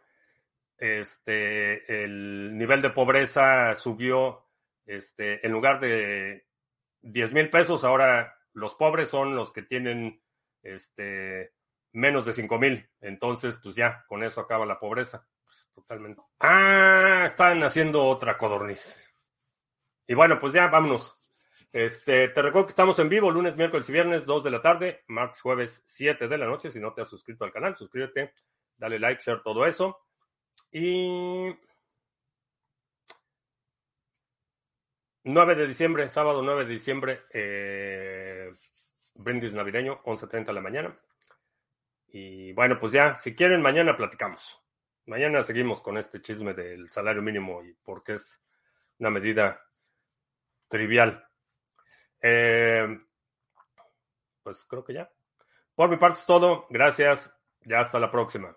este, 0.77 2.03
el 2.03 2.57
nivel 2.57 2.81
de 2.81 2.91
pobreza 2.91 3.75
subió, 3.75 4.45
este, 4.85 5.45
en 5.45 5.51
lugar 5.51 5.79
de 5.79 6.45
10 7.01 7.33
mil 7.33 7.49
pesos, 7.49 7.83
ahora 7.83 8.37
los 8.53 8.75
pobres 8.75 9.09
son 9.09 9.35
los 9.35 9.51
que 9.51 9.63
tienen 9.63 10.21
este, 10.63 11.53
menos 11.93 12.25
de 12.25 12.33
5 12.33 12.57
mil. 12.59 12.89
Entonces, 13.01 13.59
pues 13.61 13.75
ya, 13.75 14.05
con 14.07 14.23
eso 14.23 14.41
acaba 14.41 14.65
la 14.65 14.79
pobreza 14.79 15.27
totalmente. 15.73 16.21
Ah, 16.39 17.23
están 17.25 17.63
haciendo 17.63 18.05
otra 18.05 18.37
codorniz. 18.37 18.97
Y 20.07 20.13
bueno, 20.13 20.39
pues 20.39 20.53
ya 20.53 20.67
vámonos. 20.67 21.16
Este, 21.77 22.29
te 22.29 22.41
recuerdo 22.41 22.65
que 22.65 22.71
estamos 22.71 22.97
en 22.97 23.07
vivo 23.07 23.29
lunes, 23.29 23.55
miércoles 23.55 23.87
y 23.87 23.91
viernes, 23.91 24.25
2 24.25 24.43
de 24.45 24.49
la 24.49 24.63
tarde, 24.63 25.03
martes, 25.05 25.41
jueves, 25.41 25.83
7 25.85 26.27
de 26.27 26.37
la 26.39 26.47
noche. 26.47 26.71
Si 26.71 26.79
no 26.79 26.91
te 26.91 27.03
has 27.03 27.07
suscrito 27.07 27.45
al 27.45 27.51
canal, 27.51 27.77
suscríbete, 27.77 28.33
dale 28.75 28.97
like, 28.97 29.21
share 29.23 29.43
todo 29.43 29.63
eso. 29.63 29.99
Y 30.71 31.55
9 35.23 35.53
de 35.53 35.67
diciembre, 35.67 36.09
sábado 36.09 36.41
9 36.41 36.65
de 36.65 36.73
diciembre, 36.73 37.21
eh, 37.31 38.51
brindis 39.13 39.53
navideño, 39.53 40.01
11.30 40.03 40.47
de 40.47 40.53
la 40.53 40.61
mañana. 40.61 40.95
Y 42.07 42.53
bueno, 42.53 42.79
pues 42.79 42.91
ya, 42.91 43.19
si 43.19 43.35
quieren, 43.35 43.61
mañana 43.61 43.95
platicamos. 43.95 44.63
Mañana 45.05 45.43
seguimos 45.43 45.83
con 45.83 45.99
este 45.99 46.23
chisme 46.23 46.55
del 46.55 46.89
salario 46.89 47.21
mínimo 47.21 47.63
y 47.63 47.75
porque 47.83 48.13
es 48.13 48.41
una 48.97 49.11
medida 49.11 49.63
trivial. 50.69 51.26
Eh, 52.21 52.87
pues 54.43 54.65
creo 54.65 54.83
que 54.83 54.93
ya. 54.93 55.11
Por 55.75 55.89
mi 55.89 55.97
parte 55.97 56.19
es 56.19 56.25
todo. 56.25 56.65
Gracias. 56.69 57.33
Ya 57.61 57.79
hasta 57.79 57.99
la 57.99 58.11
próxima. 58.11 58.55